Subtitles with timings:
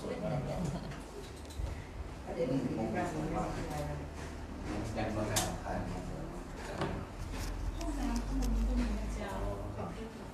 [0.00, 0.40] สวยมาก
[2.24, 3.96] ประเด็นคือที่บ้านมันไม่มีอะไรนะ
[4.96, 5.80] ยังมาหาทาน
[7.76, 9.32] ห้องน้ำข้างบนก็มีนะเจ้า
[9.76, 10.26] ขอบคุณค่ะ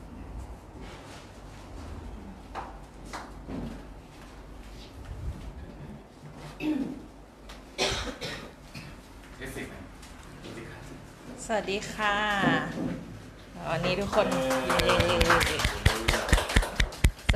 [9.38, 9.74] เอฟเฟกต์ไหม
[10.42, 10.82] ดูสิครับ
[11.44, 12.16] สวัสดีค่ะ
[13.70, 14.26] วันนี้ทุกคน
[14.84, 15.63] เย้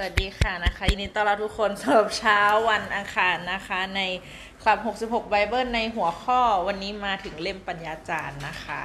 [0.01, 2.41] สวัสดีค่ะนะคะยินดีต้อนรับทุกคนสำหรับเช้า
[2.71, 4.01] วันอังคารนะคะ ใน
[4.63, 8.85] คลับ 66 ไบเบิลในหัวข้อวันนี้มาถึงเล่มปัญญาจารย์นะคะ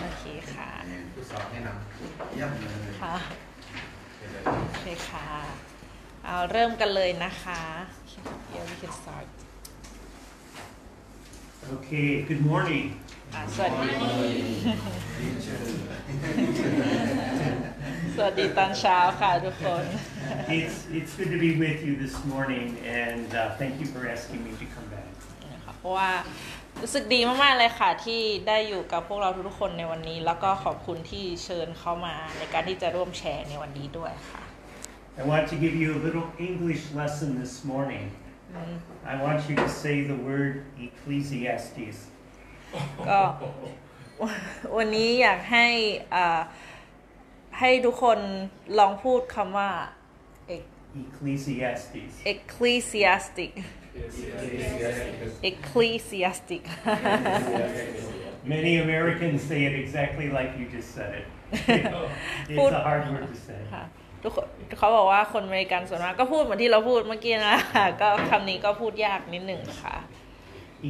[0.00, 0.24] โอเค
[0.54, 0.70] ค่ะ
[1.14, 3.14] ผู้สอนแนะนำเยี่ยมเลยค่ะ
[4.18, 5.28] เป็นเลยโอเคค่ะ
[6.24, 7.60] เอาเริ่มกันเลยนะคะ
[8.54, 9.26] Yeah we can start
[11.74, 12.86] Okay, good morning.
[13.34, 15.56] อะสวัสดีดีเชิ
[17.60, 17.71] ญ
[18.16, 19.84] สวัสดีตอนเช้าค่ะทุกคน
[20.58, 22.68] It's, it's good to be with you this morning,
[23.02, 25.08] and uh, thank you for asking me to come back.
[25.52, 26.10] นะคะเพราะว่า
[26.80, 34.42] รู้สึกดีมากๆเลยค่ะที่ได้อยู่กับพวกเราทุกๆคนในวันนี้ แล้วก็ขอบคุณที่เชิญเข้ามาในการที่จะร่วมแชร์ในวันนี้ด้วยค่ะ
[35.20, 38.06] I want to give you a little English lesson this morning.
[39.12, 40.52] I want you to say the word
[40.86, 41.98] Ecclesiastes.
[43.08, 43.20] ก็
[44.76, 45.66] วันนี้อยากให้
[46.14, 46.40] อ่า
[47.58, 48.18] ให้ทุกคน
[48.78, 49.70] ลองพูดคำว่า
[51.04, 52.12] Ecclesiastes.
[52.34, 53.52] ecclesiastic
[55.50, 56.62] ecclesiastic
[58.54, 61.26] Many Americans say it exactly like you just said it.
[62.48, 63.60] it's Put- a hard word to say.
[63.74, 63.84] ค่ะ
[64.22, 64.46] ทุกคน
[64.78, 69.96] เขาบอกว่าคนอเมริกันส่วนมากก็พูดเหมือนที่เราพูดเมื่อกี้นะคะก็คำนี้ก็พูดยากนิดหนึ่งค่ะ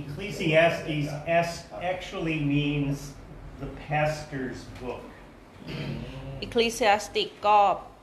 [0.01, 1.07] Ecclesiastes
[1.41, 1.61] as-
[1.93, 2.97] actually means
[3.63, 5.05] the pastor's book.
[6.45, 7.59] Ecclesiastic ก็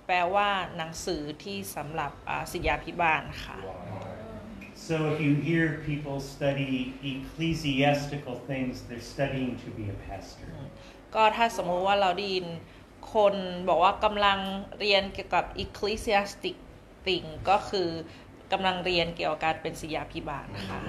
[0.06, 3.58] แปลว่าหนังสือที่สำหรับอ่าศิษยาพิบาลค่ะ
[4.90, 6.74] So if you hear people study
[7.14, 10.50] ecclesiastical things, they're studying to be a pastor.
[11.16, 12.48] ก็ถ้าสมมุติว่าเราได้ยิน
[13.14, 13.36] คน
[13.70, 14.40] บอกว่ากำลัง
[14.80, 16.56] เรียนเกี่ยวกับ ecclesiastic
[17.06, 17.90] thing ก็คือ
[18.52, 20.80] กำลังเรียนเกี่ยวกับการเป็นศิษยาพิบาลนะคะ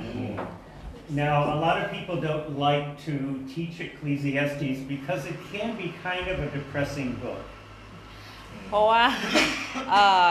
[1.23, 3.13] Now, a lot of people don't like to
[3.53, 7.43] teach Ecclesiastes because it can be kind of a depressing book.
[8.67, 9.03] เพราะว่า
[9.89, 10.29] เอ่อ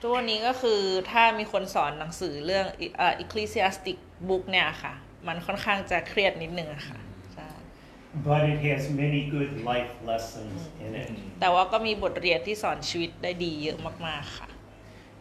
[0.00, 0.80] ทุกวันนี้ก็คือ
[1.10, 2.66] ถ้ามีคนสอนหนังสือเรื่อง
[2.98, 3.96] เอ่อ ecclesiastic
[4.28, 4.92] book เนี่ยค่ะ
[5.26, 6.98] มันค่อนข้างจะเครียดนิดนึงอะค่ะ
[7.34, 7.48] ใช่
[8.28, 11.10] But it has many good life lessons in it.
[11.40, 14.48] แต่ว่าก็มีบทเรียนที่สอนชีวิตได้ดีเยอะมาก ๆ ค่ะ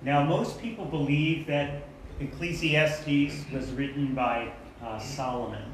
[0.10, 1.68] Now, most people believe that
[2.26, 4.36] Ecclesiastes was written by
[4.85, 5.65] uh, Solomon.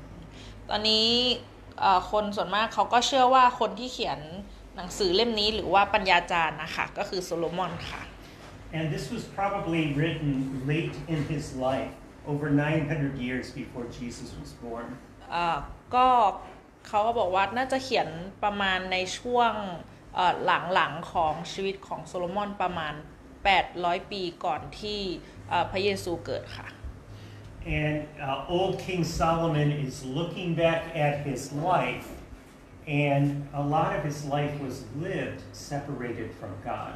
[0.71, 1.09] ตอนนี้
[1.81, 4.21] เอ่อคนส่วนมากเขาก็เชื่อว่าคนที่เขียน
[4.77, 8.03] หนังสือเล่มนี้หรือว่าปัญญาจารย์นะคะก็คือโซโลมอนค่ะ
[8.79, 10.33] And this was probably written
[10.73, 11.93] late in his life,
[12.33, 14.87] over 900 years before Jesus was born.
[15.31, 15.59] เอ่อ
[15.95, 16.07] ก็
[16.89, 18.09] เขาก็บอกว่าน่าจะเขียน
[18.45, 19.53] ประมาณในช่วง
[20.15, 20.35] เอ่อ
[20.75, 22.95] หลังๆของชีวิตของโซโลมอนประมาณ
[23.53, 25.01] 800 ปีก่อนที่
[25.49, 26.69] เอ่อพระเยซูเกิดค่ะ
[27.66, 32.08] And uh, old King Solomon is looking back at his life,
[32.88, 34.76] and a lot of his life was
[35.06, 36.94] lived separated from God.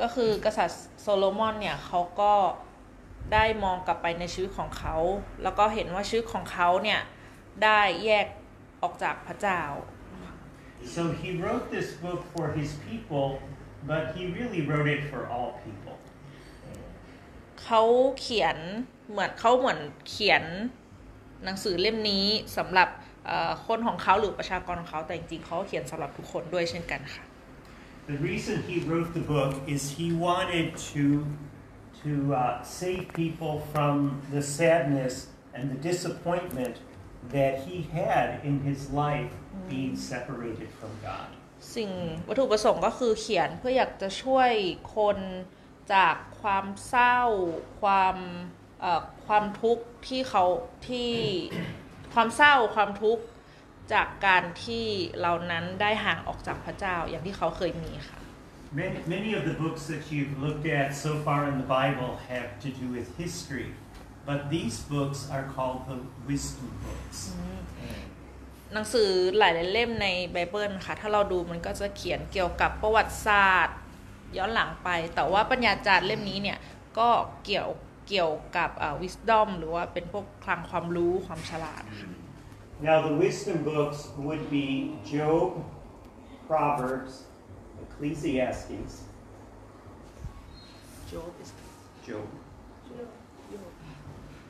[0.00, 2.34] ก็คือกษัตริย์โซโลมอนเนี่ยเขาก็
[3.32, 4.96] ได้มองกลับไปในชีวิตของเขา
[5.42, 7.00] แล้วก็เห็นว่าชีวิตของเขาเนี่ย
[7.62, 8.26] ได้แยก
[8.82, 9.62] ออกจากพระเจ้า
[10.94, 13.26] So he wrote this book for his people,
[13.90, 15.87] but he really wrote it for all people.
[17.69, 17.83] เขา
[18.19, 18.57] เขียน
[19.11, 20.43] เหมือนเขาเหมือนเขียน
[21.43, 22.25] หนังสือเล่มนี้
[22.57, 22.89] สำหรับ
[23.25, 27.23] เอ่อคนของเขาหรือประชากรของเขาแต่จริงๆเขาเขียนสำหรับทุกคนด้วยเช่นกันค่ะ
[28.11, 31.03] The reason he wrote the book is he wanted to,
[32.03, 33.93] to uh, save people from
[34.33, 35.13] the sadness
[35.55, 36.75] and the disappointment
[37.35, 39.31] that he had in his life
[39.71, 41.27] being separated from God.
[41.75, 41.91] สิ่ง
[42.27, 44.51] วัตถุประสงค์ก็คือเขียนเพื่ออยากจะช่วย
[44.95, 45.17] คน
[45.93, 47.19] จาก ความเศร้า
[47.81, 48.15] ความ
[48.81, 50.43] เอ่อความทุกข์ที่เขา
[50.87, 51.11] ที่
[52.13, 53.23] ความเศร้าความทุกข์
[53.93, 54.85] จากการที่
[55.21, 58.19] เรานั้นได้ห่างออกจากพระเจ้าอย่างที่เขาเคยมีค่ะ
[58.81, 62.49] Many, many of the books that you've looked at so far in the Bible have
[62.63, 63.69] to do with history,
[64.29, 65.97] but these books are called the
[66.29, 67.19] wisdom books.
[68.73, 73.77] หนังสือหลายๆเล่มในไบเบิลค่ะ ถ้าเราดูมันก็จะเขียนเกี่ยวกับประวัติศาสตร์
[74.37, 76.59] ย้อนหลังไป แต่ว่าปัญญาจารย์เล่มนี้เนี่ย
[76.99, 77.09] ก็
[77.45, 77.69] เกี่ยว
[78.07, 82.09] เกี่ยวกับอ่า wisdom หรือว่าเป็นพวกคลังความรู้ความฉลาดค่ะ
[82.87, 84.67] Now, the wisdom books would be
[85.11, 85.47] Job,
[86.49, 87.13] Proverbs,
[87.83, 88.93] Ecclesiastes,
[91.11, 91.31] Job,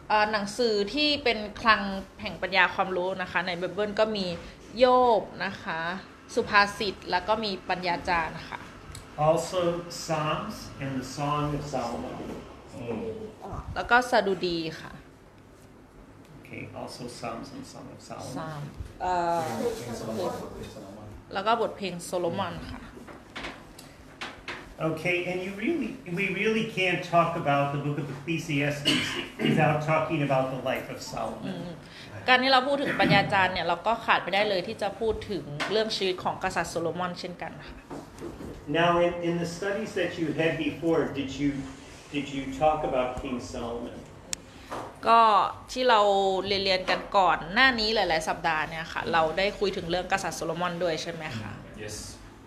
[0.10, 1.82] เอ่อหนังสือที่เป็นคลัง
[2.22, 4.26] แห่งปัญญาความรู้นะคะ ในไบเบิลก็มี
[4.78, 4.86] โย
[5.20, 5.82] บนะคะ
[6.36, 8.60] สุภาษิตแล้วก็มีปัญญาจารย์ค่ะ
[9.20, 12.18] Also, Psalms and the Song of Solomon.
[13.76, 14.92] แล้วก็สดุดีค่ะ
[16.40, 18.60] Okay, also Psalms and Song of สา Solomon.
[18.60, 18.62] ม
[19.02, 19.40] เอ่อ
[19.78, 22.82] เป็นโซโลมอนเป็นโซโลมอนแล้วก็บทเพลงโซโลมอนค่ะ
[24.92, 25.90] Okay, and you really,
[26.20, 29.08] we really can't talk about the book of Ecclesiastes
[29.46, 31.58] without talking about the life of Solomon.
[32.28, 37.76] การที่เราพูดถึงปัญญาจารย์เนี่ยเราก็ขาดไปได้เลยที่จะพูดถึงเรื่องชีวิตของกษัตริย์โซโลมอนเช่นกันค่ะ
[38.70, 41.54] Now, in, in the studies that you had before, did you,
[42.12, 43.98] did you talk about King Solomon?
[45.08, 45.22] ก็
[45.72, 46.02] ที่เรา
[46.48, 51.52] เรียนๆกันก่อนหน้านี้หลาย ๆ สัปดาห์เนี่ยค่ะ เราได้คุยถึงเรื่องกษัตริย์โซโลมอนด้วยใช่ไหมคะ
[51.84, 51.96] yes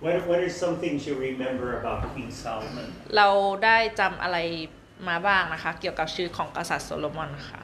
[0.04, 2.88] What, what are some things you remember about King Solomon?
[3.16, 3.28] เรา
[3.64, 4.38] ได้จำอะไร
[5.08, 7.60] มาบ้างนะคะ เกี่ยวกับชีวิตของกษัตริย์โซโลมอนค่ะ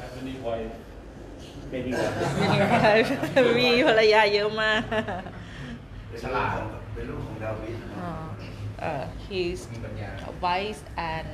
[0.00, 0.74] have any wife
[1.72, 2.12] Maybe what?
[3.60, 5.35] มีภรรยาเยอะมากเป็น
[6.23, 6.55] ฉลาด
[6.93, 8.13] เป็นลูกของดาวิดนะ อ่า
[8.81, 10.81] เอ่อ he's มีปัญญา a wise
[11.13, 11.29] and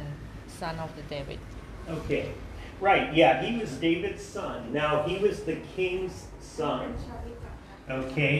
[0.59, 1.39] son of the David
[1.97, 2.25] Okay,
[2.89, 4.57] right, yeah, he was David's son.
[4.81, 6.15] Now, he was the king's
[6.57, 6.83] son,
[7.89, 8.35] okay,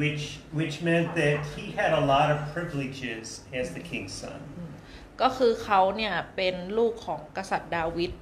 [0.00, 0.24] which,
[0.58, 3.24] which meant that he had a lot of privileges
[3.60, 4.40] as the king's son.
[5.22, 8.12] ก็คือเขาเนี่ยเป็นลูกของกษัตริย์ดาวิด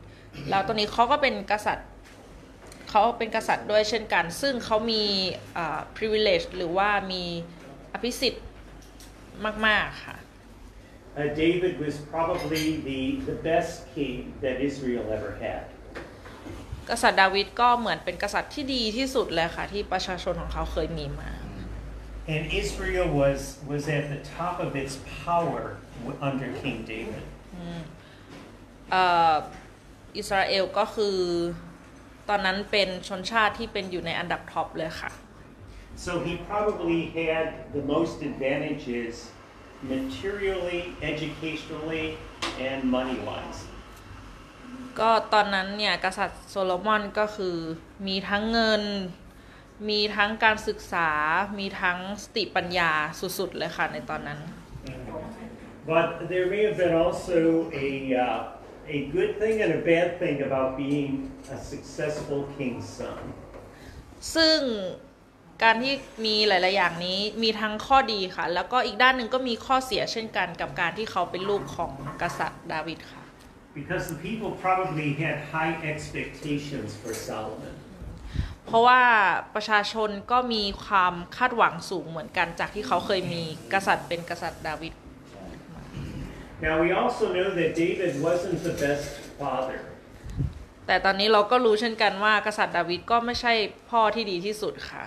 [0.50, 1.88] แล้วตอนนี้เขาก็เป็นกษัตริย์
[2.97, 5.03] เขาเป็นกษัตริย์ด้วยเช่นกัน ซึ่งเขามี
[5.57, 7.23] อ่า privilege หรือว่ามี
[7.93, 8.45] อภิสิทธิ์
[9.67, 10.17] มาก ๆ ค่ะ
[11.17, 15.63] Uh, David was probably the, the best king that Israel ever had.
[16.89, 21.31] กษัตริย์ดาวิดก็เหมือนเป็นกษัตริย์ที่ดีที่สุดเลยค่ะ ที่ประชาชนของเขาเคยมีมา
[22.35, 23.39] And Israel was,
[23.71, 24.93] was at the top of its
[25.25, 25.61] power
[26.05, 27.23] w- under King David.
[28.91, 29.35] เอ่อ
[30.17, 31.17] อิสราเอลก็คือ
[32.29, 35.11] ตอนนั้นเป็นชนชาติที่เป็นอยู่ในอันดับท็อปเลยค่ะ
[36.05, 39.13] So he probably had the most advantages
[39.93, 40.81] materially,
[41.11, 42.05] educationally,
[42.67, 43.59] and money wise.
[44.99, 47.55] ก็ตอนนั้นเนี่ยกษัตริย์โซโลมอนก็คือ
[48.07, 48.83] มีทั้งเงิน
[49.89, 51.09] มีทั้งการศึกษา
[51.59, 52.91] มีทั้งสติปัญญา
[53.39, 54.39] สุดๆเลยค่ะในตอนนั้น
[55.93, 57.39] But there may have been also
[57.85, 57.87] a,
[58.25, 58.54] uh,
[58.87, 63.19] a good thing and a bad thing about being a successful king's son.
[64.35, 64.59] ซึ่ง
[65.63, 65.93] การที่
[66.25, 71.91] มีหลาย ๆ อย่างนี้มีทั้งข้อดีค่ะ แล้วก็อีกด้านหนึ่งก็มีข้อเสียเช่นกันกับการที่เขาเป็นลูกของ
[72.21, 73.21] กษัตริย์ดาวิดค่ะ
[73.79, 77.75] Because the people probably had high expectations for Solomon.
[78.65, 79.01] เพราะว่า
[79.55, 83.43] ประชาชนก็มีความคาดหวังสูงเหมือนกันจากที่เขาเคยมี
[83.73, 84.93] กษัตริย์เป็นกษัตริย์ดาวิด
[86.61, 89.07] Now, we also know that David wasn't the best
[89.39, 89.79] father.
[90.87, 93.53] แต่ตอนนี้เราก็รู้เช่นกันว่ากษัตริย์ดาวิดก็ไม่ใช่
[93.89, 95.03] พ่อที่ดีที่สุดค่ะ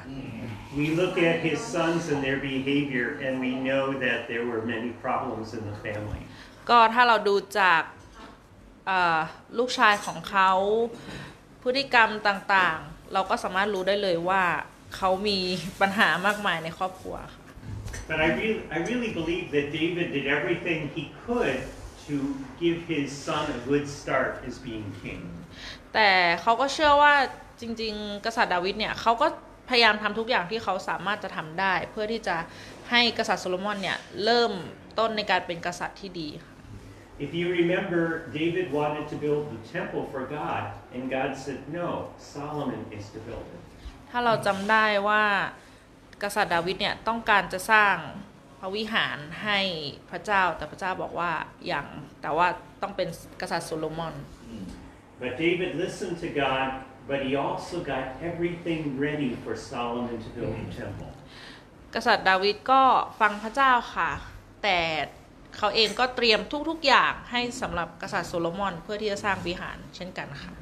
[0.78, 4.90] We look at his sons and their behavior, and we know that there were many
[5.04, 6.22] problems in the family.
[6.68, 7.82] ก็ถ้าเราดูจาก
[8.86, 9.18] เอ่อ
[9.58, 10.50] ลูกชายของเขา
[11.62, 14.42] พฤติกรรมต่างๆ เราก็สามารถรู้ได้เลยว่า
[14.96, 15.38] เขามี
[15.80, 17.37] ปัญหามากมายในครอบครัวค่ะ
[18.09, 21.59] But I really, I really believe that David did everything he could
[22.07, 22.15] to
[22.63, 25.21] give his son a good start as being king.
[25.93, 26.09] แต่
[26.41, 27.13] เขาก็เชื่อว่า
[27.61, 29.27] จริงๆ กษัตริย์ดาวิดเนี่ยเขาก็
[29.69, 32.37] พยายามทำทุกอย่างที่เขาสามารถจะทำได้ เพื่อที่จะ
[32.91, 34.51] ให้กษัตริย์โซโลมอนเนี่ยเริ่ม
[34.99, 36.51] ต้นในการเป็นกษัตริย์ที่ดีค่ะ
[37.25, 38.01] If you remember,
[38.39, 41.89] David wanted to build the temple for God, and God said, No,
[42.33, 43.61] Solomon is to build it.
[44.09, 45.23] ถ้าเราจำได้ว่า
[46.22, 47.96] กษัตริย์ดาวิดเนี่ยต้องการจะสร้าง
[48.60, 49.60] พระวิหารให้
[50.10, 51.32] พระเจ้าแต่พระเจ้าบอกว่า
[51.66, 51.86] อย่าง
[52.22, 52.46] แต่ว่า
[52.82, 53.08] ต้องเป็น
[53.40, 54.14] กษัตริย์โซโลมอน
[55.22, 56.66] But David listened to God,
[57.10, 61.10] but he also got everything ready for Solomon to build the temple.
[61.94, 62.82] กษัตริย์ดาวิดก็
[63.20, 64.10] ฟังพระเจ้าค่ะ
[64.62, 64.78] แต่
[65.56, 70.54] เขาเองก็เตรียมทุกๆอย่างให้สำหรับกษัตริย์โซโลมอนเพื่อที่จะสร้างวิหารเช่นกันค่ะ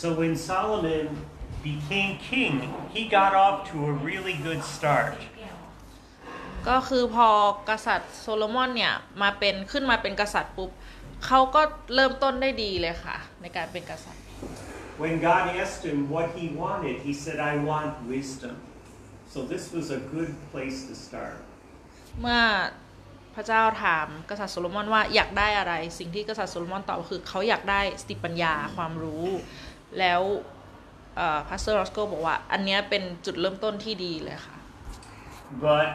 [0.00, 1.06] So when Solomon
[1.62, 2.54] became king,
[2.94, 5.14] he got off to a really good start.
[6.68, 7.28] ก็คือพอ
[7.68, 10.70] กษัตริย์โซโลมอนเนี่ยมาเป็นขึ้นมาเป็นกษัตริย์ปุ๊บ
[11.26, 11.62] เขาก็
[11.94, 14.24] เริ่มต้นได้ดีเลยค่ะในการเป็นกษัตริย์
[15.02, 18.54] When God asked him what he wanted, he said, I want wisdom.
[19.32, 21.38] So this was a good place to start.
[22.20, 22.42] เมื่อ
[23.34, 29.26] พระเจ้าถามกษัตริย์โซโลมอนว่าอยากได้อะไร สิ่งที่กษัตริย์โซโลมอนตอบก็คือเขาอยากได้สติปัญญาความรู้
[29.98, 30.22] แล้ว
[31.48, 34.56] Pastor รอสโกบอกว่า อันเนี้ยเป็นจุดเริ่มต้นที่ดีเลยค่ะ
[35.66, 35.88] But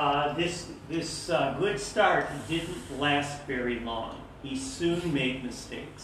[0.00, 0.54] uh, this
[0.92, 4.12] this uh, good start didn't last very long.
[4.44, 6.02] He soon made mistakes.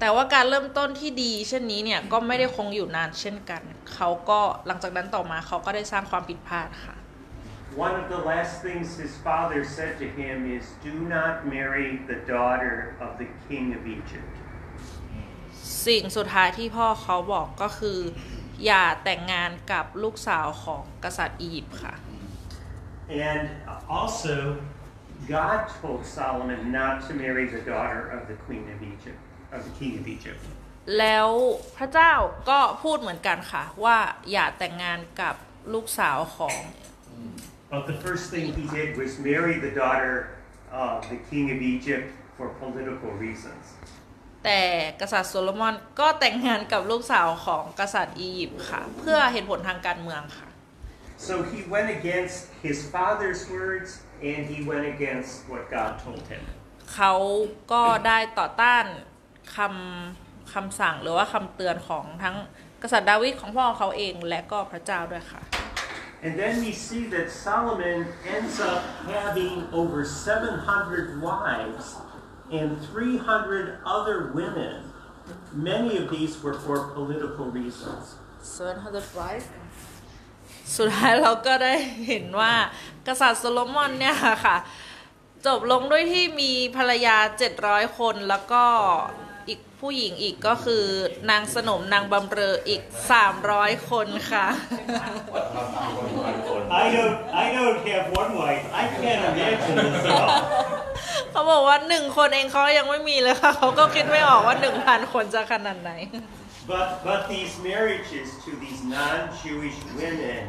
[0.00, 3.62] แต่ว่าการเริ่มต้นที่ดี เช่นนี้เนี่ยก็ไม่ได้คงอยู่นานเช่นกัน
[3.94, 6.96] เขาก็หลังจากนั้นต่อมาเขาก็ได้สร้างความผิดพลาดค่ะ
[7.86, 12.18] One of the last things his father said to him is, "Do not marry the
[12.34, 14.32] daughter of the king of Egypt."
[15.86, 17.98] สิ่งสุดท้ายที่พ่อเขาบอกก็คือ
[18.64, 21.94] อย่าแต่งงานกับลูกสาวของกษัตริย์อียิปต์ค่ะ
[23.30, 23.48] And
[23.98, 24.34] also,
[25.36, 29.20] God told Solomon not to marry the daughter of the queen of Egypt,
[29.56, 30.42] of the king of Egypt.
[30.98, 31.28] แล้ว
[31.76, 32.12] พระเจ้า
[32.50, 33.98] ก็พูดเหมือนกันค่ะ ว่า
[34.32, 35.34] อย่าแต่งงานกับ
[35.74, 36.56] ลูกสาวของ
[37.74, 40.14] But the first thing he did was marry the daughter
[40.84, 43.64] of the king of Egypt for political reasons.
[44.48, 44.66] แต่
[45.00, 50.48] กษัตริย์โซโลมอนก็แต่งงานกับลูกสาวของกษัตริย์อียิปต์ค่ะ เพื่อเหตุผลทางการเมืองค่ะ
[51.28, 53.90] So he went against his father's words
[54.30, 56.42] and he went against what God told him.
[56.94, 57.14] เขา
[57.72, 58.84] ก็ได้ต่อต้าน
[59.56, 62.36] คำคำสั่งหรือว่าคำเตือนของทั้ง
[62.82, 65.42] กษัตริย์ดาวิดของพ่อเขาเองและก็พระเจ้าด้วยค่ะ
[66.24, 67.98] And then we see that Solomon
[68.36, 68.82] ends up
[69.16, 71.86] having over 700 wives
[72.50, 74.74] and 300 other women.
[75.52, 78.04] Many of these were for political reasons.
[80.76, 81.74] สุดท้ายเราก็ได้
[82.06, 82.54] เห็นว่า
[83.06, 84.56] กษัตริย์โซโลมอนเนี่ยค่ะ
[85.46, 87.16] จบลงด้วยที่มีภรรยา
[87.58, 88.64] 700 คนแล้วก็
[89.80, 90.84] ผู้หญิงอีกก็คือ
[91.30, 92.82] นางสนมนางบำเรออีก
[93.36, 94.46] 300 คนค่ะ
[96.70, 98.64] I don't, I don't have one wife.
[98.82, 100.28] I can't imagine this at all.
[101.30, 105.92] เขาบอกว่าหนึ่งคนเองเขายังไม่มีเลยค่ะ เขาก็คิดไม่ออกว่าหนึ่งพันคนจะขนาดไหน
[106.72, 110.42] But, but these marriages to these non-Jewish women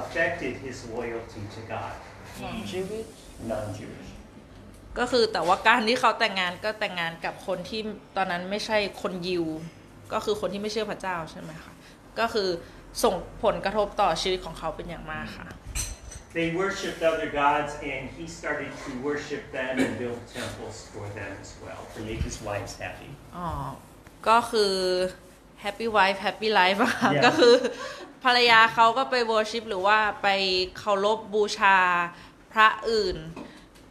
[0.00, 1.94] affected his loyalty to God.
[3.52, 3.99] Non-Jewish.
[4.98, 7.80] ก็คือแต่ว่าการที่เขาแต่งงานก็แต่งงานกับคนที่
[8.16, 9.44] ตอนนั้นไม่ใช่คนยิว
[10.12, 11.72] ก็คือคนที่ไม่เชื่อพระเจ้าใช่ไหมคะ
[12.18, 12.48] ก็คือ
[13.04, 15.48] ส่งผลกระทบต่อชีวิตของเขาเป็นอย่างมากค่ะ
[16.38, 21.32] They worshipped other gods, and he started to worship them and build temples for them
[21.42, 23.10] as well to make his wives happy.
[23.36, 23.48] อ๋อ
[24.28, 24.74] ก็คือ
[25.64, 27.22] happy wife happy life อะค่ะ Yeah.
[27.24, 27.54] ก็คือ
[28.24, 30.28] ภรรยาเขาก็ไป worship หรือว่าไป
[30.78, 31.76] เคารพบูชา
[32.52, 33.16] พระอื่น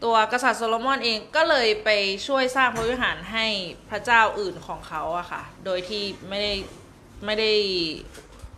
[0.03, 1.89] ตัวกษัตริย์โซโลมอนเองก็เลยไป
[2.27, 3.45] ช่วยสร้างพระวิหารให้
[3.89, 6.53] พระเจ้าอื่นของเขาอะค่ะ โดยที่ไม่ได้
[7.25, 7.51] ไม่ได้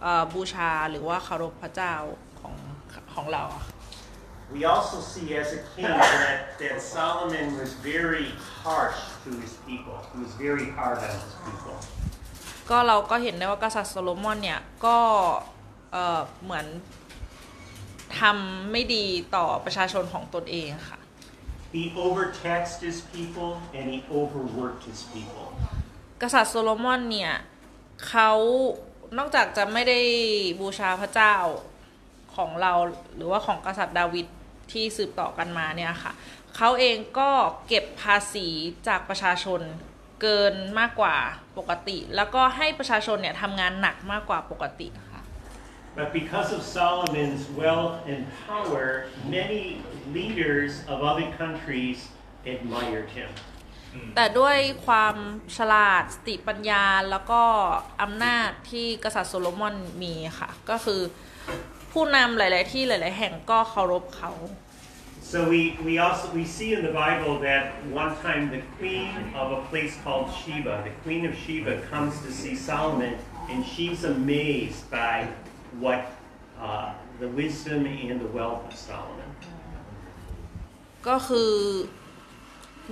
[0.01, 1.93] เอ่อบูชาหรือว่าเคารพพระเจ้า
[2.39, 2.55] ของ
[3.15, 3.74] ของเราอะค่ะ
[4.55, 5.93] We also see as a king
[6.24, 8.27] that, that Solomon was very
[8.63, 9.95] harsh to his people.
[10.12, 11.75] He was very hard on his people.
[12.69, 14.98] ก็เราก็เห็นได้ว่ากษัตริย์โซโลมอนเนี่ยก็
[15.91, 16.65] เอ่อเหมือน
[18.19, 19.05] ทำไม่ดี
[19.36, 21.00] ต่อประชาชนของตนเองค่ะ
[21.73, 25.47] He overtaxed his people and he overworked his people.
[26.21, 27.33] กษัตริย์โซโลมอนเนี่ย
[28.07, 28.31] เขา
[29.17, 29.99] นอกจากจะไม่ได้
[30.61, 31.35] บูชาพระเจ้า
[32.35, 32.73] ของเรา
[33.15, 34.27] หรือว่าของกษัตริย์ดาวิด
[34.71, 36.13] ที่สืบต่อกันมาเนี่ยค่ะ
[36.55, 37.29] เขาเองก็
[37.67, 38.47] เก็บภาษี
[38.87, 39.61] จากประชาชน
[40.21, 41.17] เกินมากกว่า
[41.57, 45.10] ปกติ แล้วก็ให้ประชาชนเนี่ยทำงานหนักมากกว่าปกติค่ะ
[45.98, 49.06] But because of Solomon's wealth and power,
[49.38, 49.82] many
[50.12, 52.08] leaders of other countries
[52.44, 53.30] admired him.
[54.16, 55.16] แต่ด้วยความ
[55.56, 57.42] ฉลาดสติปัญญาแล้วก็
[58.02, 61.00] อำนาจที่กษัตริย์โซโลมอนมีค่ะ ก็คือ
[61.92, 64.32] ผู้นำหลาย ๆ ที่หลาย ๆ แห่งก็เคารพเขา
[65.32, 67.64] So we, we also we see in the Bible that
[68.02, 72.30] one time the queen of a place called Sheba, the queen of Sheba, comes to
[72.30, 73.14] see Solomon,
[73.50, 75.14] and she's amazed by
[75.83, 76.01] what
[76.65, 76.89] uh,
[77.21, 79.29] the wisdom and the wealth of Solomon.
[81.07, 81.53] ก็คือ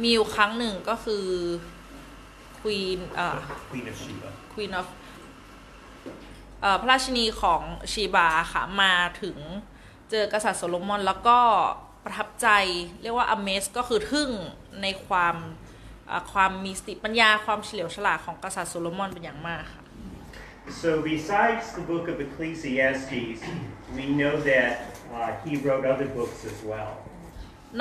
[0.01, 1.25] มีอยู่ครั้งหนึ่งก็คือ
[2.59, 3.37] ควีนเอ่อ
[3.71, 4.29] Queen of Sheba.
[4.53, 4.87] Queen of
[6.61, 9.37] เอ่อพระราชินีของชีบาค่ะ มาถึง
[10.09, 11.39] เจอกษัตริย์โซโลมอนแล้วก็
[12.03, 12.47] ประทับใจ
[13.01, 14.29] เรียกว่า amaze ก็คือทึ่ง
[14.81, 15.35] ในความ
[16.07, 19.78] เอ่อความมีสติปัญญาความเฉลียวฉลาดของกษัตริย์โซโลมอนเป็นอย่างมากค่ะ
[20.71, 23.41] So besides the book of Ecclesiastes,
[23.95, 24.71] we know that
[25.13, 26.91] uh, he wrote other books as well.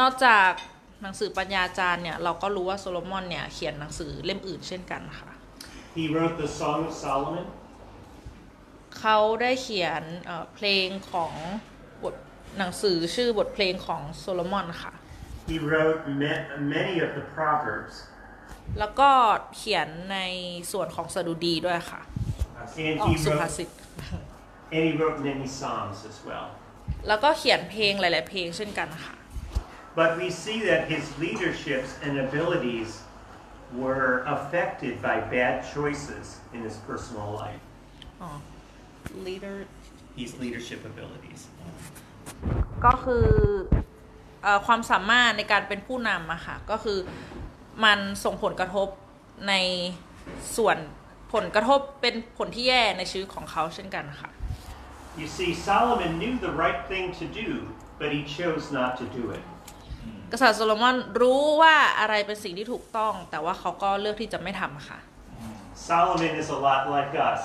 [0.00, 0.50] นอกจาก
[1.02, 5.30] หนังสือปัญญาจารย์เนี่ยเราก็รู้ว่าโซโลมอนเนี่ยเขียนหนังสือเล่มอื่นเช่นกันค่ะ
[5.96, 7.46] He wrote the Song of Solomon.
[8.98, 11.32] เขาได้เขียนเอ่อเพลงของ
[12.02, 12.14] บท
[12.58, 14.92] หนังสือชื่อบทเพลงของโซโลมอนค่ะ
[15.50, 17.94] He wrote ma- many of the Proverbs.
[18.78, 19.10] แล้วก็
[19.56, 20.18] เขียนใน
[20.72, 22.00] ส่วนของสดุดีด้วยค่ะ
[22.85, 23.69] And ออก he สุภา wrote, ษิต
[24.75, 26.47] and he wrote many Psalms as well.
[27.07, 29.15] แล้วก็เขียนเพลงหลาย ๆ เพลงเช่นกันค่ะ
[29.99, 32.89] But we see that his leaderships and abilities
[33.81, 36.25] were affected by bad choices
[36.55, 37.61] in his personal life.
[38.21, 38.29] อ๋อ
[39.27, 39.55] leader
[40.21, 41.41] His leadership abilities.
[42.85, 43.27] ก็คือ
[44.43, 46.99] เออความสามารถในการเป็นผู้นำอะค่ะ ก็คือ
[47.83, 48.87] มันส่งผลกระทบ
[49.47, 49.53] ใน
[50.57, 50.77] ส่วน
[51.32, 54.30] ผลกระทบเป็นผลที่แย่ในชีวิตของเขาเช่นกันค่ะ
[55.20, 57.48] You see, Solomon knew the right thing to do,
[58.00, 59.44] but he chose not to do it.
[60.32, 64.98] กษัตริย์โซโลมอนรู้ว่าอะไรเป็นสิ่งที่ถูกต้อง แต่ว่าเขาก็เลือกที่จะไม่ทำค่ะ
[65.88, 67.40] Solomon is a lot like us.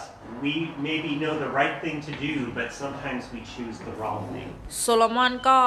[0.46, 0.54] We
[0.90, 4.50] maybe know the right thing to do, but sometimes we choose the wrong thing.
[4.80, 5.60] โซโลมอนก็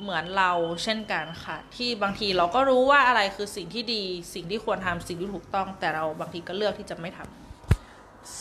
[0.00, 0.50] เหมือนเรา
[0.82, 4.02] เช่นกันค่ะ ที่บางทีเราก็รู้ว่าอะไรคือสิ่งที่ดี
[4.34, 7.30] สิ่งที่ควรทำสิ่งที่ถูกต้อง แต่เราบางทีก็เลือกที่จะไม่ทำ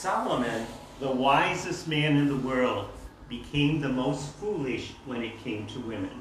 [0.04, 0.60] Solomon,
[1.06, 2.82] the wisest man in the world,
[3.36, 6.16] became the most foolish when it came to women.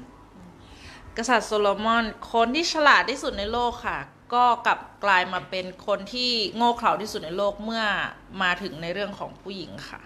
[1.17, 3.99] กษัตริย์โซโลมอนคนที่ฉลาดที่สุดในโลกค่ะ
[4.33, 7.83] ก็กลับกลายมาเป็นคนที่โง่เขลาที่สุดในโลกเมื่อ
[8.41, 10.01] มาถึงในเรื่องของผู้หญิงค่ะ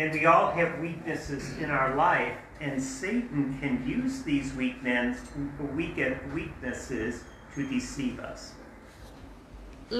[0.00, 5.17] And we all have weaknesses in our life, and Satan can use these weakness,
[5.79, 7.13] weak- weaknesses
[7.53, 8.41] to deceive us.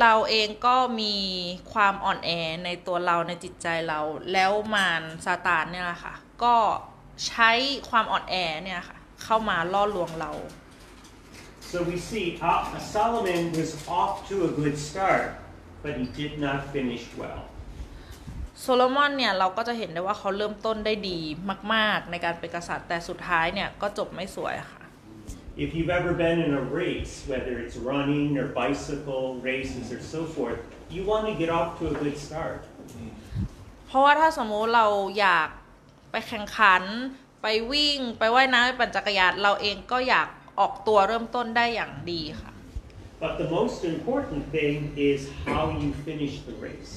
[0.02, 1.16] เราเองก็มี
[1.74, 2.30] ความอ่อนแอ
[2.66, 4.00] ในตัวเราในจิตใจเรา
[4.34, 6.56] แล้วมารซาตานเนี่ยแหละค่ะ ก็
[7.28, 7.52] ใช้
[7.90, 10.32] ความอ่อนแอเนี่ยค่ะ เข้ามาล่อลวงเรา
[11.72, 15.26] So we see uh, Solomon was off to a good start,
[15.84, 17.42] but he did not finish well.
[18.61, 21.19] โซโลมอนเนี่ยเราก็จะเห็นได้ว่าเขาเริ่มต้นได้ดี
[21.75, 24.83] มาก ๆ ในการเป็นกษัตริย์แต่สุดท้ายเนี่ยก็จบไม่สวยค่ะ
[25.65, 30.21] If you've ever been in a race, whether it's running or bicycle races or so
[30.35, 30.61] forth,
[30.95, 32.61] you want to get off to a good start.
[33.87, 34.87] เพราะว่าถ้าสมมุติเรา
[35.21, 35.49] อยาก
[36.11, 36.83] ไปแข่งขัน
[37.43, 40.29] ไปวิ่ง ไปว่ายน้ำไปปั่นจักรยานเราเองก็อยาก
[40.61, 42.53] ออกตัวเริ่มต้นได้อย่างดีค่ะ
[43.23, 44.75] But the most important thing
[45.11, 46.93] is how you finish the race.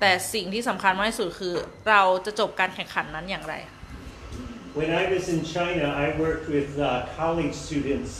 [0.00, 1.54] แต่สิ่งที่สำคัญมากที่สุดคือ
[1.88, 3.56] เราจะจบการแข่งขันนั้นอย่างไร
[4.80, 8.12] When I was in China, I worked with uh, college students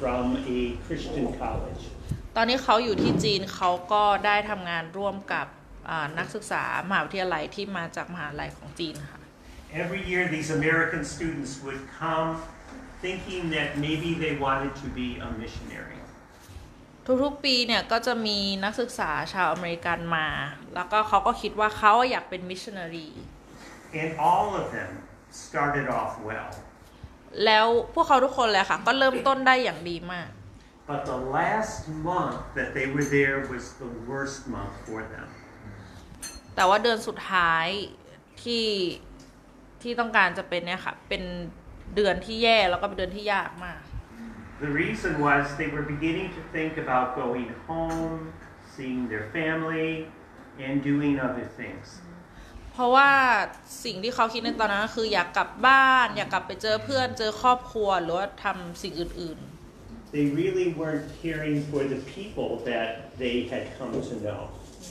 [0.00, 0.24] from
[0.56, 1.82] a Christian college.
[2.36, 5.46] ตอนนี้เขาอยู่ที่จีนเขาก็ได้ทำงานร่วมกับ
[5.88, 9.20] อ่านักศึกษามหาวิทยาลัยที่มาจากมหาลัยของจีนค่ะ
[9.82, 12.28] Every year, these American students would come
[13.02, 15.85] thinking that maybe they wanted to be a missionary.
[17.22, 20.26] ทุกๆปีเนี่ยก็จะมีนักศึกษาชาวอเมริกันมา
[20.74, 23.08] แล้วก็เขาก็คิดว่าเขาอยากเป็นมิชชันนารี
[24.00, 24.90] And all of them
[25.44, 26.50] started off well.
[27.44, 30.28] แล้วพวกเขาทุกคนเลยค่ะ ก็เริ่มต้นได้อย่างดีมาก
[30.90, 31.76] But the last
[32.08, 35.26] month that they were there was the worst month for them.
[36.54, 37.66] แต่ว่าเดือนสุดท้าย
[38.42, 38.66] ที่
[39.82, 41.22] ที่ต้องการจะเป็นเนี่ยค่ะ เป็น
[41.96, 43.80] เดือนที่แย่แล้วก็เป็นเดือนที่ยากมาก
[44.58, 48.32] The reason was they were beginning to think about going home,
[48.74, 50.08] seeing their family,
[50.58, 51.86] and doing other things.
[52.72, 53.12] เพราะว่า
[53.84, 59.40] สิ่งที่เขาคิดในตอนนั้นก็คืออยากกลับบ้าน อยากกลับไปเจอเพื่อนเจอครอบครัวหรือว่าทำสิ่งอื่น
[60.16, 62.88] They really weren't caring for the people that
[63.22, 64.42] they had come to know.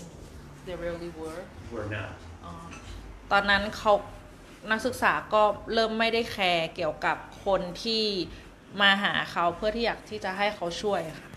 [0.07, 1.39] ๆ they really were
[1.73, 2.11] Were not.
[3.31, 3.93] ตอนนั้นเขา
[4.71, 8.03] นักศึกษาก็เริ่มไม่ได้แคร์เกี่ยวกับคนที่
[8.81, 11.29] มาหาเขาเพื่อที่อยากที่จะให้เขาช่วยค่ะ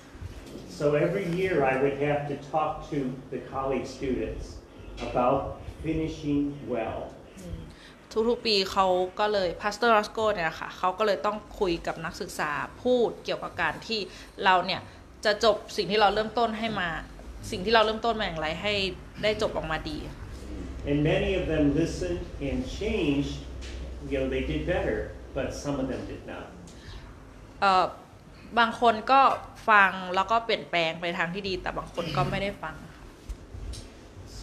[0.78, 2.98] So every year I would have to talk to
[3.32, 4.44] the college students
[5.08, 5.38] about
[5.84, 6.40] finishing
[6.72, 7.00] well.
[8.28, 8.86] ทุกๆปีเขา
[9.20, 12.50] ก็เลย pastor รอสโกเนี่ยค่ะเขาก็เลยต้องคุยกับนักศึกษา
[12.82, 14.00] พูดเกี่ยวกับการที่
[14.44, 14.80] เราเนี่ย
[15.24, 16.88] จะจบสิ่งที่เราเริ่มต้นให้มา
[17.50, 18.74] สิ่งที่เราเริ่มต้นมาอย่างไรให้
[19.22, 19.98] ได้จบออกมาดี
[20.90, 23.34] And many of them listened and changed.
[24.10, 24.98] You know, they did better,
[25.34, 26.46] but some of them did not.
[27.60, 27.84] เอ่อ
[28.58, 29.20] บางคนก็
[29.68, 32.76] ฟังแล้วก็เปลี่ยนแปลงไปทางที่ดี แต่บางคนก็ไม่ได้ฟัง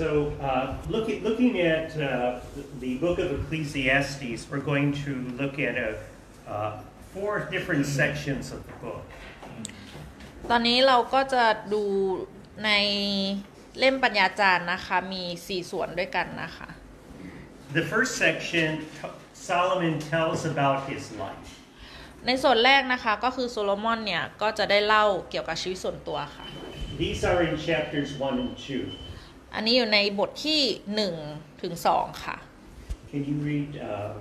[0.02, 2.40] So, uh, looking, looking at uh,
[2.84, 5.90] the book of Ecclesiastes, we're going to look at a,
[6.52, 6.72] uh,
[7.14, 9.04] four different sections of the book.
[10.50, 11.84] ตอนนี้เราก็จะดู
[12.66, 12.72] ใน
[13.80, 16.68] เล่มปัญญาจารย์นะคะ มี4ส่วนด้วยกันนะคะ
[17.78, 18.70] The first section,
[19.50, 21.50] Solomon tells about his life.
[22.28, 26.46] ในส่วนแรกนะคะก็คือโซโลมอนเนี่ยก็จะได้เล่าเกี่ยวกับชีวิตส่วนตัวค่ะ
[27.02, 28.52] These are in chapters 1 and
[29.56, 30.62] อันนี้อยู่ในบทที่
[31.12, 32.36] 1ถึง2ค่ะ
[32.76, 33.12] 2.
[33.12, 34.14] Can you read uh,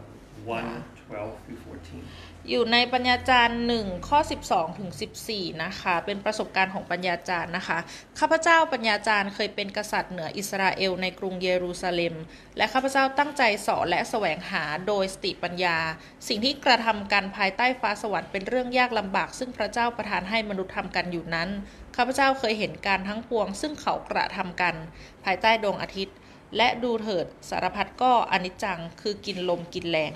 [0.44, 2.02] 1, 12 through 14?
[2.50, 4.90] อยู่ในปัญญาจารย์1ข้อ 12ถึง
[5.26, 7.78] 14 นะคะ เป็นประสบการณ์ของปัญญาจารย์นะคะ
[8.18, 12.14] ข้าพเจ้าปัญญาจารย์เคยเป็นกษัตริย์เหนืออิสราเอลในกรุงเยรูซาเล็ม
[12.56, 15.78] และข้าพเจ้าตั้งใจสอนและแสวงหาโดยสติปัญญา
[16.28, 21.48] สิ่งที่กระทำกันภายใต้ฟ้าสวรรค์เป็นเรื่องยากลำบาก ซึ่งพระเจ้าประทานให้มนุษย์ทำกันอยู่นั้น
[21.96, 24.74] ข้าพเจ้าเคยเห็นการทั้งปวง ซึ่งเขากระทำกัน
[25.24, 26.16] ภายใต้ดวงอาทิตย์
[26.56, 30.14] และดูเถิดสารพัดก็อนิจจังคือกินลมกินแรง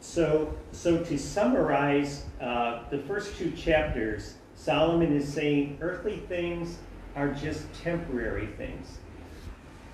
[0.00, 6.78] So, so to summarize uh, the first two chapters, Solomon is saying earthly things
[7.18, 8.86] are just temporary things.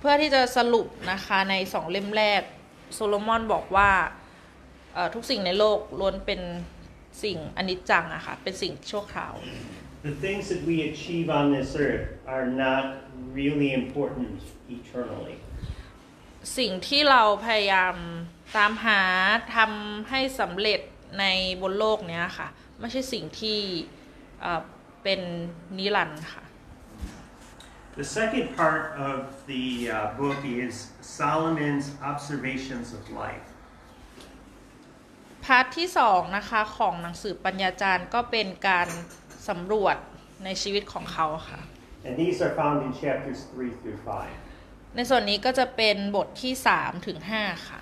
[0.01, 2.43] เพื่อที่จะสรุปนะคะในสองเล่มแรก
[2.95, 3.91] โซโลมอนบอกว่า
[4.95, 6.41] เอ่อทุกสิ่งในโลกล้วนเป็น
[7.25, 9.35] สิ่งอนิจจังอะค่ะ เป็นสิ่งชั่วคราว
[10.11, 12.85] The things that we achieve on this earth are not
[13.39, 14.33] really important
[14.79, 15.37] eternally.
[16.58, 17.96] สิ่งที่เราพยายาม
[18.58, 19.02] ตามหา
[19.56, 20.80] ทำให้สำเร็จ
[21.20, 21.26] ใน
[21.62, 22.48] บนโลกเนี้ยค่ะ
[22.80, 23.60] ไม่ใช่สิ่งที่
[24.42, 24.62] เอ่อ
[25.04, 25.22] เป็น
[25.78, 26.44] นิรันดร์ค่ะ
[28.02, 29.18] The second part of
[29.52, 30.74] the uh, book is
[31.18, 33.48] Solomon's observations of life.
[35.46, 38.88] พาร์ทที่สองนะคะของหนังสือปัญญาจารย์ก็เป็นการ
[39.50, 39.98] สำรวจ
[40.44, 41.60] ในชีวิตของเขาค่ะ
[42.06, 44.47] And these are found in chapters 3 through 5.
[44.98, 47.82] ในส่วนนี้ก็จะเป็นบทที่3ถึง5ค่ะ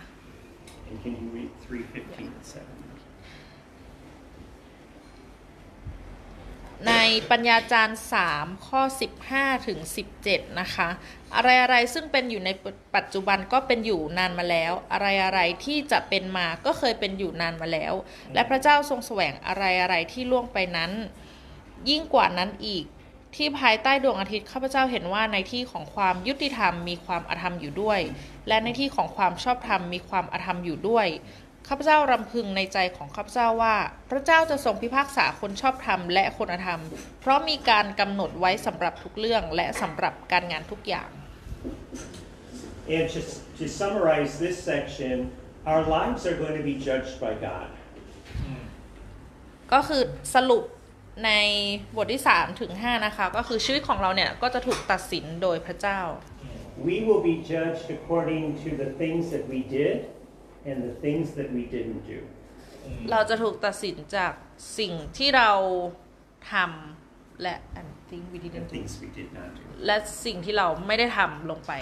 [0.90, 2.76] And can you read 3, 15, and 7?
[6.88, 6.94] ใน
[7.32, 8.00] ปัญญาจารย์
[8.32, 8.82] 3 ข้อ
[9.26, 9.80] 15 ถึง
[10.20, 10.90] 17 นะคะ
[11.36, 12.50] อะไรอะไรซึ่งเป็นอยู่ใน
[12.96, 17.94] ปัจจุบันก็เป็นอยู่นานมาแล้ว อะไรอะไรที่จะเป็นมาก็เคยเป็นอยู่นานมาแล้ว
[18.34, 20.92] และพระเจ้าทรงแสวงอะไรอะไรที่ล่วงไปนั้น
[21.90, 22.86] ยิ่งกว่านั้นอีก
[23.36, 28.00] ที่ภายใต้ดวงอาทิตย์ข้าพเจ้าเห็นว่าในที่ของความยุติธรรมมีความอธรรมอยู่ด้วย
[28.48, 31.08] และในที่ของความชอบธรรมมีความอธรรมอยู่ด้วย
[31.68, 33.76] ข้าพเจ้ารำพึงในใจของข้าพเจ้าว่า
[34.10, 36.82] พระเจ้าจะทรงพิพากษาคนชอบธรรมและคนอธรรม
[37.22, 41.10] เพราะมีการกำหนดไว้สำหรับทุกเรื่องและสำหรับการงานทุกอย่าง
[42.96, 45.16] And just to summarize this section,
[45.72, 47.68] our lives are going to be judged by God.
[49.74, 50.02] ก็คือ
[50.36, 50.64] สรุป
[51.24, 51.32] ใน
[51.96, 56.02] บทที่3ถึง5นะคะ ก็คือชีวิตของเราเนี่ย ก็จะถูกตัดสินโดยพระเจ้า
[56.90, 59.98] We will be judged according to the things that we did
[60.70, 62.20] and the things that we didn't do.
[63.12, 64.34] เราจะถูกตัดสินจาก
[64.80, 65.52] สิ่งที่เรา
[66.52, 69.62] ทำและ and thing we And didn't do things we did not do.
[69.86, 71.74] และสิ่งที่เราไม่ได้ทำลงไป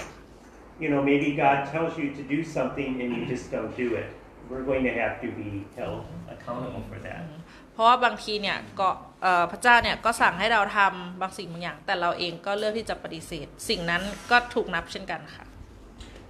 [0.83, 4.07] You know, maybe God tells you to do something and you just don't do it.
[4.49, 6.01] We're going to have to be held
[6.35, 7.21] accountable for that.
[7.73, 8.89] เพราะว่าบางทีเนี่ยก็
[9.21, 15.45] เอ่อพระเจ้าเนี่ยก็สั่งให้เราทำบางสิ่งบางอย่าง แต่เราเองก็เลือกที่จะปฏิเสธ สิ่งนั้นก็ถูกนับเช่นกันค่ะ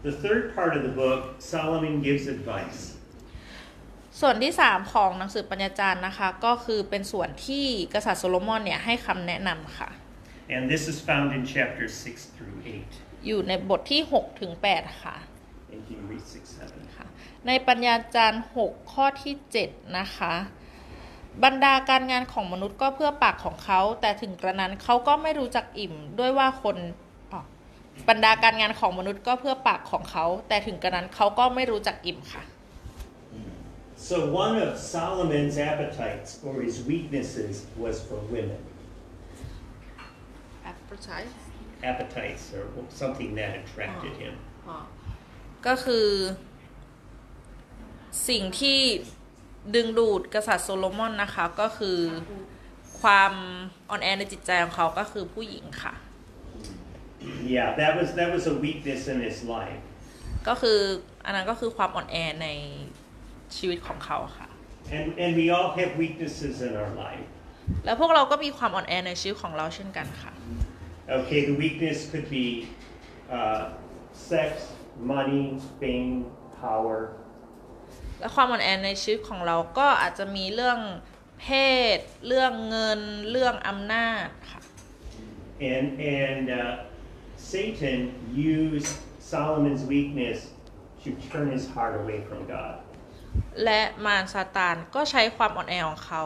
[0.09, 1.21] The third part of the book,
[1.53, 2.79] Solomon gives advice.
[4.21, 9.89] ส่วนที่ 3 ของหนังสือปัญญาจารย์นะคะ ก็คือเป็นส่วนที่กษัตริย์โซโลมอนเนี่ยให้คำแนะนำค่ะ
[10.55, 12.55] And this is found in chapters 6 through
[12.91, 13.25] 8.
[13.27, 15.15] อยู่ในบทที่6ถึง8ค่ะ
[15.73, 16.95] And can you read 6, 7?
[16.95, 17.05] ค่ะ
[17.47, 20.33] ในปัญญาจารย์ 6 ข้อที่ 7 นะคะ
[21.43, 26.77] บรรดาการงานของมนุษย์ก็เพื่อปากของเขา แต่ถึงกระนั้นเขาก็ไม่รู้จักอิ่มด้วยว่าคน
[27.31, 27.41] อ๋อ
[28.09, 32.43] บรรดาการงานของมนุษย์ก็เพื่อปากของเขา แต่ถึงกระนั้นเขาก็ไม่รู้จักอิ่มค่ะ
[34.09, 38.59] So, one of Solomon's appetites or his weaknesses was for women.
[41.91, 44.33] Appetites or something that attracted him.
[45.67, 46.07] ก็คือ
[48.29, 48.79] สิ่งที่
[49.75, 51.99] ดึงดูดกษัตริย์โซโลมอนนะคะ ก็คือ
[53.01, 53.33] ความ
[53.89, 55.93] อ่อนแอในจิตใจของเขาก็คือผู้หญิงค่ะ
[57.55, 59.81] Yeah, that was that was a weakness in his life.
[60.47, 60.79] ก็คือ
[61.25, 62.47] อันนั้นก็คือความอ่อนแอใน
[63.57, 64.47] ชีวิตของเขาค่ะ
[64.95, 67.27] And and we all have weaknesses in our life.
[67.85, 70.33] แล้วพวกเราก็มีความอ่อนแอในชีวิตของเราเช่นกันค่ะ
[71.19, 72.47] Okay, the weakness could be
[73.37, 73.61] uh,
[74.31, 74.49] sex,
[75.13, 75.43] money,
[75.79, 76.11] fame,
[76.61, 76.97] power.
[78.23, 80.79] และความอ่อนแอในชีวิตของเราก็อาจจะมีเรื่อง
[81.41, 81.47] เพ
[81.95, 82.99] ศ เรื่องเงิน
[83.31, 84.61] เรื่องอำนาจค่ะ
[85.71, 85.87] And
[86.21, 86.61] and uh,
[87.51, 87.99] Satan
[88.57, 88.91] used
[89.31, 90.37] Solomon's weakness
[91.03, 92.73] to turn his heart away from God.
[93.63, 96.23] และมารซาตานก็ใช้ความอ่อนแอของเขา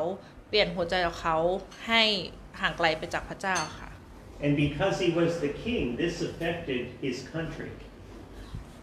[0.48, 1.38] เปลี่ยนหัวใจของเขา
[1.88, 2.04] ให้
[2.62, 3.90] ห่างไกลไปจากพระเจ้าค่ะ
[4.44, 7.72] And because he was the king, this affected his country.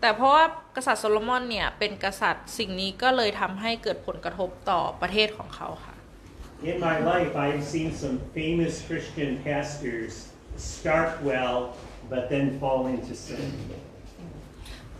[0.04, 0.44] แต่เพราะว่า
[0.76, 5.94] กษัตริย์โซโลมอนเนี่ยเป็นกษัตริย์สิ่งนี้ก็เลยทำให้เกิดผลกระทบต่อประเทศของเขาค่ะ
[6.70, 10.12] In my life, I've seen some famous Christian pastors
[10.74, 11.58] start well,
[12.10, 13.46] but then fall into sin.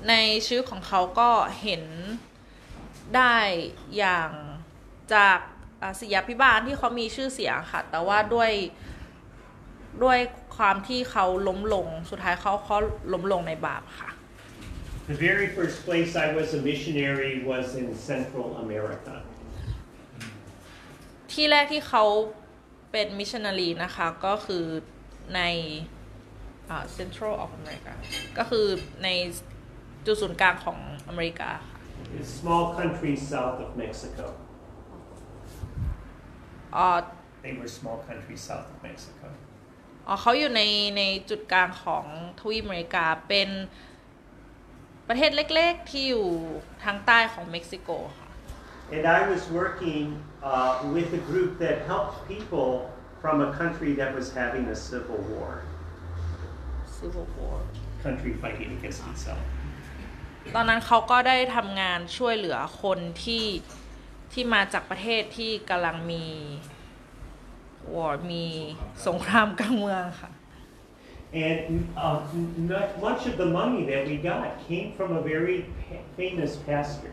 [0.08, 0.14] ใน
[0.46, 1.30] ชีวิตของเขาก็
[1.62, 1.84] เห็น
[3.16, 3.36] ได้
[3.96, 4.30] อย่าง
[5.14, 5.38] จาก
[5.82, 8.50] อ่าศิยาพิบาลที่เขามีชื่อเสียงค่ะ แต่ว่าด้วย
[10.04, 10.18] ด้วย
[10.56, 12.76] ความที่เขาล้มลง สุดท้ายเขาเขา
[13.12, 14.10] ล้มลงในบาปค่ะ
[15.11, 19.15] The very first place I was a missionary was in Central America.
[21.31, 22.03] ที่แรกที่เขา
[22.91, 24.65] เป็นมิชชันนารีนะคะ ก็คือ
[25.35, 25.41] ใน
[26.69, 27.93] อ่า Central of America
[28.37, 28.65] ก็คือ
[29.03, 29.09] ใน
[30.05, 31.77] จุดศูนย์กลางของอเมริกาค่ะ
[32.21, 34.25] A small country south of Mexico.
[36.75, 36.87] อ๋อ
[37.45, 39.27] They were small countries south of Mexico.
[40.07, 40.61] อ๋อเขาอยู่ใน
[40.97, 42.05] ในจุดกลางของ
[42.39, 43.49] ทวีปอเมริกาเป็น
[45.08, 46.28] ประเทศเล็กๆ ที่อยู่
[46.84, 48.28] ทางใต้ของเม็กซิโกค่ะ
[48.94, 50.04] And I was working
[50.50, 52.70] uh, with a group that helped people
[53.22, 55.50] from a country that was having a civil war,
[57.00, 57.56] Civil War
[58.04, 59.42] country fighting against itself.
[60.54, 63.46] ตอนนั้นเขาก็ได้ทำงานช่วยเหลือคนที่
[64.32, 66.26] ที่มาจากประเทศที่กำลังมี
[67.96, 68.46] วอร์มี
[69.06, 70.30] สงครามกลางเมืองค่ะ
[71.47, 72.19] And uh,
[72.73, 77.11] not much of the money that we got came from a very pa- famous pastor.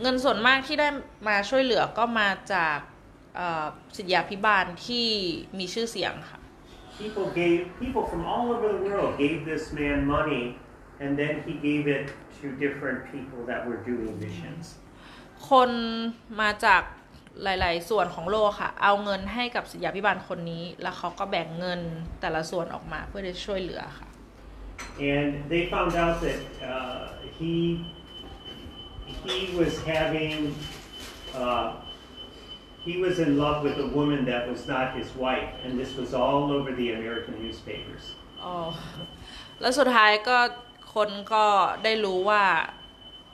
[0.00, 0.88] เงินส่วนมากที่ได้
[1.28, 2.78] มาช่วยเหลือก็มาจาก
[3.36, 5.06] เอ่อศิษยาพิบาลที่
[5.58, 6.40] มีชื่อเสียงค่ะ
[7.02, 10.44] People gave people from all over the world gave this man money,
[11.02, 12.04] and then he gave it
[12.38, 14.64] to different people that were doing missions.
[15.50, 15.70] คน
[16.40, 16.82] มาจาก
[17.43, 21.81] หลาย ๆ ส่วนของโลกค่ะ เอาเงินให้กับศิษยาพิบาลคนนี้ แล้วเขาก็แบ่งเงิน
[22.21, 24.07] แต่ละส่วนออกมาเพื่อจะช่วยเหลือค่ะ
[25.11, 26.39] And they found out that
[26.71, 27.01] uh,
[27.37, 27.55] he
[29.25, 30.33] he was having
[31.41, 31.65] uh,
[32.85, 36.09] he was in love with a woman that was not his wife, and this was
[36.21, 38.03] all over the American newspapers.
[38.43, 38.55] อ๋อ
[39.61, 40.37] แล้วสุดท้ายก็
[40.95, 41.45] คนก็
[41.83, 42.43] ได้รู้ว่า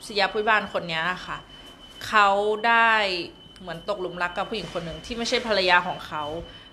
[0.05, 1.37] ศิษยาพิบาลคนเนี้ยค่ะ
[2.07, 2.29] เขา
[2.67, 2.93] ได้
[3.61, 6.23] เหมือนตกหลุมรักกับผู้หญิงคนหนึ่งที่ไม่ใช่ภรรยาของเขา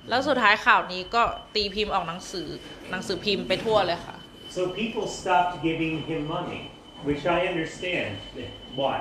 [0.09, 1.23] แล้วสุดท้ายข่าวนี้ก็
[1.55, 2.49] ตีพิมพ์ออกหนังสือ
[2.91, 4.17] หนังสือพิมพ์ไปทั่วเลยค่ะ
[4.57, 6.63] So people stopped giving him money,
[7.09, 8.11] which I understand
[8.81, 8.99] why.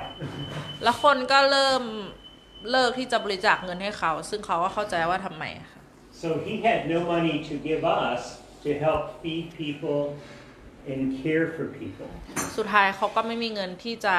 [0.82, 1.82] แล้วคนก็เริ่ม
[2.70, 5.80] เลิกที่จะบริจาคเงินให้เขา ซึ่งเขาก็เข้าใจว่าทำไมค่ะ
[6.22, 8.20] So he had no money to give us
[8.64, 10.00] to help feed people
[10.90, 12.08] and care for people.
[12.56, 14.16] สุดท้ายเขาก็ไม่มีเงินที่จะ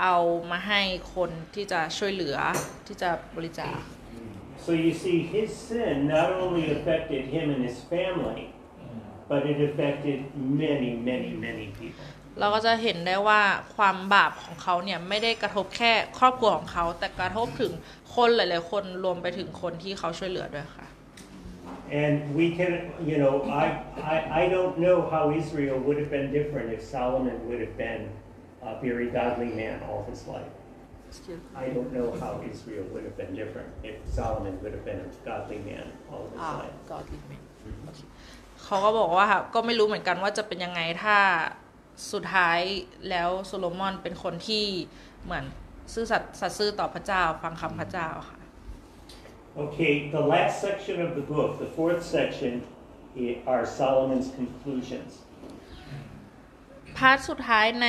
[0.00, 0.16] เอา
[0.50, 0.80] มาให้
[1.14, 2.36] คนที่จะช่วยเหลือ
[2.86, 3.78] ที่จะบริจาค
[4.66, 8.44] So you see, his sin not only affected him and his family,
[9.28, 10.18] but it affected
[10.62, 12.06] many, many, many people.
[12.38, 13.42] เราก็จะเห็นได้ว่า
[13.76, 17.72] ความบาปของเขาเนี่ยไม่ได้กระทบแค่ครอบครัวของเขา แต่กระทบถึง
[18.16, 20.86] คนหลาย ๆ คนรวมไปถึงคนที่เขาช่วยเหลือด้วยค่ะ
[22.02, 22.72] And we can,
[23.10, 23.66] you know, I,
[24.14, 28.02] I, I don't know how Israel would have been different if Solomon would have been
[28.69, 30.53] a very godly man all his life.
[31.63, 35.09] I don't know how Israel would have been different if Solomon would have been a
[35.29, 36.75] godly man all his อ่า life.
[36.91, 37.41] godly man
[38.63, 41.17] เขาก็บอกว่าก็ไม่รู้เหมือนกันว่าจะเป็นยังไงถ้า
[42.11, 42.59] สุดท้าย
[43.09, 44.65] แล้วโซโลมอนเป็นคนที่
[45.23, 45.45] เหมือน
[45.93, 48.37] ซื่อสัตย์สัตย์ซื่อต่อพระเจ้าฟังคำพระเจ้าค่ะ
[49.65, 52.53] Okay, the last section of the book, the fourth section,
[53.25, 55.11] i- are Solomon's conclusions.
[56.96, 57.88] part สุดท้ายใน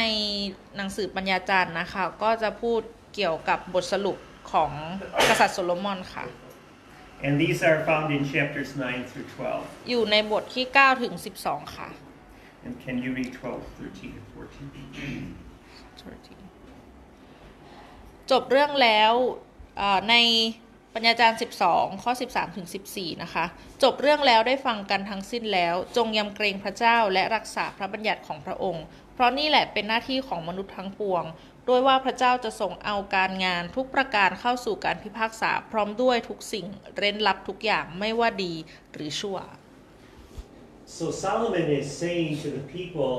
[0.76, 2.82] หนังสือปัญญาจารย์นะคะ ก็จะพูด
[3.15, 4.18] เกี่ยวกับบทสรุป
[4.52, 4.72] ของ
[5.30, 6.26] กษัตริย์โซโลมอนค่ะ
[7.26, 9.89] And these are found in chapters 9 through 12.
[9.89, 11.13] อยู่ในบทที่ 9 ถึง
[11.46, 11.89] 12 ค่ะ
[12.65, 14.13] And can you read 12, 13,
[15.08, 15.24] and
[16.04, 18.32] 14?
[18.32, 19.13] จบเรื่องแล้ว
[19.78, 20.15] เอ่อใน
[20.97, 23.45] ปัญญาจารย์ 12 ข้อ 13 ถึง 14 นะคะ
[23.84, 31.23] จบเรื่องแล้วได้ฟังกันทั้งสิ้นแล้ว จงยำเกรงพระเจ้าและรักษาพระบัญญัติของพระองค์ เพราะนี่แหละเป็นหน้าที่ของมนุษย์ทั้งปวง
[31.65, 36.65] โดยว่าพระเจ้าจะทรงเอาการงานทุกประการเข้าสู่การพิพากษาพร้อมด้วยทุกสิ่ง
[36.97, 38.53] เร้นลับทุกอย่างไม่ว่าดี
[38.93, 39.38] หรือชั่ว
[40.97, 43.13] So Solomon is saying to the people,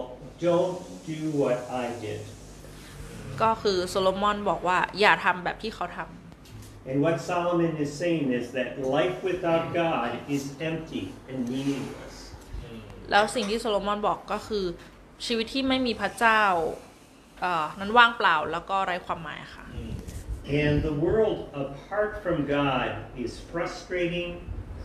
[0.46, 0.74] don't
[1.12, 2.20] do what I did.
[3.42, 6.25] ก็คือโซโลมอนบอกว่าอย่าทำแบบที่เขาทำ
[6.89, 12.15] And what Solomon is saying is that life without God is empty and meaningless.
[13.11, 14.65] แล้วสิ่งที่โซโลมอนบอกก็คือ
[15.25, 16.43] ชีวิตที่ไม่มีพระเจ้า
[17.41, 19.65] เอ่อนั้นว่างเปล่าแล้วก็ไร้ความหมายค่ะ
[20.63, 22.89] And the world apart from God
[23.23, 24.29] is frustrating,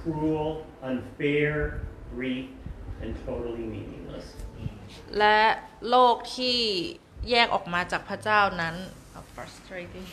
[0.00, 0.48] cruel,
[0.90, 1.52] unfair,
[2.14, 2.46] brief,
[3.02, 4.26] and totally meaningless.
[5.18, 5.40] และ
[5.90, 6.58] โลกที่
[7.30, 8.74] แยกออกมาจากพระเจ้านั้น
[9.34, 10.08] frustrating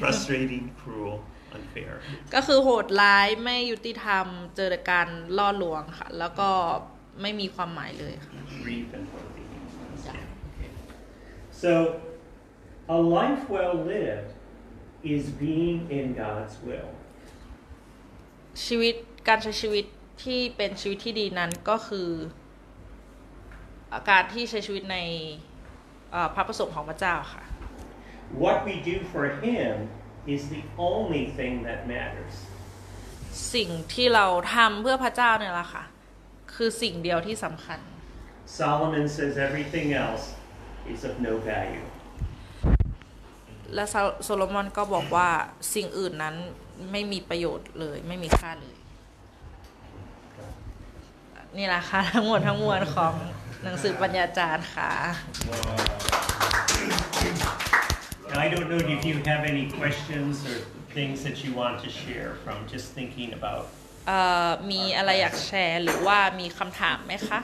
[0.00, 1.16] Frustrating, cruel,
[1.56, 1.92] unfair.
[2.34, 5.08] ก็คือโหดร้ายไม่ยุติธรรมเจอแต่การ
[5.38, 6.50] ล่อลวงค่ะ แล้วก็
[7.20, 8.32] ไม่มีความหมายเลยค่ะ
[8.64, 10.02] Brief and totally meaningless.
[10.06, 10.48] Yeah.
[10.48, 10.70] Okay.
[11.62, 11.70] So,
[12.96, 14.30] a life well lived
[15.14, 16.90] is being in God's will.
[18.66, 18.94] ชีวิต
[19.28, 19.84] การใช้ชีวิต
[20.24, 22.08] ที่เป็นชีวิตที่ดีนั้นก็คือ
[24.10, 24.98] การที่ใช้ชีวิตใน
[26.10, 27.42] เอ่อพระประสงค์ของพระเจ้าค่ะ
[28.32, 29.88] What we do for Him
[30.26, 32.34] is the only thing that matters.
[33.54, 35.84] สิ่งที่เราทำเพื่อพระเจ้าเนี่ยแหละค่ะ
[36.54, 37.80] คือสิ่งเดียวที่สำคัญ
[38.58, 40.24] Solomon says everything else
[40.92, 41.86] is of no value.
[43.74, 45.28] และโซโซโลมอนก็บอกว่า
[45.74, 46.36] สิ่งอื่นนั้น
[46.90, 48.76] ไม่มีประโยชน์เลยไม่มีค่าเลย
[51.58, 53.14] นี่แหละค่ะ ทั้งหมดทั้งมวลของ
[53.62, 54.90] หนังสือปัญญาจารย์ค่ะ
[58.29, 60.55] Now, I don't know if you have any questions or
[60.97, 63.63] things that you want to share from just thinking about
[64.07, 67.39] เอ่อมีอะไรอยากแชร์หรือว่ามีคำถามไหมคะ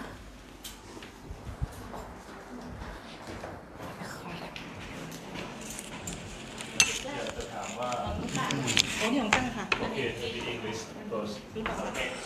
[8.97, 10.79] โอ้ยของจ้างค่ะ Okay, maybe English
[11.11, 11.35] first.
[11.55, 11.75] รู้เปล่า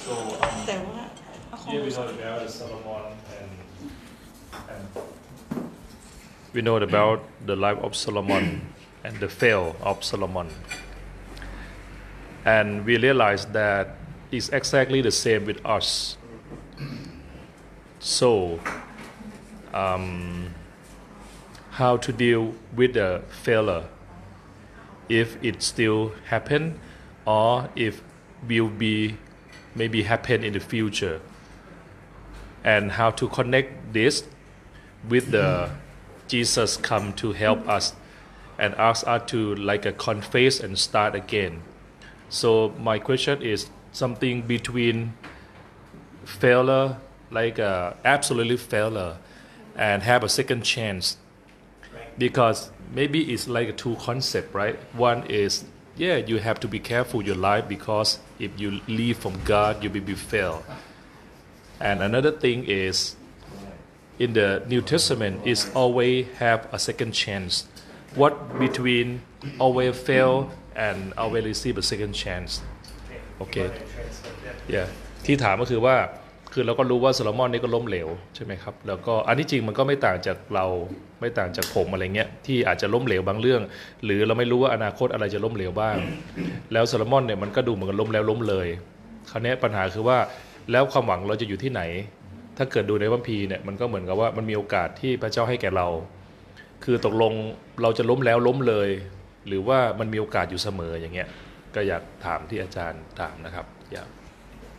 [0.05, 0.13] So
[0.45, 1.03] um, แต่ว่า
[1.49, 3.05] เอาของ here we know about Solomon
[3.37, 3.51] and
[4.73, 4.83] and
[6.52, 8.60] we know about the life of Solomon
[9.04, 10.48] and the fall of Solomon,
[12.44, 13.96] and we realize that
[14.30, 16.16] it's exactly the same with us.
[17.98, 18.60] So,
[19.74, 20.54] um,
[21.70, 23.84] how to deal with the failure?
[25.10, 26.78] if it still happen
[27.26, 28.00] or if
[28.48, 29.16] will be
[29.74, 31.20] maybe happen in the future
[32.64, 34.24] and how to connect this
[35.08, 35.68] with the
[36.30, 37.94] jesus come to help us
[38.60, 41.62] and ask us to like a confess and start again.
[42.28, 45.14] So my question is something between
[46.24, 46.98] failure
[47.30, 49.16] like uh, absolutely failure
[49.74, 51.16] and have a second chance.
[52.18, 54.76] Because maybe it's like a two concept right?
[54.92, 55.64] One is
[55.96, 59.90] yeah you have to be careful your life because if you leave from god you
[59.90, 60.64] will be fail
[61.80, 63.16] and another thing is
[64.24, 67.52] in the new testament is always have a second chance
[68.20, 69.06] what between
[69.64, 70.34] always fail
[70.86, 72.50] and always receive a second chance
[73.44, 73.68] okay
[74.74, 74.86] yeah
[75.26, 75.96] ที่ถามก็คือว่า
[76.52, 80.66] คือเราก็รู้ว่าโซโลมอนนี่ก็ล้มเหลวใช่ไหมครับ แล้วก็อันที่จริงมันก็ไม่ต่างจากเรา
[81.20, 83.62] ไม่ต่างจากผมอะไรเงี้ยที่อาจจะล้มเหลวบางเรื่อง
[84.04, 85.96] หรือเราไม่รู้ว่าอนาคตอะไรจะล้มเหลวบ้าง
[86.72, 88.68] แล้วโซโลมอนเนี่ยมันก็ดูเหมือนกับล้มแล้วล้มเลย
[89.30, 90.18] คราวนี้ปัญหาคือว่า
[90.72, 91.82] แล้วความหวังเราจะอยู่ที่ไหน
[92.62, 95.88] ถ้าเกิดดูในพระคัมภีร์เนี่ยมันก็เหมือนกับว่ามันมีโอกาสที่พระเจ้าให้แก่เรา
[96.84, 97.32] คือตกลง
[97.82, 98.88] เราจะล้มแล้วล้มเลย
[99.46, 101.28] หรือว่ามันมีโอกาสอยู่เสมออย่างเงี้ย
[101.74, 104.08] ก็อยากถามที่อาจารย์ถามนะครับอยาก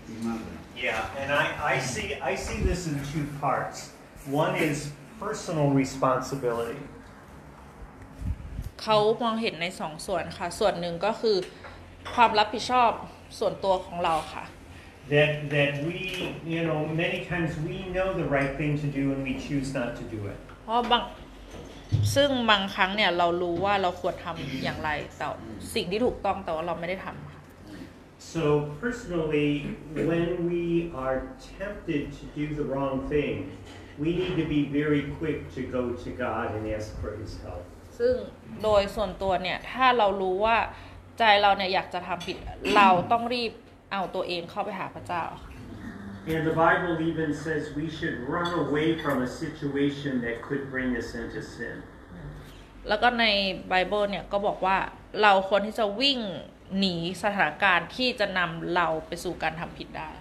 [0.08, 3.78] ดีมากเลย Yeah, and I, I see I see this in two parts.
[4.44, 4.78] One is
[5.24, 6.80] personal responsibility.
[8.84, 11.38] เขามองเห็นในสองส่วนค่ะ ส่วนหนึ่งก็คือ
[12.16, 12.92] ความรับผิดชอบ
[13.40, 14.44] ส่วนตัวของเราค่ะ
[15.13, 15.99] That that we,
[16.55, 19.91] you know, many times we know the right thing to do and we choose not
[19.99, 20.39] to do it.
[20.65, 21.03] เพราะบาง
[22.15, 25.27] ซึ่งบางครั้งเนี่ยเรารู้ว่าเราควรทำอย่างไรแต่
[25.75, 27.41] สิ่งที่ถูกต้องแต่ว่าเราไม่ได้ทำค่ะ
[28.35, 28.45] So
[28.83, 29.53] personally,
[30.11, 30.67] when we
[31.05, 31.19] are
[31.59, 33.35] tempted to do the wrong thing,
[34.03, 37.65] we need to be very quick to go to God and ask for His help.
[37.99, 38.15] ซึ่ง
[38.63, 40.57] โดยส่วนตัวเนี่ย ถ้าเรารู้ว่า
[41.19, 42.37] ใจเราเนี่ยอยากจะทำผิด
[42.77, 43.53] เราต้องรีบ
[43.92, 45.50] เอาตัวเองเข้าไปหาพระเจ้าค่ะ
[46.34, 50.90] And the Bible even says we should run away from a situation that could bring
[51.02, 51.76] us into sin.
[52.88, 53.26] แล้วก็ใน
[53.70, 54.78] ไบเบิลเนี่ยก็บอกว่า
[55.22, 56.20] เราควรที่จะวิ่ง
[56.78, 60.12] หนีสถานการณ์ที่จะนำเราไปสู่การทำผิดได้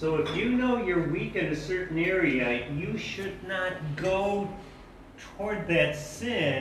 [0.00, 2.46] So if you know you're weak in a certain area,
[2.80, 3.72] you should not
[4.10, 4.20] go
[5.24, 6.60] toward that sin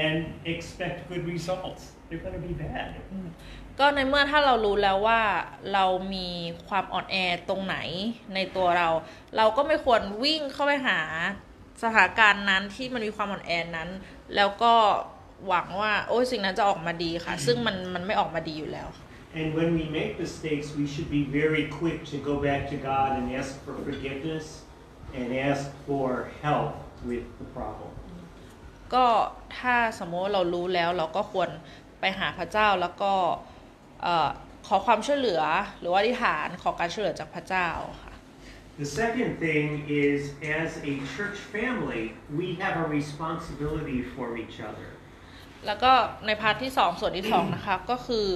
[0.00, 1.82] and expect good results.
[2.08, 2.88] They're going to be bad.
[3.82, 5.20] ก็ในเมื่อถ้าเรารู้แล้วว่า
[5.72, 6.28] เรามี
[6.68, 7.16] ความอ่อนแอ
[7.48, 7.76] ตรงไหน
[8.34, 8.88] ในตัวเรา
[9.36, 11.00] เราก็ไม่ควรวิ่งเข้าไปหา
[11.82, 13.90] สถานการณ์นั้นที่มันมีความอ่อนแอนั้น
[14.36, 14.74] แล้วก็
[15.48, 18.88] หวังว่าโอ้ยสิ่งนั้นจะออกมาดีค่ะ ซึ่งมันมันไม่ออกมาดีอยู่แล้ว
[19.38, 23.08] And when we make mistakes, we should be very quick to go back to God
[23.18, 24.46] and ask for forgiveness
[25.18, 26.06] and ask for
[26.44, 26.70] help
[27.08, 27.90] with the problem.
[28.94, 29.06] ก็
[29.58, 31.48] ถ้าสมมติว่าเรารู้แล้วเราก็ควร
[32.00, 33.51] ไปหาพระเจ้าแล้วก็เอ่อ
[34.66, 35.42] ขอความช่วยเหลือ
[35.80, 37.68] หรือว่าอธิษฐานขอการช่วยเหลือจากพระเจ้า
[38.02, 38.12] ค่ะ
[38.82, 39.66] The second thing
[40.06, 40.20] is,
[40.60, 42.04] as a church family,
[42.38, 44.88] we have a responsibility for each other.
[45.66, 45.92] แล้วก็
[46.26, 48.26] ในพาร์ทที่สองส่วนที่สองนะคะก็คือ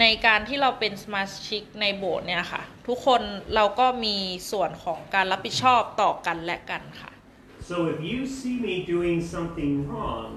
[0.00, 3.22] ในการที่เราเป็นสมาชิกในโบสถ์เนี่ยค่ะ ทุกคน
[3.54, 4.16] เราก็มี
[4.50, 7.10] ส่วนของการรับผิดชอบต่อกันและกันค่ะ
[7.70, 10.28] So if you see me doing something wrong,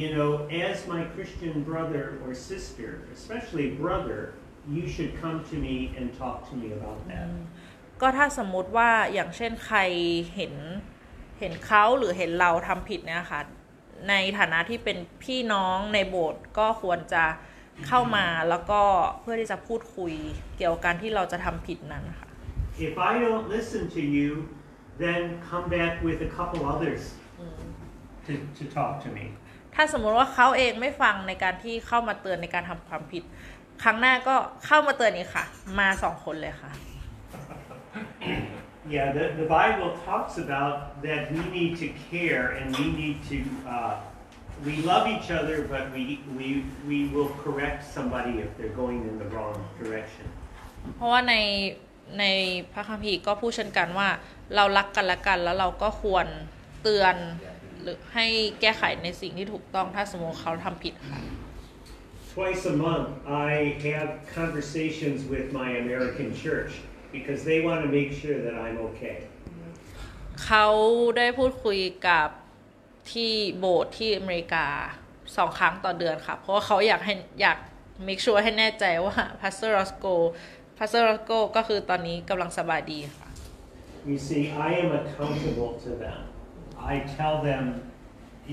[0.00, 0.30] you know,
[0.66, 4.34] as my Christian brother or sister, especially brother,
[4.76, 7.28] you should come to me and talk to me about that.
[8.00, 9.78] ก็ถ้าสมมุติว่าอย่างเช่นใคร
[10.36, 10.54] เห็น
[11.40, 13.40] เห็นเขาหรือเห็นเราทำผิดเนี่ยค่ะ
[14.08, 17.24] ในฐานะที่เป็นพี่น้องในโบสถ์ก็ควรจะ
[17.86, 18.80] เข้ามาแล้วก็
[19.20, 20.14] เพื่อที่จะพูดคุย
[20.56, 22.28] เกี่ยวกับการที่เราจะทำผิดนั้นค่ะ
[22.88, 24.30] If I don't listen to you,
[25.04, 27.02] then come back with a couple others
[28.26, 29.24] to, to talk to me.
[29.75, 33.23] ถ้าสมมุติว่าเขาเองไม่ฟังในการที่เข้ามาเตือนในการทำความผิด
[33.83, 35.45] ครั้งหน้าก็เข้ามาเตือนอีกค่ะ
[35.79, 36.71] มาสองคนเลยค่ะ
[38.95, 40.75] Yeah, the, the Bible talks about
[41.07, 43.37] that we need to care and we need to,
[43.75, 43.93] uh,
[44.67, 46.01] we love each other, but we,
[46.37, 46.47] we,
[46.89, 50.27] we will correct somebody if they're going in the wrong direction.
[50.95, 51.35] เพราะว่าใน
[52.19, 52.25] ใน
[52.73, 54.09] พระคัมภีร์ก็พูดเช่นกันว่า
[54.55, 56.25] เรารักกันและกันแล้วเราก็ควร
[56.83, 57.15] เตือน
[57.83, 58.25] หรือให้
[58.61, 61.19] แก้ไขในสิ่งที่ถูกต้องถ้าสมมติเขาทำผิดค่ะ
[62.33, 63.09] Twice a month,
[63.49, 63.51] I
[63.89, 66.71] have conversations with my American church
[67.15, 69.17] because they want to make sure that I'm okay.
[70.45, 70.67] เขา
[71.17, 72.27] ได้พูดคุยกับ
[73.11, 74.65] ที่โบสถ์ที่อเมริกา
[75.37, 77.57] สองครั้งต่อเดือนค่ะ เพราะว่าเขาอยากให้อยาก
[78.07, 80.25] make sure ให้แน่ใจว่า Pastor Roscoe
[80.77, 83.29] Pastor Roscoe ก็คือตอนนี้กำลังสบายดีค่ะ
[84.11, 86.19] You see, I am accountable to them.
[86.91, 87.63] I tell them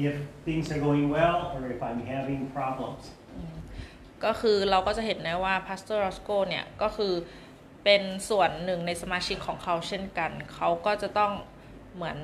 [0.07, 0.14] if
[0.47, 3.03] things are going well or if I'm having problems.
[4.24, 7.12] ก็คือเราก็จะเห็นได้ว่า Pastor Roscoe เนี่ย ก็คือ
[7.85, 11.33] เป็นส่วนหนึ่งในสมาชิกของเขาเช่นกัน เขาก็จะต้อง
[11.95, 12.18] เหมือน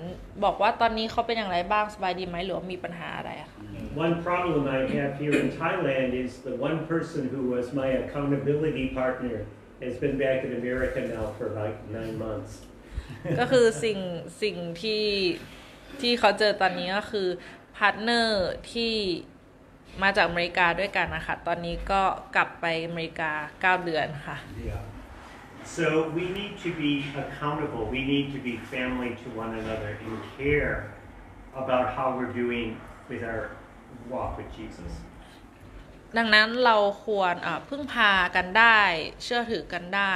[0.44, 3.60] บอกว่าตอนนี้เขาเป็นอย่างไรบ้างสบายดีไหมหรือว่ามีปัญหาอะไรอะค่ะ
[4.06, 8.86] One problem I have here in Thailand is the one person who was my accountability
[9.00, 9.36] partner
[9.84, 12.52] has been back in America now for like nine months.
[13.40, 13.98] ก็คือสิ่ง
[14.42, 15.02] สิ่งที่
[16.00, 17.28] ที่เขาเจอตอนนี้ก็คือ
[17.76, 18.94] partner ที่
[20.02, 22.02] มาจากอเมริกาด้วยกันนะคะ ตอนนี้ก็
[22.36, 23.32] กลับไปอเมริกา
[23.78, 24.36] 9 เดือนค่ะ
[24.70, 24.82] Yeah.
[25.78, 27.84] So we need to be accountable.
[27.96, 30.74] We need to be family to one another and care
[31.62, 32.68] about how we're doing
[33.08, 33.42] with our
[34.12, 34.92] walk with Jesus.
[36.16, 36.76] ดังนั้นเรา
[37.06, 38.80] ควรเอ่อพึ่งพากันได้
[39.22, 40.14] เชื่อถือกันได้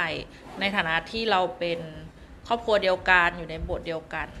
[0.59, 1.79] ในฐานะที่เราเป็น
[2.47, 4.40] ครอบครัวเดียวกันอยู่ในโบสถ์เดียวกันค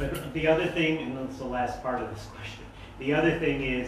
[0.00, 2.64] But the other thing, and that's the last part of this question,
[3.04, 3.86] the other thing is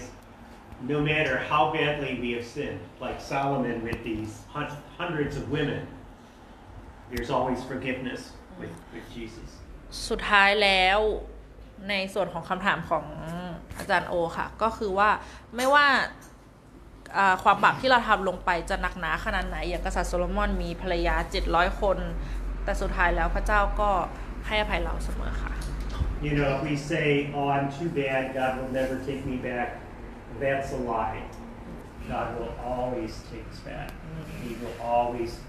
[0.94, 4.32] no matter how badly we have sinned, like Solomon with these
[5.00, 5.82] hundreds of women,
[7.10, 8.20] there's always forgiveness
[8.60, 9.48] with, with Jesus.
[10.08, 10.98] สุดท้ายแล้ว
[11.88, 13.04] ในส่วนของคำถามของ
[13.78, 15.10] อาจารย์โอค่ะ ก็คือว่า
[15.56, 15.86] ไม่ว่า
[17.42, 21.16] ความบาปที่เราทำลงไปจะหนักหนาขนาดไหน อย่างกษัตริย์โซโลมอนมีภรรยา
[21.48, 21.98] 700 คน
[22.64, 23.90] แต่สุดท้ายแล้วพระเจ้าก็
[24.46, 25.52] ให้อภัยเราเสมอค่ะ
[26.22, 29.80] You know, if we say, oh, I'm too bad, God will never take me back,
[30.38, 31.20] that's a lie.
[32.08, 33.90] God will always take us back.
[34.44, 35.40] He will always,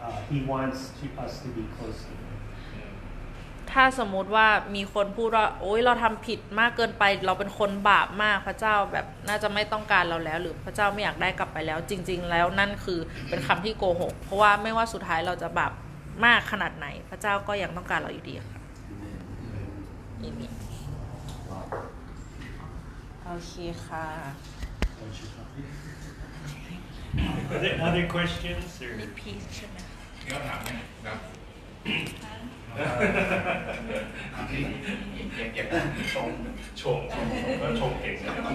[0.00, 2.22] uh, He wants to, us to be close to Him.
[3.72, 15.72] ถ้าสมมุติว่ามีคนพูดว่าโอ๊ยเราทำผิดมากเกินไป เราเป็นคนบาปมากพระเจ้าแบบน่าจะไม่ต้องการเราแล้ว หรือพระเจ้าไม่อยากได้กลับไปแล้ว จริง ๆ แล้วนั่นคือเป็นคำที่โกหก เพราะว่าไม่ว่าสุดท้ายเราจะบาป
[16.24, 18.55] มากขนาดไหน พระเจ้าก็ยังต้องการเราอยู่ดีค่ะ
[20.22, 20.50] อีนี่
[23.24, 23.52] โอเค
[23.86, 24.06] ค่ะ
[27.52, 28.92] Are there other questions or?
[29.00, 29.76] นี่พีชใช่ไหม
[30.22, 30.68] มีคำถามไหม
[31.04, 31.18] ครับ
[35.34, 35.66] เก็บเก็บ
[36.14, 36.28] ชง
[36.80, 36.98] ชง
[37.60, 38.54] ก็ชงเก่งนะครับ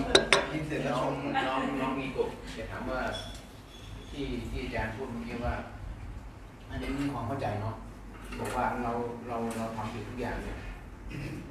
[0.52, 1.14] กินเสร็จแล้วน้อชงม
[1.48, 2.24] น้องน้องอีกุ
[2.58, 3.02] จะถามว่า
[4.10, 5.56] ที่ที่อาจารย์พูดเมื่อกี้ว่า
[6.70, 7.76] อันนี้มีความเข้าใจเนาะ
[8.40, 8.92] บอกว่าเรา
[9.28, 10.58] เราเราทำผิดทุกอย่างเนี่ย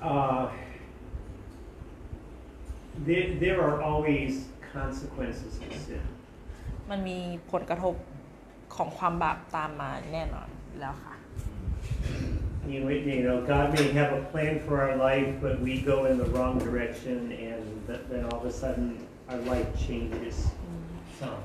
[0.00, 0.48] Uh,
[3.06, 6.04] there, there are always consequences of sin.
[6.90, 7.18] มันมี
[7.52, 7.94] ผลกระทบ
[8.76, 11.14] ของความบาปตามมาแน่นอนอยู่แล้วค่ะ
[12.72, 15.98] You know, you know, God may have a plan for our life, but we go
[16.10, 17.18] in the wrong direction,
[17.48, 18.88] and th- then all of a sudden
[19.30, 20.36] our life changes
[21.20, 21.38] some.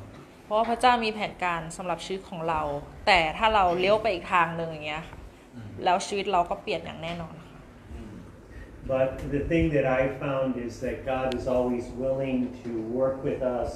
[0.45, 2.62] เพราะว่าพระเจ้ามีแผนการสำหรับชีวิตของเรา
[3.08, 5.18] แต่ถ้าเราเลี้ยวไปอีกทางหนึ่งอย่างเงี้ยค่ะ
[5.84, 7.43] แล้วชีวิตเราก็เปลี่ยนอย่างแน่นอนค่ะ
[8.87, 13.43] But the thing that I found is that God is always willing to work with
[13.43, 13.71] us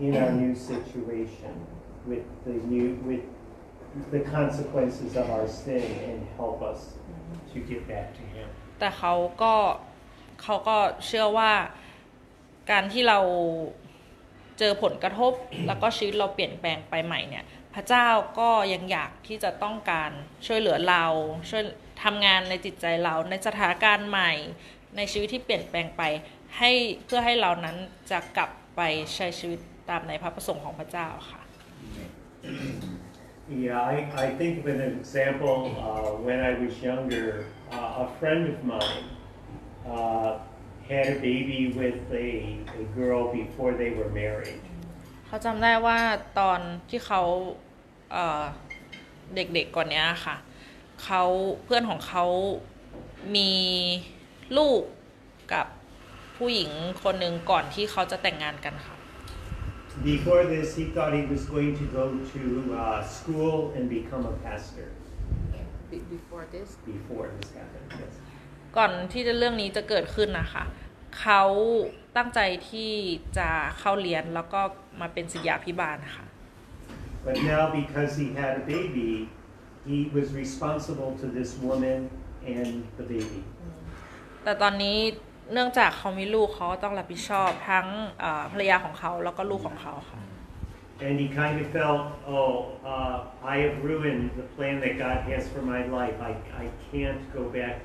[0.00, 1.54] in our new situation,
[2.10, 3.24] with the new, with
[4.10, 6.80] the consequences of our sin, and help us
[7.52, 8.48] to get back to Him.
[8.78, 9.54] แต่เขาก็
[10.42, 10.76] เขาก็
[11.06, 11.52] เชื่อว่า
[12.70, 13.18] การที่เรา
[14.58, 15.32] เจอผลกระทบ
[15.66, 17.44] แล้วก็ชีวิตเราเปลี่ยนแปลงไปใหม่เนี่ย
[17.74, 20.10] พระเจ้าก็ยังอยากที่จะต้องการ
[20.46, 21.04] ช่วยเหลือเรา
[21.50, 21.62] ช่วย
[22.03, 24.31] ทำงานในจิตใจเราในสถานการณ์ใหม่
[24.95, 26.03] ในชีวิตที่เปลี่ยนแปลงไป
[26.57, 26.71] ให้
[27.05, 27.77] เพื่อให้เรานั้น
[28.11, 28.81] จะกลับไป
[29.15, 31.41] ใช้ชีวิตตามในพระประสงค์ของพระเจ้าค่ะ
[33.65, 33.95] Yeah, I,
[34.25, 37.27] I think of an example uh, when I was younger.
[37.71, 39.05] Uh, a friend of mine
[39.93, 40.29] uh,
[40.89, 42.27] had a baby with a,
[42.81, 44.61] a girl before they were married.
[45.27, 45.99] เขาจำได้ว่า
[46.39, 47.21] ตอนที่เขา
[48.11, 48.43] เอ่อ
[49.35, 50.35] เด็กๆก่อนเนี้ยค่ะ
[51.03, 51.23] เขา
[51.63, 52.25] เพื่อนของเขา
[53.35, 53.51] มี
[54.57, 54.81] ลูก
[55.53, 55.65] กับ
[56.37, 56.71] ผู้หญิง
[57.03, 58.95] คนหนึ่งก่อนที่เขาจะแต่งงานกันค่ะ
[60.13, 62.41] Before this, he thought he was going to go to
[62.73, 64.87] uh, school and become a pastor.
[66.15, 68.13] before this Before this happened, yes.
[68.77, 70.63] ก่อนที่จะเรื่องนี้จะเกิดขึ้นนะคะ
[71.19, 71.43] เขา
[72.17, 72.39] ตั้งใจ
[72.69, 72.91] ที่
[73.37, 74.61] จะเข้าเรียนแล้วก็
[75.01, 76.25] มาเป็นศิษยาพิบาลค่ะ
[77.25, 79.11] But now, because he had a baby,
[79.89, 81.99] he was responsible to this woman
[82.55, 83.41] and the baby.
[84.43, 84.97] แต่ตอนนี้
[85.53, 87.87] เนื่องจากเขามีลูกเขาก็ต้องรับผิดชอบทั้ง
[88.19, 90.19] เอ่อภรรยาของเขาแล้วก็ลูกของเขาค่ะ
[91.07, 92.01] And he kind of felt,
[92.37, 92.51] oh,
[92.93, 93.15] uh,
[93.53, 96.15] I have ruined the plan that God has for my life.
[96.29, 96.31] I,
[96.63, 97.75] I can't go back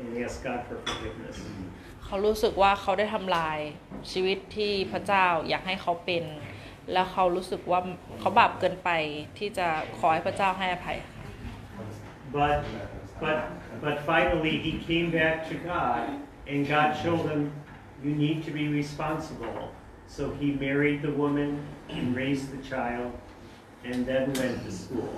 [0.00, 1.36] and ask God for forgiveness.
[2.04, 3.58] เขารู้สึกว่าเขาได้ทำลาย
[4.12, 6.24] ชีวิตที่พระเจ้าอยากให้เขาเป็น
[6.92, 7.80] แล้วเขารู้สึกว่า
[8.18, 8.90] เขาบาปเกินไป
[9.38, 9.66] ที่จะ
[9.98, 10.98] ขอให้พระเจ้าให้อภัย
[12.32, 12.64] But,
[13.20, 13.38] but,
[13.80, 16.02] but finally, he came back to God,
[16.46, 17.52] and God showed him,
[18.04, 19.72] you need to be responsible.
[20.06, 21.50] So he married the woman
[21.88, 23.12] and raised the child,
[23.84, 25.12] and then went to school.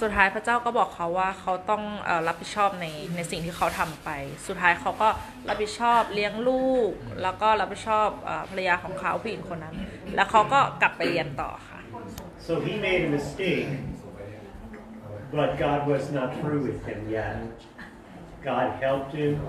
[0.00, 4.10] สุดท้ายพระเจ้าก็บอกเขาว่าเขาต้องเออรับผิดชอบในในสิ่งที่เขาทำไป
[4.46, 5.08] สุดท้ายเขาก็
[5.48, 6.92] รับผิดชอบเลี้ยงลูก
[7.22, 9.76] แล้วก็รับผิดชอบเออภรรยาของเขาผู้หญิงคนนั้น
[10.14, 11.80] แล้วเขาก็กลับไปเรียนต่อค่ะ
[12.46, 13.68] So he made a mistake,
[15.30, 17.36] but God was not through with him yet.
[18.42, 19.40] God helped him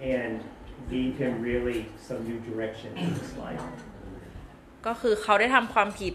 [0.00, 0.44] and
[0.90, 3.62] gave him really some new direction in his life.
[4.86, 6.14] ก็คือเขาได้ทำความผิด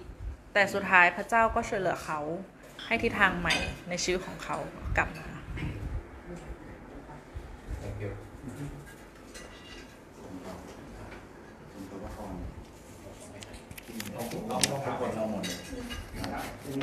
[0.54, 2.20] แต่สุดท้ายพระเจ้าก็ช่วยเหลือเขา
[2.86, 3.56] ให้ทิศทางใหม่
[3.90, 4.58] ในชีวิตของเขา
[4.98, 5.28] กลับมา
[7.84, 8.12] Thank you
[14.14, 14.42] เอาทุก
[15.00, 15.58] คนเอาหมดเลย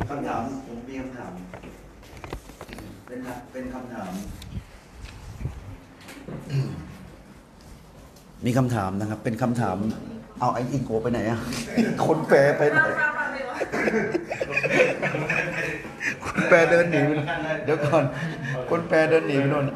[0.08, 1.32] คำถามผมมีคำถาม
[3.10, 4.12] เป็นคำเป็นคำถาม
[8.44, 9.76] มีคำถามนะครับ เป็นคำถาม
[10.40, 11.40] เอาไอ้อิงโกไปไหนอะ
[12.06, 12.80] คนแปลไปไหน
[16.26, 17.10] คนแปลเดินหนีไป
[17.64, 18.04] เดี๋ยวก่อน
[18.70, 19.66] คนแปลเดินหนีไปโน่น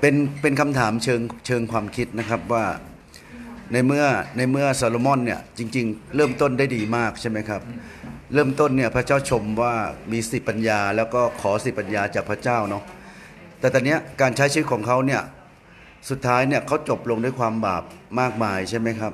[0.00, 2.64] เป็นเป็นคำถามเชิงเชิงความคิดนะครับว่า
[3.72, 4.04] ในเมื่อ
[4.36, 7.60] ในเมื่อซาโลมอนเนี่ยจริง ๆ เริ่มต้นได้ดีมากใช่ไหมครับ
[8.32, 9.74] เริ่มต้นเนี่ยพระเจ้าชมว่า
[10.12, 12.84] มีสิปัญญา แล้วก็ขอสิปัญญาจากพระเจ้าเนาะ
[13.60, 15.22] แต่ตอนเนี้ยการใช้ชีวิตของเขาเนี่ย
[16.10, 17.82] สุดท้ายเนี่ยเขาจบลงด้วยความบาป
[18.20, 19.12] มากมายใช่ไหมครับ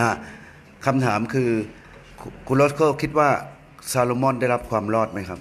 [0.00, 0.12] ฮะ
[0.86, 1.50] คำถามคือ
[2.46, 3.30] คุณโรสโกคิดว่า
[3.92, 5.40] ซาโลมอนได้รับความรอดไหมครับ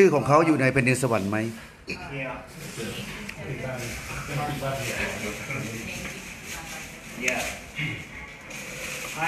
[0.00, 1.38] ชื่อของเขาอยู่ในแผ่นดินสวรรค์ไหม
[2.20, 2.34] Yeah.
[7.26, 7.42] Yeah.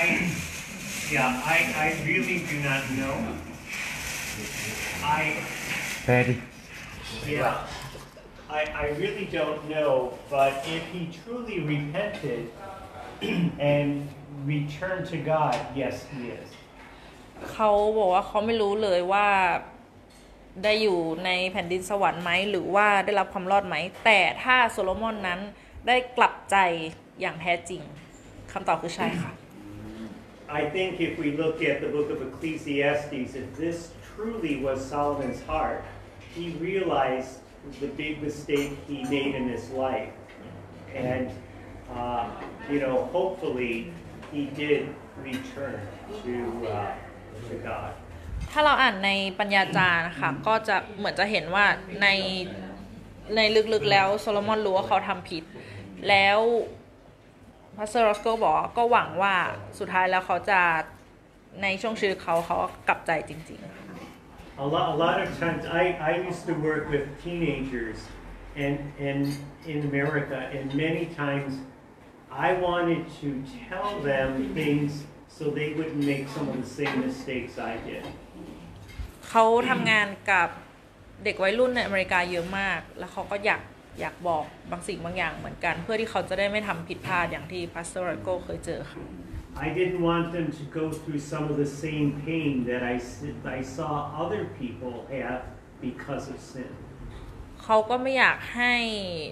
[0.01, 0.05] I,
[1.15, 3.15] yeah, I, I really do not know.
[5.19, 5.23] I,
[6.05, 6.35] แพ้ดิ
[7.37, 7.55] yeah,
[8.59, 9.93] I, I really don't know,
[10.35, 12.43] but if he truly repented
[13.73, 13.89] and
[14.53, 16.49] returned to God, yes, he is.
[17.53, 19.29] เขาบอกว่าเขาไม่รู้เลยว่า
[20.65, 25.41] ได้อยู่ในแผ่นดินสวรรค์ไหมหรือว่าได้รับความรอดไหม แต่ถ้าโซโลมอนนั้น
[25.87, 26.57] ได้กลับใจ
[27.21, 27.83] อย่างแท้จริง
[28.53, 29.33] คำตอบคือใช่ค่ะ
[30.61, 33.79] I think if we look at the book of Ecclesiastes, if this
[34.09, 35.85] truly was Solomon's heart,
[36.35, 37.39] he realized
[37.81, 40.13] the big mistake he made in his life.
[40.93, 41.31] And,
[41.95, 42.31] uh,
[42.71, 43.93] you know, hopefully
[44.33, 44.93] he did
[45.23, 45.81] return
[46.25, 46.95] to, uh,
[47.49, 47.95] to God.
[48.53, 51.67] ถ้าเราอ่านในปัญญาจารย์นะคะก็จะเหมือนจะเห็นว่า
[52.03, 52.09] ใน
[53.37, 53.41] ใน
[53.73, 55.45] ลึกๆแล้วโซโลมอนรู้ว่าเขาทำผิด
[56.09, 56.39] แล้ว
[57.77, 59.35] pastor รอสโกบอกว่าก็หวังว่า
[59.79, 60.61] สุดท้ายแล้วเขาจะ
[61.63, 62.57] ในช่วงชีวิตเขาเขา
[62.89, 63.71] กลับใจจริงๆ
[64.65, 67.99] A lot, a lot of times, I, I used to work with teenagers
[68.65, 68.77] and,
[69.09, 69.23] and
[69.73, 71.53] in America, and many times
[72.31, 73.29] I wanted to
[73.69, 74.91] tell them things
[75.29, 78.05] so they wouldn't make some of the same mistakes I did.
[79.31, 80.49] เขาทำงานกับ
[81.25, 83.63] เด็กวัยรุ่นในอเมริกาเยอะมาก แล้วเขาก็อยาก
[84.01, 88.99] อยากบอกบางสิ่งบางอย่างเหมือนกัน เพื่อที่เขาจะได้ไม่ทำผิดพลาดอย่างที่พาสเตอร์โกเคยเจอค่ะ
[89.67, 93.25] I didn't want them to go through some of the same pain that I, s-
[93.59, 93.91] I saw
[94.23, 95.41] other people have
[95.87, 96.71] because of sin.
[97.65, 98.75] เขาก็ไม่อยากให้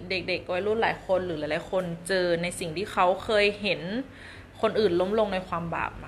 [0.08, 3.80] เด็กๆวัยรุ่นหลายคนหรือหลายๆคนเจอในสิ่งที่เขาเคยเห็น
[4.60, 6.06] คนอื่นล้มลงในความบาปม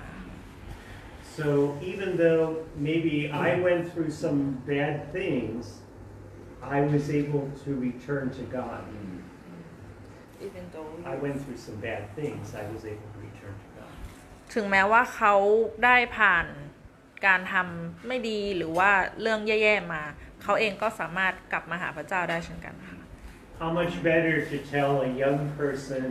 [1.40, 5.80] So even though maybe I went through some bad things,
[6.62, 8.82] I was able to return to God.
[11.04, 13.92] I went through some bad things, I was able to return to God.
[14.54, 15.34] ถึงแม้ว่าเขา
[15.84, 16.46] ได้ผ่าน
[17.26, 18.90] การทำไม่ดีหรือว่า
[19.20, 20.02] เรื่องแย่ๆมา
[20.42, 22.98] เขาเองก็สามารถกลับมาหาพระเจ้าได้เช่นกันค่ะ
[23.62, 26.04] How much better to tell a young person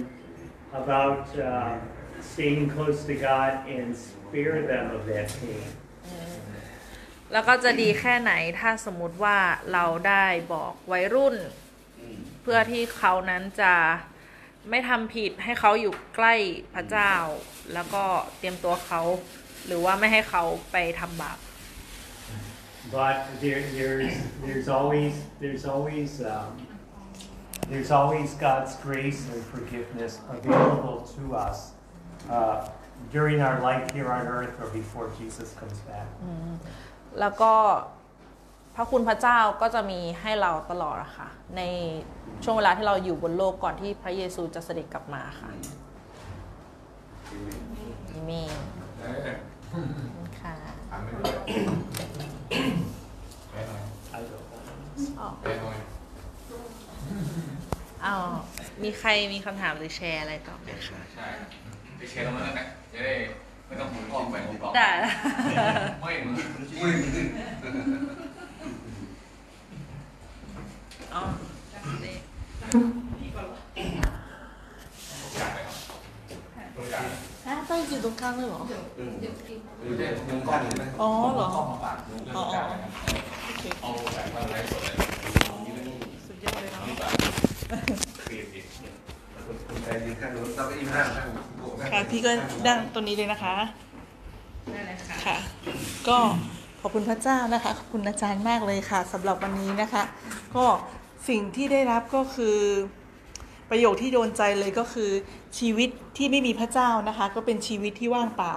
[0.82, 1.78] about uh,
[2.32, 3.92] staying close to God and
[4.31, 5.63] spare them of that pain.
[7.33, 9.39] แล้วก็จะดีแค่ไหนถ้าสมมุติว่า
[9.73, 11.37] เราได้บอกวัยรุ่น
[12.43, 13.75] เพื่อที่เขานั้นจะ
[14.71, 16.35] ไม่ทำผิดให้เขาอยู่ใกล้
[16.75, 17.15] พระเจ้า
[17.75, 18.05] แล้วก็
[18.39, 19.03] เตรียมตัวเขา
[19.67, 21.39] หรือว่าไม่ให้เขาไปทำบาป
[23.01, 24.15] But there, there's,
[24.45, 26.53] there's always, there's always, um,
[27.71, 31.59] there's always God's grace and forgiveness available to us
[32.37, 32.57] uh,
[33.15, 36.07] during our life here on earth or before Jesus comes back.
[37.21, 37.53] แล้วก็
[38.75, 41.63] พระคุณพระเจ้าก็จะมีให้เราตลอดอะค่ะ ใน
[42.45, 45.51] ช่วงเวลาที่เราอยู่บนโลกก่อนที่พระเยซูจะเสด็จกลับมาค่ะ
[48.11, 48.57] อาเมน
[50.41, 50.55] ค่ะ
[50.91, 51.35] ถามไปด้วย
[53.51, 53.83] แพ้หน่อย
[54.17, 54.45] I don't
[55.19, 55.31] know.
[55.41, 55.79] แพ้หน่อย
[58.05, 58.23] อ้าว
[58.83, 61.29] มีใครมีคำถามหรือแชร์อะไรต่อไหมคะใช่
[61.97, 63.15] ไปเช็คตรงนั้นนะ จะได้
[63.67, 64.89] ไม่ต้องหมุนกล้องไปหมุนกล้องได้
[66.03, 66.35] ไม่มือ
[66.83, 67.27] มือขึ้น
[71.15, 71.23] อ๋อ
[71.71, 71.73] อ
[75.41, 75.77] ยากไปครับ
[76.77, 77.05] ตัวอย่าง
[77.47, 78.61] ฮะต้องอยู่ตรงกลางเลยเหรอ
[79.83, 82.93] หรือได้มุมกล้องหรือไม่อ๋อเหรอกล้องมาฝากมุมกล้องจากนะครับ
[83.47, 84.95] โอเคเอาแบบว่าไลฟ์สดเลย
[86.27, 87.11] สุดยอดเลยเนาะ นี่แบบ
[88.27, 88.65] ครีเอทีฟ
[89.71, 92.31] คุณใจยืนข้างนู้นเราก็อิ่มห้างข้างโบกข้างค่ะพี่ก็
[92.67, 93.55] นั่งตัวนี้เลยนะคะ
[94.73, 95.37] ได้เลยค่ะค่ะ
[96.09, 96.19] ก็
[96.81, 100.03] ขอบคุณพระเจ้านะคะ ขอบคุณอาจารย์มากเลยค่ะสำหรับวันนี้นะคะ
[100.57, 100.65] ก็
[101.29, 102.57] สิ่งที่ได้รับก็คือ
[103.71, 105.11] ประโยคที่โดนใจเลยก็คือ
[105.59, 108.55] ชีวิตที่ไม่มีพระเจ้านะคะ ก็เป็นชีวิตที่ว่างเปล่า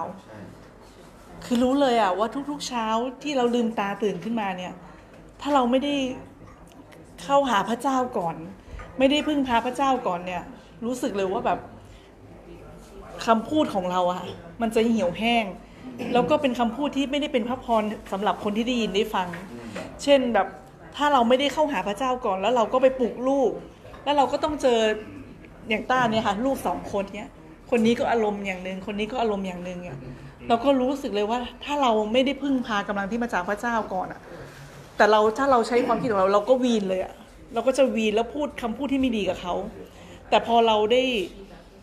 [1.44, 2.86] คือรู้เลยอะว่าทุกๆเช้า
[3.22, 4.72] ที่เราลืมตาตื่นขึ้นมาเนี่ย
[5.40, 5.94] ถ้าเราไม่ได้
[7.22, 8.36] เข้าหาพระเจ้าก่อน
[8.98, 10.42] ไม่ได้พึ่งพาพระเจ้าก่อนเนี่ย
[10.84, 11.58] รู้สึกเลยว่าแบบ
[13.26, 14.22] คำพูดของเราอะ
[14.62, 15.44] มันจะเหี่ยวแห้ง
[16.12, 19.28] แล้วก็เป็นคำพูดที่ไม่ได้เป็นพระพรสำหรับคนที่ได้ยินได้ฟัง
[20.02, 20.46] เช่นแบบ
[20.96, 23.50] ถ้าเราไม่ได้เข้าหาพระเจ้าก่อน แล้วเราก็ไปปลุกลูก
[24.04, 24.78] แล้วเราก็ต้องเจอ
[25.68, 27.30] อย่างต้าเนี่ยค่ะลูกสองคนเนี่ย
[27.70, 29.98] คนนี้ก็อารมณ์อย่างหนึ่งคนนี้ก็อารมณ์อย่างหนึ่งเนี่ย
[30.48, 34.20] เราก็รู้สึกเลยว่าถ้าเราไม่ได้พึ่งพากำลังที่มาจากพระเจ้าก่อนอะ
[34.96, 37.12] แต่เราถ้าเราใช้ความคิดของเราเราก็วีนเลยอะ
[37.54, 39.54] เราก็จะวีนแล้วพูดคำพูดที่ไม่ดีกับเขา
[40.30, 41.02] แต่พอเราได้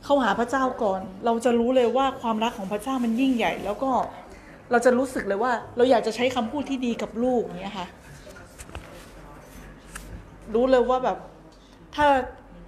[0.04, 3.92] เข้าหาพระเจ้าก่อน เราจะรู้เลยว่าความรักของพระเจ้ามันยิ่งใหญ่ แล้วก็
[4.72, 7.88] เราจะรู้สึกเลยว่า เราอยากจะใช้คำพูดที่ดีกับลูกอย่างเนี้ยค่ะ
[10.54, 11.18] รู้เลยว่าแบบ
[11.96, 12.08] ถ้า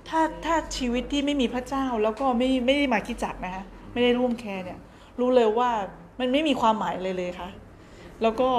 [0.10, 4.80] ถ้าถ้าชีวิตที่ไม่มีพระเจ้าแล้วก็ไม่ไม่ได้มาคิดจักนะคะไม่ได้ร่วมแคร์เนี่ย
[5.20, 5.70] รู้เลยว่า
[6.20, 7.50] มันไม่มีความหมายเลยเลยค่ะ
[8.22, 8.50] แล้วก็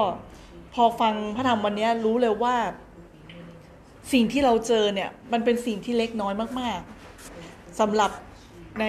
[0.75, 2.55] พอฟังพระธรรมวันนี้รู้เลยว่า
[4.13, 7.04] สิ่งที่เราเจอเนี่ย มันเป็นสิ่งที่เล็กน้อยมาก ๆ
[7.81, 8.11] สำหรับ
[8.81, 8.85] ใน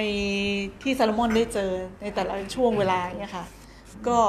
[0.81, 1.71] ที่ซาโลมอนได้เจอ
[2.01, 3.45] ในแต่ละช่วงเวลาเนี่ยค่ะ
[4.07, 4.19] ก็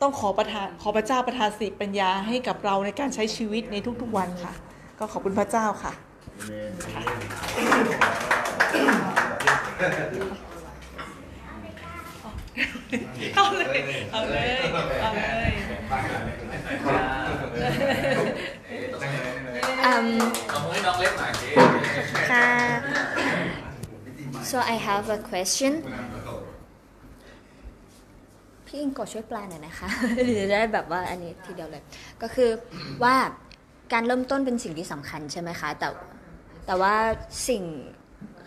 [0.00, 4.52] ต้องขอประทานขอพระเจ้าประทานสติปัญญาให้กับเราในการใช้ชีวิตในทุกๆวันค่ะ
[4.98, 5.92] ก็ขอบคุณพระเจ้าค่ะ
[13.34, 13.78] เอาเลย
[14.12, 14.48] เอาเลย
[15.02, 15.52] เอาเลย
[19.90, 20.08] Um,
[20.50, 21.48] เอามือให้น้องเล็กหน่อยสิ
[22.30, 22.48] ค่ะ
[24.50, 25.72] so I have a question
[28.66, 29.88] พี่อิงกดช่วยแปลหน่อยนะคะ
[30.24, 31.82] หรือจะได้แบบว่าอันนี้ทีเดียวเลย
[32.22, 32.50] ก็คือ
[33.02, 33.14] ว่า
[33.92, 35.88] การเริ่มต้นเป็นสิ่งที่สำคัญใช่ไหมคะ แต่
[36.66, 36.94] แต่ว่า
[37.48, 37.62] สิ่ง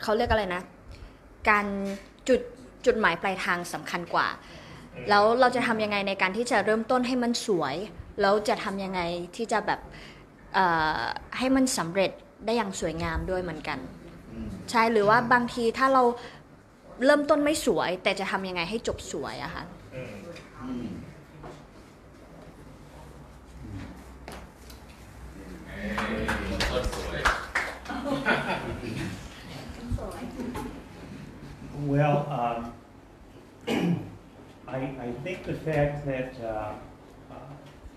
[0.01, 0.61] เขาเรียกอะไรนะ
[1.49, 1.65] การ
[2.27, 2.41] จุด
[2.85, 4.27] จุดหมายปลายทางสำคัญกว่า
[5.09, 7.75] แล้วเราจะทำยังไงในการที่จะเริ่มต้นให้มันสวย
[8.21, 9.01] แล้วจะทำยังไง
[9.35, 9.79] ที่จะแบบ
[11.37, 12.11] ให้มันสำเร็จ
[12.45, 13.79] ได้อย่างสวยงามด้วยเหมือนกัน
[14.71, 16.03] ใช่หรือว่าบางทีถ้าเรา
[17.05, 19.63] เริ่มต้นไม่สวย แต่จะทำยังไงให้จบสวยอะค่ะ
[31.85, 32.73] Well, um,
[34.67, 36.73] I, I think the fact that, uh,
[37.31, 37.35] uh,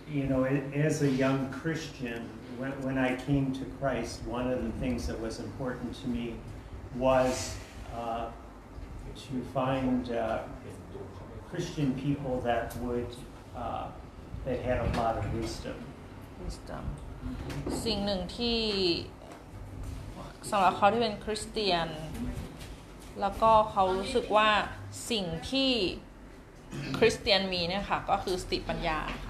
[0.09, 2.28] you know, as a young Christian,
[2.60, 6.36] when, when I came to Christ, one of the things that was important to me
[6.95, 7.56] was
[7.93, 8.28] uh,
[9.28, 10.39] to find uh,
[11.49, 13.16] Christian people that would,
[13.56, 13.88] uh,
[14.45, 15.78] that had a lot of wisdom.
[16.43, 16.84] wisdom
[17.86, 18.60] สิ่งหนึ่งที่
[20.49, 21.88] สำหรับเขาที่เป็นคริสเตียน
[23.22, 24.49] แล้วก็เขารู้สึกว่า
[25.12, 25.72] สิ่งที่
[26.97, 29.28] คริสเตียนมีเนี่ยค่ะ ก็คือสติปัญญาค่ะ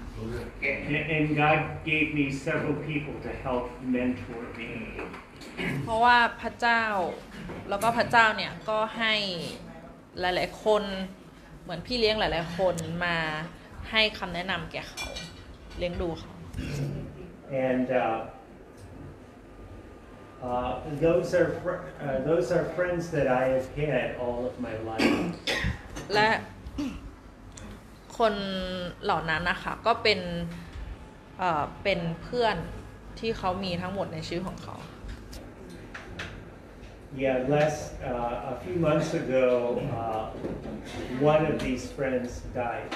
[0.71, 1.59] And, and God
[1.89, 3.65] gave me several people to help
[3.95, 4.71] mentor me.
[5.83, 6.83] เพราะว่าพระเจ้า
[7.69, 9.13] แล้วก็พระเจ้าเนี่ยก็ให้
[10.19, 10.83] หลาย ๆ คน
[11.61, 13.17] เหมือนพี่เลี้ยงหลาย ๆ คนมา
[13.91, 15.03] ให้คำแนะนำแก่เขา
[15.77, 16.31] เลี้ยงดูเขา
[17.69, 18.03] And uh,
[20.47, 20.71] uh,
[21.05, 25.11] those are fr- uh, those are friends that I have had all of my life.
[26.13, 26.29] และ
[28.21, 28.33] คน
[29.03, 30.19] เหล่านั้นนะคะก็เป็น
[31.39, 32.55] เอ่อเป็นเพื่อน
[33.19, 34.77] ที่เขามีทั้งหมดในชีวิตของเขา
[37.23, 39.45] Yeah, last uh, a few months ago,
[39.99, 40.23] uh,
[41.33, 42.29] one of these friends
[42.61, 42.89] died,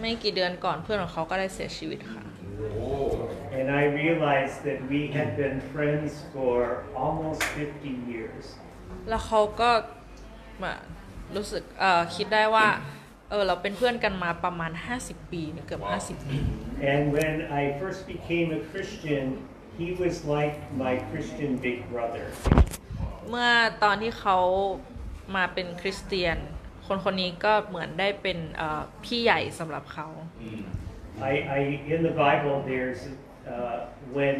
[0.00, 2.24] ไม่กี่เดือนก่อนเพื่อนของเขาก็ได้เสียชีวิตค่ะ
[3.58, 6.56] and I realized that we had been friends for
[7.04, 8.44] almost 50 years.
[9.08, 9.70] แล้วเขาก็
[10.62, 10.72] มา
[11.36, 12.66] รู้สึกเอ่อคิดได้ว่า
[13.30, 14.72] เออเราเป็นเพื่อนกันมาประมาณ
[15.02, 16.38] 50 ปีเนี่ยเกือบ 50 ปี
[16.92, 19.24] And when I first became a Christian,
[19.78, 22.26] he was like my Christian big brother.
[23.30, 23.50] เมื่อ
[23.82, 24.38] ตอนที่เขา
[25.36, 26.36] มาเป็นคริสเตียน
[26.86, 30.08] คนคนนี้ก็เหมือนได้เป็นเอ่อพี่ใหญ่สำหรับเขา
[31.32, 31.60] I, I
[31.94, 33.00] in the Bible, there's
[33.54, 34.36] uh, when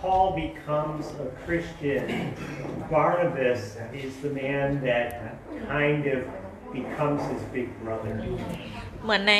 [0.00, 2.02] Paul becomes a Christian,
[2.90, 5.08] Barnabas is the man that
[5.68, 6.20] kind of
[6.78, 8.14] becomes his big brother.
[9.04, 9.36] เหมือนใน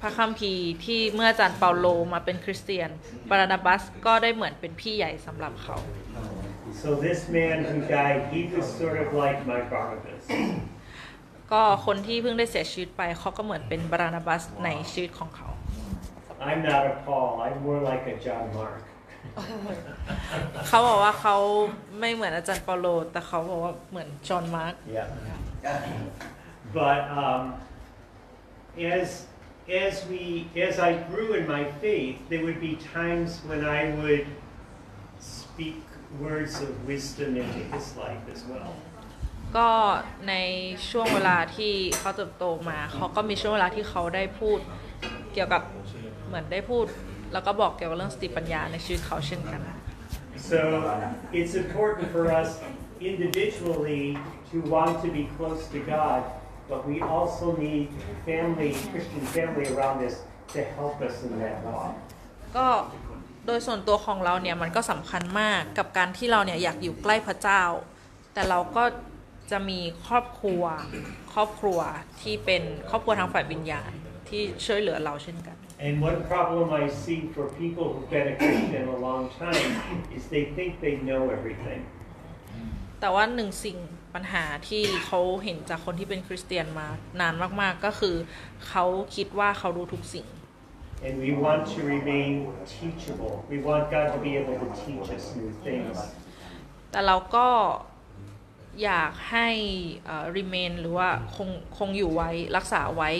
[0.00, 2.90] พระคัมภีร์ที่เมื่ออาจารย์เปาโลมาเป็นคริสเตียน
[3.30, 5.76] บารานาบัสก็ได้เหมือนเป็นพี่ใหญ่สำหรับเขา
[6.82, 10.22] So this man who died, he was sort of like my Barnabas.
[11.52, 15.48] ก็คนที่เพิ่งได้เสียชีวิตไปเขาก็เหมือนเป็นบารานาบัสในชีวิตของเขา
[16.48, 17.30] I'm not a Paul.
[17.44, 18.76] I'm more like a John Mark.
[20.68, 21.36] เขาบอกว่าเขา
[22.00, 25.06] ไม่เหมือนอาจารย์เปาโล แต่เขาบอกว่าเหมือนจอห์นมาร์ก Yeah.
[26.73, 27.43] But um,
[28.77, 29.25] as
[29.85, 34.27] as we as I grew in my faith, there would be times when I would
[35.19, 35.81] speak
[36.19, 38.71] words of wisdom into his life as well.
[39.57, 39.71] ก็
[40.29, 40.33] ใน
[40.89, 44.59] ช่วงเวลาที่เขาเติบโตมา เขาก็มีช่วงเวลาที่เขาได้พูด
[45.33, 45.61] เกี่ยวกับ
[46.27, 46.85] เหมือนได้พูด
[47.33, 49.61] แล้วก็บอกเกี่ยวกับเรื่องสติปัญญาในชีวิตเขาเช่นกัน
[50.51, 50.61] So
[51.39, 52.49] it's important for us
[53.11, 54.05] individually
[54.51, 56.21] to want to be close to God,
[56.72, 57.84] but we also need
[58.28, 60.16] family, Christian family around us
[60.52, 61.92] to help us in that walk.
[62.56, 62.68] ก็
[63.46, 67.62] โดยส่วนตัวของเราเนี่ยมันก็สำคัญมากกับการที่เราเนี่ยอยากอยู่ใกล้พระเจ้า
[68.34, 68.84] แต่เราก็
[69.50, 70.62] จะมีครอบครัว
[71.34, 71.80] ครอบครัว
[72.20, 73.90] ที่เป็นครอบครัวทางฝ่ายวิญญาณ
[74.28, 75.56] ที่ช่วยเหลือเราเช่นกัน
[75.86, 79.70] And one problem I see for people who've been a Christian a long time
[80.16, 81.80] is they think they know everything.
[83.00, 83.78] แต่ว่าหนึ่งสิ่ง
[84.14, 86.88] ปัญหาที่เขาเห็นจากคนที่เป็นคริสเตียนมา
[87.20, 88.16] นานมาก ๆ ก็คือ
[88.68, 88.84] เขา
[89.16, 90.26] คิดว่าเขารู้ทุกสิ่ง
[91.06, 92.32] And we want to remain
[92.76, 93.34] teachable.
[93.52, 95.96] We want God to be able to teach us new things.
[96.90, 97.48] แต่เราก็
[98.84, 99.48] อยากให้
[100.06, 101.48] เอ่อ remain หรือว่าคง
[101.78, 103.10] คงอยู่ไว้รักษาไว้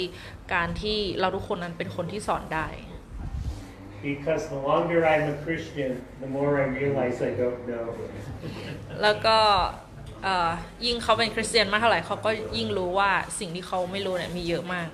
[0.55, 2.69] การที่เราทุกคนนั้นเป็นคนที่สอนได้
[4.03, 5.91] Because the longer I'm a Christian,
[6.23, 7.87] the more I realize I don't know.
[9.03, 9.90] แล้วก็เอ่อ
[10.85, 14.89] ยิ่งเขาเป็นคริสเตียนมากเท่าไหร่เขาก็ยิ่งรู้ว่าสิ่งที่เขาไม่รู้เนี่ยมีเยอะมาก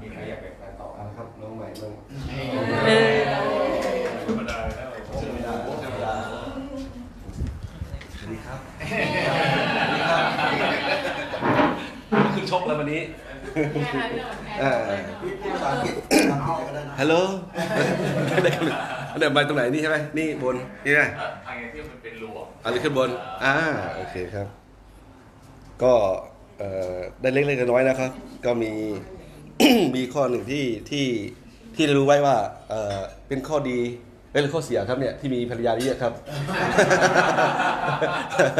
[0.00, 1.92] มีใครอยากไปต่อเอาละครับน้องใหม่บ้าง
[2.86, 3.16] เออ
[4.24, 6.14] ธรรมดาแล้วเชิญดาเชิญดา
[8.18, 8.58] สวัสดีครับ
[12.34, 13.00] ขึ้นชกแล้ววันนี้
[14.60, 14.78] เออ
[17.00, 17.14] ฮัลโหล
[18.42, 18.76] ได้กันเลย
[19.12, 21.00] อันเดินไปตรงไหนนี่ใช่ไหมนี่บนนี่ไง
[21.46, 23.10] ทางที่มันเป็นรูออกอันนี้ขึ้นบน
[23.44, 23.54] อ่า
[23.96, 24.46] โอเคครับ
[25.82, 25.92] ก็
[26.58, 28.10] เอ่อได้เล็กๆน้อยๆนะครับ
[28.44, 28.72] ก็มี
[29.96, 31.06] มีข้อหนึ่งที่ที่
[31.74, 32.36] ที่ได้รู้ไว้ว่า
[32.68, 33.78] เอ่อเป็นข้อดี
[34.32, 36.12] และเป็นข้อเสียครับเนี่ยที่มีภรรยาเยอะครับ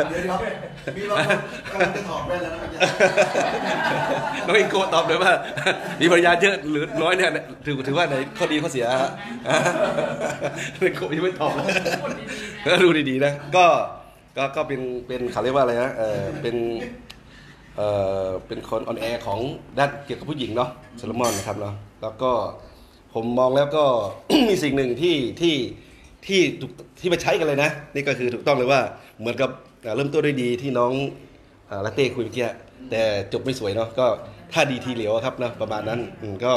[0.08, 1.38] เดี๋ยวๆมีบางคน
[1.72, 2.70] กำลังจะถอดแว่นแล้วนะครับ
[4.46, 5.32] น้องอิงโกตอบเลยว่า
[6.00, 7.30] มีภรรยาเยอะหรือน้อยเนี่ย
[7.64, 9.10] ถือถือว่าในข้อดีข้อเสียฮะ
[10.80, 11.66] เป็นโกยังไม่ตอบเลย
[12.64, 13.64] ก็ดูดีๆนะก็
[14.36, 16.56] ก็ก็เป็นเป็นเขาเรียกว่าอะไรนะเออเป็น
[17.76, 17.82] เอ
[18.24, 19.38] อเป็นคนออนแอร์ของ
[19.78, 22.30] ด้านเกี่ยวกับผู้หญิงเนาะโซโลมอนนะครับเนาะแล้วก็
[23.14, 23.84] ผมมองแล้วก็
[24.48, 25.54] มีสิ่งหนึ่งที่ที่
[26.26, 28.80] ที่ถูกที่มาใช้กันเลยนะ นี่ก็คือถูกต้องเลยว่า
[29.20, 29.50] เหมือนกับ
[29.82, 30.92] เอ่อเริ่มต้นด้วยดีที่น้อง
[31.70, 32.46] อ่าลาเต้คุยเมื่อกี้
[32.90, 33.02] แต่
[33.32, 34.06] จบไม่สวยเนาะก็
[34.52, 36.52] ถ้าดีทีเหลวอะครับนะประมาณนั้นอืมก็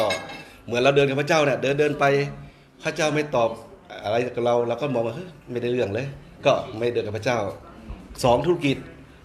[0.65, 2.05] เหมือนเราเดินกับพระเจ้าเนี่ยเดินเดินไป
[2.83, 3.49] พระเจ้าไม่ตอบ
[4.03, 6.07] อะไรกับเราเราก็มองว่าเฮ้ยไม่ได้เรื่องเลย
[6.45, 7.39] ก็ไม่เดินกับพระเจ้า
[8.23, 8.77] สองธุรกิจ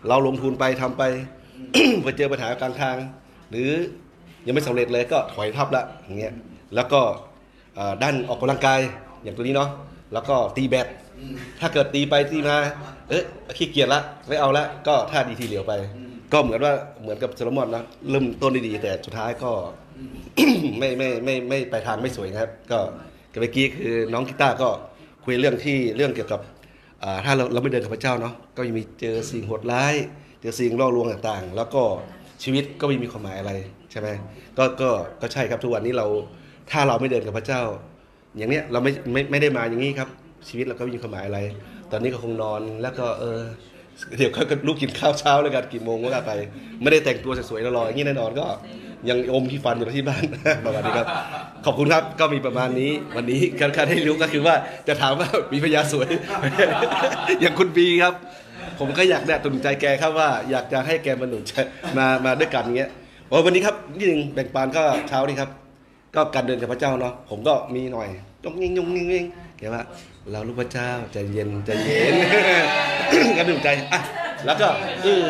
[0.09, 1.03] เราลงทุนไปทำไป
[2.05, 2.97] ไปเจอปัญหากลางทาง
[3.51, 3.70] หรือ
[4.47, 6.35] ยังไม่สำเร็จเลยก็ถอยทับละอย่างเงี้ย
[6.75, 7.01] แล้วก็
[8.03, 8.81] ด้านออกกำลังกาย
[9.23, 9.71] อย่างตัวนี้เนาะ
[10.12, 10.87] แล้วก็ตีแบด
[11.61, 12.57] ถ้าเกิดตีไปตีมา
[13.09, 13.25] เอ๊ะ
[13.59, 15.73] ขี้เกียจละไม่เอาละก็ท่าดีทีเหลียวไป
[16.33, 19.51] ก็เหมือนว่าเหมือนกับโซโลมอนนะเริ่มต้นด้ดีแต่สุดท้ายก็
[20.79, 22.79] ไม่ไม่ไม่ไม่ไปทางไม่สวยนะครับ ก็
[23.33, 24.68] กับเมื่อกี้คือน้องกีตาร์ก็
[25.25, 26.41] คุยเรื่องที่เรื่องเกี่ยวกับ
[27.25, 29.95] ถ้าเราเราไม่เดินกับพระเจ้าเนาะก็ยังมีเจอสิ่งโหดร้าย
[30.41, 31.83] เจอสิ่งล่อลวงต่างๆ แล้วก็
[32.43, 33.53] ชีวิตก็ไม่มีความหมายอะไร
[33.91, 34.09] ใช่ไหม
[34.59, 34.91] ก็ก็
[35.21, 36.07] ก็ใช่ครับทุกวันนี้เรา
[36.73, 37.62] ถ้าเราไม่เดินกับพระเจ้า
[38.37, 40.09] อย่างเนี้ยเราไม่ไม่ไม่ได้มาอย่างนี้ครับ
[40.49, 41.41] ชีวิตเราก็ไม่มีความหมายอะไร
[41.91, 43.41] ตอนนี้ก็คงนอนแล้วก็เออ
[44.18, 46.33] เดี๋ยวก็ลูกกินข้าวเช้าแล้วกันกี่โมงก็ว่าไป
[46.83, 48.47] ไม่ได้แต่งตัวสวยๆรอๆอย่างนี้แน่นอนก็
[49.09, 50.23] ยังอมที่ฟันอยู่ที่บ้าน
[50.64, 51.07] ประมาณนี้ครับ
[51.64, 54.55] ขอบคุณครับก็มีประมาณนี้วันนี้การการให้รู้ก็คือว่า
[54.89, 56.09] จะถามว่ามีพยาสวย
[57.41, 58.14] อย่างคุณบีครับ
[58.79, 61.43] ผมก็อยากเนี่ยตุนใจแกครับว่าอยากจะให้แกมาหนุน
[61.99, 62.91] มามาด้วยกันอย่างเงี้ย
[63.45, 65.51] วันนี้ครับนี่หนึ่งแบ่งปันก็เช้านี้ครับ
[66.15, 68.09] ก็การเดินกับพระเจ้าเนาะผมก็มีหน่อย
[68.45, 69.25] ยงยิงยงยิงยิง
[69.59, 69.83] แกว่า
[70.33, 72.15] เรารู้พระเจ้าใจเย็นใจเย็น
[73.39, 74.01] ก็ดื่มใจอะ
[74.47, 74.69] แล้วก็
[75.03, 75.29] เออ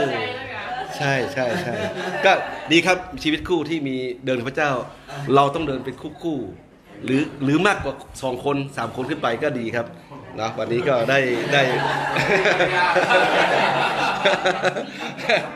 [0.97, 1.75] ใช่ใช่ใช่
[2.25, 2.33] ก็
[2.73, 4.71] ดีครับชีวิตคู่ที่มีเดินกับพระเจ้า
[5.35, 6.39] เราต้องเดินเป็นคู่คู่
[7.05, 9.87] หรือหรือมากกว่าสองคนสามคนขึ้นไปก็ดีครับ
[10.41, 11.19] นะวันนี้ก็ได้
[11.53, 11.63] ได้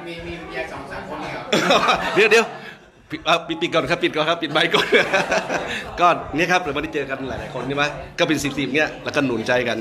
[0.06, 1.44] มีมีเมียสองสามคนเนี่ยเหรอ
[2.14, 2.63] เดี๋ยวเดี๋ยวปิดอะ
[3.48, 4.86] ปิดปิดก่อนครับปิดก่อนครับปิดไมค์ก่อน
[6.00, 7.84] ก็เนี่ยครับเราไม่ได้เจอกันหลายๆคนใช่ไหม
[8.18, 9.78] ก็เป็นสิบสิบเนี่ยแล้วก็หนุนใจกัน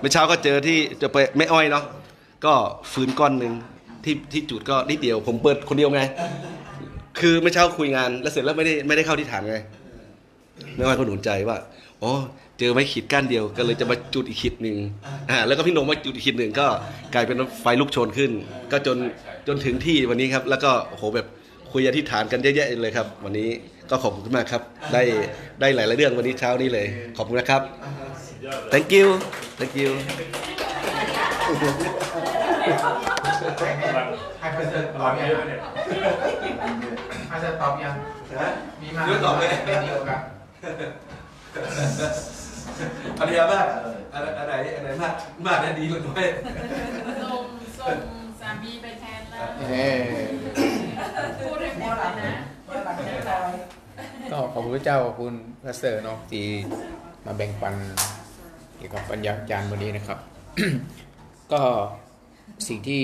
[0.00, 1.84] เมื่อเช้าก็เจอที่จอไปแม่อ้อยเนาะ
[2.44, 2.52] ก็
[2.92, 3.52] ฟื้นก้อนหนึ่ง
[4.04, 6.02] ที่ที่จุดก็นิดเดียว ผมเปิดคนเดียวไง
[7.20, 9.56] คือเมื่อเช้าคุยงาน แล้วเสร็จแล้วไม่ได้ไม่ได้เข้าที่ฐานไง
[10.76, 11.56] แม่อ้อยก็หนุนใจว่า
[12.02, 12.12] อ๋อ
[12.58, 14.76] เจอไม้ขีดก้านเดียวก็เลยจะมาจุดอีกขีดหนึ่ง
[15.30, 16.66] อ่าแล้วก็พี่นงมาจุดอีกขีดหนึ่งก็
[17.14, 18.30] กลายเป็นไฟลุกโชนขึ้น
[18.72, 18.96] ก็จน
[19.48, 21.26] จนถึงที่วันนี้ครับ แล้วก็โอ้โหแบบ
[21.72, 23.48] คุยอธิษฐานกันเยอะแยะเลยครับ วันนี้
[23.90, 24.62] ก็ขอบคุณมากครับ
[24.92, 25.02] ได้
[25.60, 27.62] ได้หลายๆเรื่องวันนี้เช้านี้เลย ขอบคุณนะครับ
[28.72, 29.06] thank you
[29.58, 29.90] thank you
[34.40, 35.28] ให้เพื่อนตอบยัง
[37.28, 37.94] ให้เพื่อนตอบยัง
[38.80, 40.20] มีมาเดี๋ยวตอบเลยเป็นเดียวกัน
[43.18, 43.66] ภรรยามาก
[44.14, 45.12] อะไรอะไรอะไรมาก
[45.46, 46.24] มากนะดีกว่าน้อย
[47.22, 47.42] ส่ง
[47.78, 49.98] ส่ง สามีไปแทนแล้วเอ้ย
[51.40, 52.34] พูดให้หมดเลยนะ
[54.30, 55.34] ก็ขอบคุณพระเจ้าขอบคุณ
[55.64, 56.44] พระเสริฐเนาะที่
[57.26, 57.74] มาแบ่งปัน
[58.76, 60.18] เกี่ยวกับปัญญาจารย์วันนี้นะครับ
[61.52, 61.62] ก็
[62.68, 63.02] สิ่งที่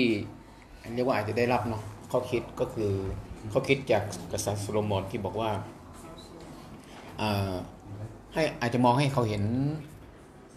[0.95, 1.81] เรียกว่าอาจจะได้รับเนาะ
[2.11, 2.91] ข้อคิดก็คือ
[3.53, 5.51] ข้อคิดจากกษัตริย์โซโลมอนที่บอกว่า
[7.21, 7.53] อ่า
[8.33, 9.43] ให้อาจจะมองให้เขาเห็น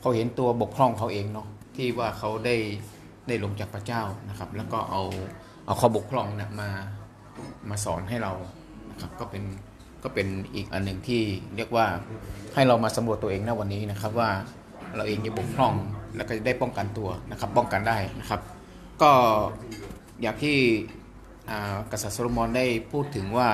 [0.01, 2.57] เขาเห็นตัวบกพร่องเขาเองเนาะที่ว่าเขาได้
[3.29, 5.03] ได้ลงจากพระเจ้านะครับ แล้วก็เอา
[5.67, 6.71] เอาข้อบกพร่องเนี่ยมา
[7.71, 8.33] มาสอนให้เรา
[8.91, 9.45] นะครับก็เป็น
[10.03, 11.23] ก็เป็นอีกอันหนึ่งที่
[11.57, 11.87] เรียกว่า
[12.55, 14.31] ให้เรามาสำรวจตัวเองนะวันนี้นะครับว่า
[14.97, 15.75] เราเองจะบกพร่อง
[16.17, 18.41] แล้วก็จะได้ป้องกันตัวนะครับ ป้องกันได้นะครับ
[19.03, 19.13] ก็
[20.21, 20.57] อย่างที่
[21.51, 23.49] อ่ากษัตริย์โซโลมอนได้พูดถึงว่า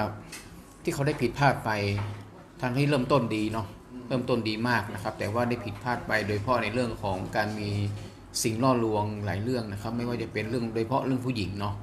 [0.82, 1.70] ที่เขาได้ผิดพลาดไป
[2.60, 3.66] ทางที่เริ่มต้นดีเนาะ
[4.08, 7.70] เริ่มต้นดีมากนะครับ แต่ว่าได้ผิดพลาดไปโดยเฉพาะในเรื่องของการมี
[8.42, 11.74] สิ่งล่อลวงหลายเรื่องนะครับ ไม่ว่าจะเป็นเรื่องโดยเฉพาะเรื่องผู้หญิงเนาะ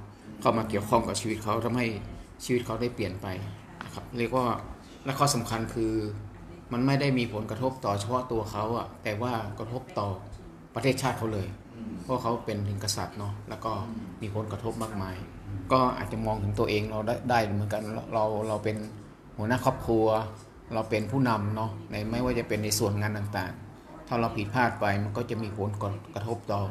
[0.42, 1.86] เข้ามาเกี่ยวข้องกับชีวิตเขาทำให้
[2.46, 3.28] ชีวิตเขาได้เปลี่ยนไป
[3.84, 4.46] นะครับเรียกว่า
[5.06, 5.94] และข้อสำคัญคือ
[6.74, 10.08] มันไม่ได้มีผลกระทบต่อเฉพาะตัวเขาอะแต่ว่ากระทบต่อ
[10.76, 11.48] ประเทศชาติเขาเลย
[12.04, 13.72] เพราะเขาเป็นถึงกษัตริย์เนาะแล้วก็
[14.22, 15.16] มีผลกระทบมากมาย
[15.72, 18.78] ก็อาจจะมองถึงตัวเองเราได้ไดเหมือนกันเราเราเราเป็น
[19.38, 20.06] หัวหน้าครอบครัว
[20.74, 23.65] เราเป็นผู้นำเนาะในไม่ว่าจะเป็นในส่วนงานต่างๆ
[24.08, 25.70] ถ้าเราผิดพลาดไปมันก็จะมีผล
[26.14, 26.62] กระทบต่อ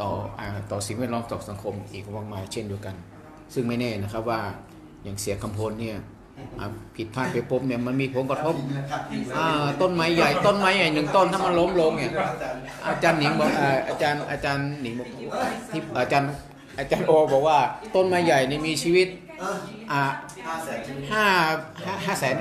[0.00, 2.94] ต่ออต่อสิ่งแวดล้อมต่อสังคมอีกมากมายเช่นเดียวกัน
[3.54, 4.40] ซึ่งไม่แน่นะครับว่า
[5.04, 5.98] อย่างเสียคำพลเนี่ย
[6.96, 8.54] ผิดพลาดไปปุ๊บเนี่ยมันมีผลกระทบ
[9.82, 12.12] ต้นไม้ใหญ่ต้นไม้ใหญ่หนึ่งต้นถ้ามันล้มลงเนี่ย
[12.88, 13.50] อาจารย์หนิงบอก
[13.88, 15.08] อาจารย์อาจารย์หนิงบอก
[15.72, 16.30] ที่อาจารย์
[16.78, 17.58] อาจารย์โอบอกว่า
[17.94, 19.08] ต้นไม้ใหญ่นี่มีชีวิต
[19.92, 20.02] ห้า
[21.12, 21.24] ห้า
[22.06, 22.34] ห้าแสน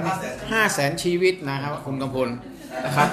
[0.52, 2.30] ห้าแสนชีวิตนะครับคุณกำพล
[2.86, 3.10] นะครับ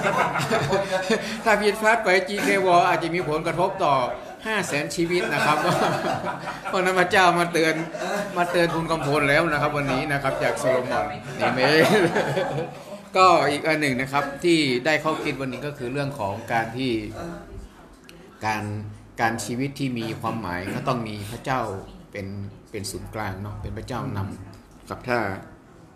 [1.43, 3.95] ถ้าผิดพลาดไป GK w อาจจะมีผลกระทบต่อ
[4.31, 5.57] 5แสนชีวิตนะครับ
[6.65, 7.75] เพราะนั้นพระเจ้ามาเตือน
[8.37, 11.59] มาเตือนคุณกำพลแล้วนะครับ วันนี้นะครับจากโซโลมอนนี่เม
[13.17, 16.91] ก็อีกอันหนึ่งนะครับที่ได้เข้อคิดวันนี้ก็คือเรื่องของการที่
[18.45, 18.63] การ
[19.21, 21.61] การชีวิตที่มีความหมายก็ต้องมีพระเจ้า
[22.11, 22.27] เป็น
[22.71, 25.19] เป็นศูนย์กลางเนาะเป็นพระเจ้านำกับถ้า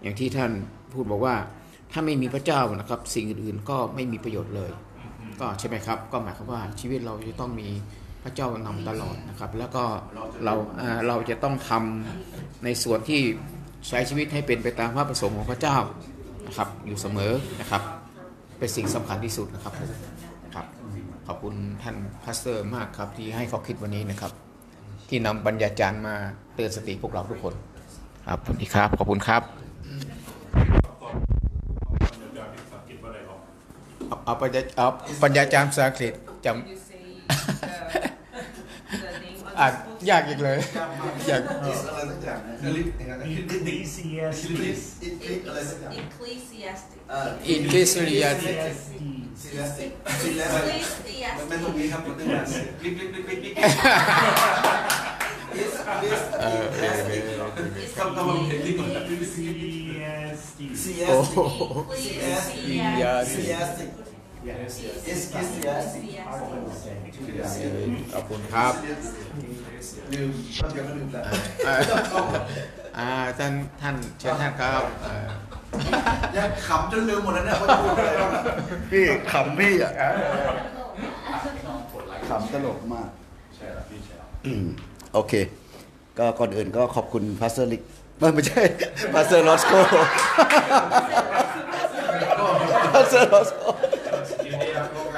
[0.02, 0.52] อย่างที่ท่าน
[0.94, 1.36] พูดบอกว่า
[1.92, 4.72] ถ้าไม่มีพระเจ้านะครับ สิ่งอื่นๆก็ไม่มีประโยชน์เลย
[5.40, 7.70] ก็ใช่ไหมครับ ก็หมายความว่าชีวิตเราจะต้องมี
[8.24, 9.84] พระเจ้านำตลอดนะครับ แล้วก็
[10.44, 10.54] เรา
[11.08, 13.22] เราจะต้องทำในส่วนที่
[13.88, 15.78] ใช้ชีวิตให้เป็นไปตามพระประสงค์ของพระเจ้า
[16.48, 17.82] นะครับอยู่เสมอนะครับ
[18.60, 19.92] เป็นสิ่งสำคัญที่สุดนะครับผม
[20.56, 20.66] ครับ
[21.28, 24.32] ขอบคุณท่าน pastor มากครับที่ให้ข้อคิดวันนี้นะครับ
[25.10, 26.16] ที่นำปัญญาจารย์มา
[26.56, 27.54] เตือนสติพวกเราทุกคน
[28.28, 30.87] ครับสวัสดีครับขอบคุณครับ
[34.08, 34.88] เอาเอาปัญญาเอา
[35.24, 36.14] ปัญญาจารย์ภาษาอังกฤษ
[36.46, 36.58] จำ
[39.60, 39.74] อ่าน
[40.10, 40.58] ยากอีกเลย
[41.28, 41.42] อยาก
[43.38, 44.82] Ecclesiastes.
[46.02, 47.00] Ecclesiastic.
[47.48, 49.90] อินคลิสุริยา Ecclesiastic.
[51.50, 52.26] ไม่ตรงนี้ครับตรงนี้
[52.80, 55.16] คลิกคลิกคลิกคลิกคลิกเออเออเออครับต้องเห็นคลิกก่อน Ecclesiastes.
[55.16, 55.16] โอ้โห Ecclesiastic.
[55.16, 55.17] Ecclesiastic
[68.14, 68.74] ขอบคุณครับ
[70.14, 70.32] ลืม
[70.62, 71.24] ก็เดี๋ยวก็ลืมแล้ว
[71.68, 71.76] อา
[72.98, 75.18] อ่าท่านท่านเชิญท่านครับอ่า
[76.38, 78.44] ยังขำจนลืมหมดแล้วเนี่ยว่าจะพูดอะไรบ้างอะ
[78.92, 79.92] พี่ขำพี่อะ
[82.30, 83.10] ขำตลกมาก
[84.46, 84.68] อืม
[85.14, 85.34] โอเค
[86.18, 87.82] ก็ก่อนอื่นก็ขอบคุณ pastor ลิก
[88.20, 88.64] ไม่ไม่ใช่
[89.14, 89.74] pastor รอสโก
[92.94, 93.62] pastor รอสโก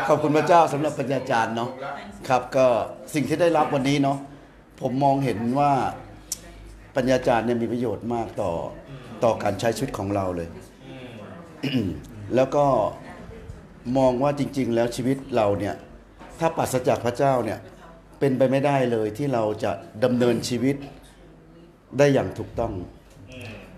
[0.07, 1.69] ขอบคุณพระเจ้าสำหรับปัญญาจารย์เนาะ
[2.27, 2.67] ครับก็
[3.13, 4.17] สิ่งที่ได้รับวันนี้เนาะ
[4.81, 5.71] ผมมองเห็นว่า
[6.95, 8.51] ปัญญาจารย์เนี่ยมีประโยชน์มากต่อ
[9.23, 10.49] ต่อการใช้ชีวิตของเราเลย
[12.35, 12.65] แล้วก็
[13.97, 15.75] มองว่าจริง ๆ แล้วชีวิตเราเนี่ย
[16.39, 17.59] ถ้าปราศจากพระเจ้าเนี่ย
[18.20, 19.72] เป็นไปไม่ได้เลยที่เราจะ
[20.03, 20.76] ดำเนินชีวิต
[21.97, 22.74] ได้อย่างถูกต้อง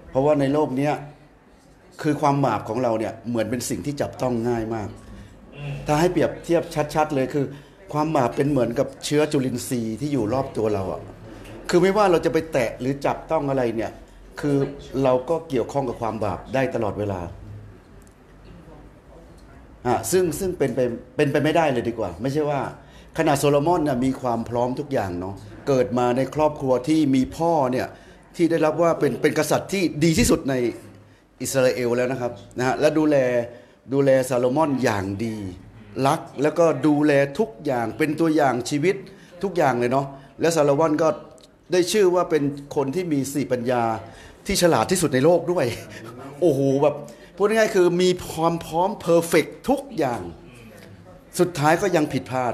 [0.09, 0.93] เพราะว่าในโลกเนี้ย
[2.01, 4.89] คือความบาปของเราเนี่ยเหมือนเป็นสิ่งที่จับต้องง่ายมาก
[5.87, 6.63] ถ้าให้เปรียบเทียบ
[6.95, 7.45] ชัด ๆ เลยคือ
[7.93, 11.01] ความบาปเป็นเหมือนกับเชื้อจุลินทรีย์ที่อยู่รอบตัวเราอะ
[11.69, 13.91] คือไม่ว่าเราจะไปแตะหรือจับต้องอะไรเนี่ย
[14.41, 14.57] คือ
[15.03, 17.21] เราก็เกี่ยวข้องกับความบาปได้ตลอดเวลา
[19.87, 20.79] อะซึ่งซึ่งเป็นไป
[21.15, 22.61] เป็นไปไม่ได้เลยดีกว่า ไม่ใช่ว่า
[23.17, 25.35] ขนาดโซโลมอนเนี่ยมีความพร้อมทุกอย่างเนาะ
[25.67, 27.87] เกิดมาในครอบครัวที่มีพ่อเนี่ย
[28.35, 30.55] ที่ได้รับว่าเป็นเป็นกษัตริย์ที่ดีที่สุดใน
[31.41, 33.15] อิสราเอลแล้วนะครับนะฮะและดูแล
[33.93, 35.35] ดูแลซาโลมอนอย่างดี
[36.07, 38.95] รักแล้วก็ดูแลทุกอย่างเป็นตัวอย่างชีวิต
[39.43, 40.07] ทุกอย่างเลยเนาะ
[40.41, 41.07] และซาโลมอนก็
[41.71, 42.43] ได้ชื่อว่าเป็น
[42.75, 43.83] คนที่มีสี่ปัญญา
[44.45, 45.65] ที่ฉลาดที่สุดในโลกด้วย
[46.41, 46.95] โอ้โหแบบ
[47.35, 50.21] พูดง่ายๆคือมีความพร้อมเพอร์เฟกทุกอย่าง
[51.39, 52.53] สุดท้ายก็ยังผิดพลาด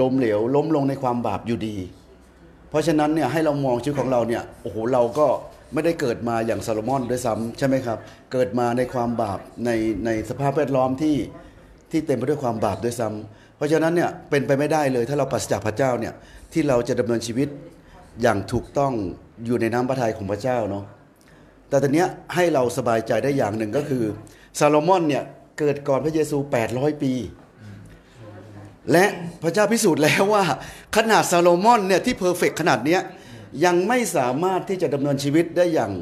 [0.00, 1.76] ล้มเหลว ล้มลงในความบาปอยู่ดี
[2.70, 5.26] เพราะฉะนั้นเนี่ยให้เรามองชีวิตของเราเนี่ยโอ้โหเราก็
[5.72, 7.98] ไม่ได้เกิดมาอย่างซาโลมอนด้วยซ้ำใช่ไหมครับ
[8.32, 9.70] เกิดมาในความบาปใน
[10.04, 11.16] ในสภาพแวดล้อมที่
[11.90, 16.14] ที่เต็มไปด้วยความบาปด้วยซ้ำเพราะฉะนั้นเนี่ยเป็นไปไม่ได้เลยถ้าเราปราศจากพระเจ้าเนี่ย
[16.52, 17.48] ที่เราจะดำเนินชีวิต
[18.22, 18.92] อย่างถูกต้อง
[19.46, 20.84] อยู่ในน้ำพระทัยของพระเจ้าเนาะ
[21.68, 24.04] แต่ตอนเนี้ยให้เราสบายใจได้อย่างหนึ่งก็คือ
[24.58, 25.24] ซาโลมอนเนี่ย
[25.58, 26.36] เกิดก่อนพระเยซู
[26.70, 27.12] 800 ปี
[28.92, 29.04] และ
[29.42, 30.44] พระเจ้าพิสูจน์แล้วว่า
[30.96, 33.00] ขนาดซาโลมอนเนี่ยที่เพอร์เฟกขนาดเนี้ย
[33.64, 35.92] ยังไม่สามารถที่จะดำเนินชีวิตได้อย่าง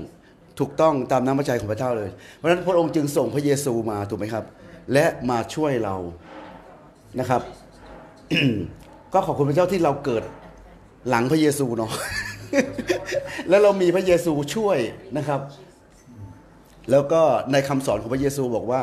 [0.59, 4.45] ถูกต้องตามน้ำพระทัยของพระเจ้าเลย เพราะฉะนั้นพระองค์จึงส่งพระเยซูมาถูกไหมครับ
[4.93, 5.97] และมาช่วยเรา
[7.21, 7.43] นะครับ
[9.13, 10.23] ก็ขอบคุณพระเจ้าที่เราเกิด
[11.09, 11.93] หลังพระเยซูเนาะ
[13.49, 14.79] แล้วเรามีพระเยซูช่วย
[15.17, 15.41] นะครับ
[16.91, 17.23] แล้วก็
[17.53, 18.81] ในคำสอนของพระเยซูบอกว่า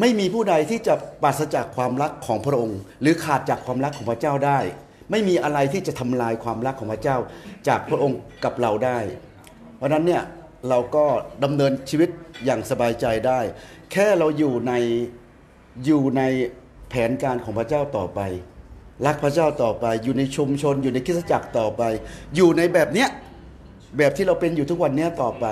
[0.00, 4.58] ไม่มีผู้ใดที่จะปราศจากความรักของพระองค์ หรือขาดจากความรักของพระเจ้าได้
[5.10, 7.16] ไม่มีอะไรที่จะทำลายความรักของพระเจ้า
[7.68, 8.98] จากพระองค์กับเราได้
[9.76, 10.22] เพราะฉะนั้นเนี่ย
[10.68, 11.04] เราก็
[11.44, 12.08] ดำเนินชีวิต
[12.44, 13.40] อย่างสบายใจได้
[13.92, 14.72] แค่เราอยู่ใน
[15.86, 16.22] อยู่ใน
[16.90, 18.20] แผนการของพระเจ้าต่อไป
[19.06, 21.82] รักพระเจ้าต่อไป อยู่ในชุมชน อยู่ในคริสตจักรต่อไป
[22.36, 23.08] อยู่ในแบบเนี้ย
[23.98, 25.46] แบบที่เราเป็นอยู่ทุกวันเนี้ยต่อไป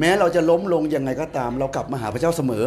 [0.00, 2.64] แม้เราจะล้มลงยังไงก็ตาม เรากลับมาหาพระเจ้าเสมอ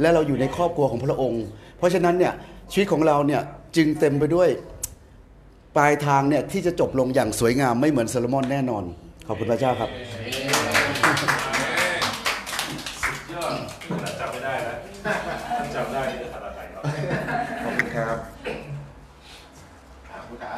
[0.00, 1.44] และเราอยู่ในครอบครัวของพระองค์
[1.78, 2.32] เพราะฉะนั้นเนี่ย
[2.72, 3.42] ชีวิตของเราเนี่ย
[3.76, 4.48] จึงเต็มไปด้วย
[5.76, 8.84] ปลายทางเนี่ยที่จะจบลงอย่างสวยงามไม่เหมือนโซโลมอนแน่นอน
[9.26, 9.90] ขอบคุณพระเจ้าครับ
[13.32, 13.54] ยอด
[13.88, 14.76] ขนาดจำไม่ได้แล้ว
[15.74, 16.82] จำได้นี่จะทำอะไรครับ
[17.64, 18.16] ขอบคุณครับ
[20.28, 20.56] ผู้การ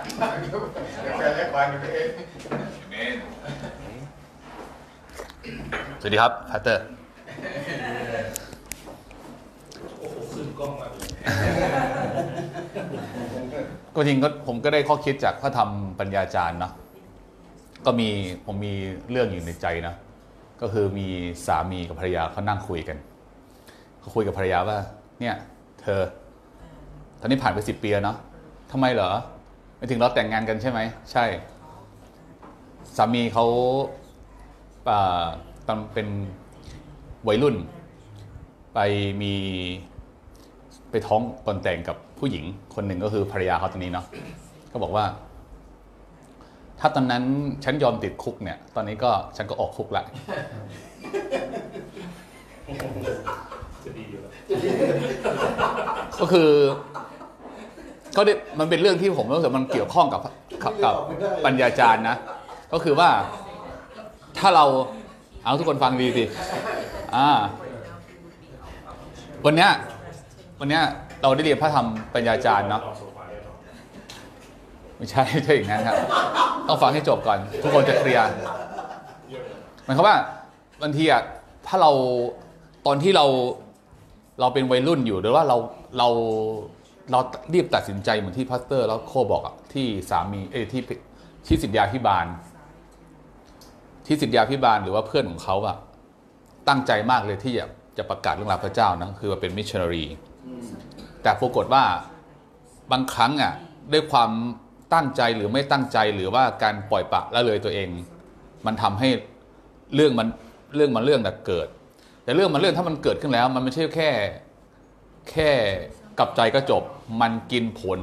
[1.00, 2.08] เดี๋ยวแฟนเล็กวันเอง
[6.00, 8.15] สวัสดีครับพัตเตอร์โอ้โหขึ้น
[10.58, 10.86] กล้องมา
[13.94, 16.72] ก็จริงก็ผมก็ได้ข้อคิดจากพระธรรมปัญญาจารย์เนาะ
[17.86, 18.08] ก็มี
[18.46, 18.72] ผมมี
[19.10, 19.94] เรื่องอยู่ในใจนะ
[20.60, 21.06] ก็คือมี
[21.46, 22.96] สามีกับภรรยาเขานั่งคุยกัน
[24.00, 24.78] เขาคุยกับภรรยาว่า
[25.20, 25.34] เนี่ย
[25.80, 26.00] เธอ
[27.20, 28.16] ตอนนี้ผ่านไปสิบปีแล้วเนาะ
[28.72, 29.10] ทำไมเหรอ
[29.76, 30.80] ไม่ถึงเราแต่งงานกันใช่ไหม
[31.12, 31.24] ใช่
[32.96, 33.46] สามีเขา
[34.88, 35.24] อ่า
[35.66, 36.08] ตอนเป็น
[37.28, 37.56] วัยรุ่น
[38.74, 38.78] ไป
[39.22, 39.34] มี
[40.96, 42.44] ไปท้องตอนแต่งกับผู้หญิง
[42.74, 44.06] คนหนึ่งก็คือภรรยาเขาตอนนี้เนาะ
[44.72, 45.04] ก็บอกว่า
[46.80, 47.24] ถ้าตอนนั้น
[47.64, 50.04] ฉันยอมติดคุกเนี่ย ตอนนี้ก็ฉันก็ออกคุกละ
[56.20, 56.50] ก็คือ
[58.16, 60.20] ก็ได้มันเป็นเรื่องที่ผมรู้สึกมันเกี่ยวข้องกับ
[60.62, 60.94] กับกับ
[61.44, 62.16] ปัญญาจารย์นะ
[62.72, 63.08] ก็คือว่า
[64.38, 64.64] ถ้าเรา
[65.44, 66.24] เอาทุกคนฟังดีสิ
[67.16, 67.28] อ่า
[69.46, 69.72] วันเนี้ย
[70.60, 70.80] วันนี้
[71.22, 72.82] เราได้เรียนพระธรรมปัญญาจารย์เนาะ
[74.96, 75.96] ไม่ใช่ไม่ใช่อย่างนั้นครับ
[76.68, 78.24] ต้องฟังให้จบก่อน ทุกคนจะเคลียร์
[79.84, 80.16] หมายความว่า
[80.82, 81.22] บางทีอะ
[81.66, 81.92] ถ้าเรา
[82.86, 83.26] ตอนที่เรา
[84.40, 85.56] เราเป็นวัยรุ่นอยู่หรือว่าเรา
[85.98, 86.08] เรา
[87.10, 87.18] เรา
[87.54, 90.82] รีบตัดสินใจเหมือนที่ pastor รอสโกบอกอะที่สามีเอที่
[91.46, 92.26] ที่ศิษยาภิบาล
[94.06, 95.76] ที่ศิษยาภิบาลหรือว่าเพื่อนของเขาอะ
[96.68, 97.66] ตั้งใจมากเลยที่จะ
[97.98, 100.04] จะประกาศเรื่องราวพระเจ้านะคือว่าเป็นมิชชันนารี
[101.22, 101.84] แต่ปรากฏว่า
[102.92, 103.52] บางครั้งอะ
[103.92, 104.30] ด้วยความ
[104.94, 107.88] ตั้งใจหรือไม่ตั้งใจหรือว่าการปล่อยปะละเลยตัวเอง
[108.66, 109.08] มันทำให้
[109.94, 110.28] เรื่องมัน
[110.74, 111.68] เรื่องมันเรื่องแต่เกิด
[112.24, 114.10] แต่เรื่องมันเรื่องถ้ามันเกิดขึ้นแล้ว มันไม่ใช่แค่
[115.30, 115.50] แค่
[116.18, 116.82] กลับใจก็จบ
[117.20, 118.00] มันกินผล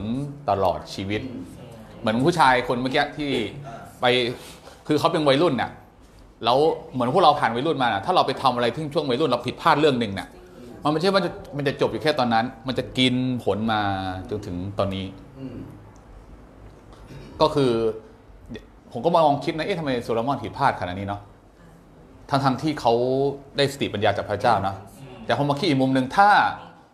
[0.50, 1.22] ตลอดชีวิต
[2.00, 3.32] เหมือนผู้ชายคนเมื่อกี้ที่
[4.02, 4.06] ไป
[4.88, 5.72] คือเขาเป็นวัยรุ่นเนี่ย
[6.46, 6.60] แล้ว
[6.94, 10.28] เหมือนพวกเราผ่านวัยรุ่นมาน่ะถ้าเราไปทำอะไรที่ช่วงวัยรุ่นเราผิดพลาดเรื่องหนึ่งเนี่ย
[10.84, 13.14] มันไม่ใช่ว่าจะมันจะจบอยู่แค่ตอนนั้น มันจะกิน
[13.44, 13.82] ผลมา
[14.30, 15.06] จนถึงตอนนี้
[17.42, 17.72] ก็คือ
[18.92, 21.22] ผมก็มามองคิดนะเอ๊ะทำไมโซโลมอนผิดพลาดขนาดนี้เนาะ
[22.30, 22.94] ทั้งทงๆที่เขา
[23.58, 24.76] ได้สติปัญญาจากพระเจ้านะ
[25.26, 26.30] แต่ผมมาคิดอีกมุมหนึ่งถ้า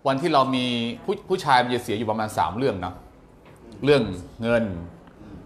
[0.07, 0.65] วันที่เรามี
[1.05, 2.93] ผู้ผู้ชายมันจะเสียอยู่ประมาณสามเรื่องนะ
[3.85, 4.01] เรื่อง
[4.41, 4.63] เงิน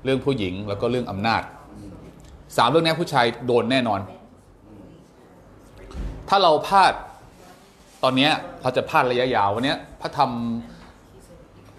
[0.04, 1.42] เรื่องผู้หญิงแล้วก็เรื่องอำนาจ
[2.58, 4.00] สามเรื่องนี้ผู้ชายโดนแน่นอน
[6.30, 6.94] ถ้าเราพลาด
[8.04, 8.32] ตอนนี้ย
[8.62, 10.32] เราจะพลาดระยะยาววันนี้พระธรรม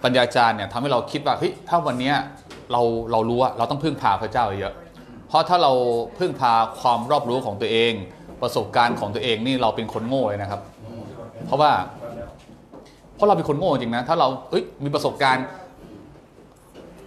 [0.04, 2.12] ปัญญาจารย์เนี่ยทำให้เราคิดว่าเฮ้ยถ้าวันนี้
[2.72, 4.74] เราเรารู้ว่าเราต้องพึ่งพาพระเจ้าเยอะ
[5.28, 5.72] เพราะถ้าเรา
[6.18, 7.92] พึ่งพาความรอบรู้ของตัวเอง
[8.42, 10.60] ประสบการณ์ของตัวเองนี่เราเป็นคนโง่เลยนะครับ
[11.46, 11.72] เพราะว่า
[13.14, 15.44] เพราะเราเป็นคนโง่จริงนะถ้าเราเอ้ยมีประสบการณ์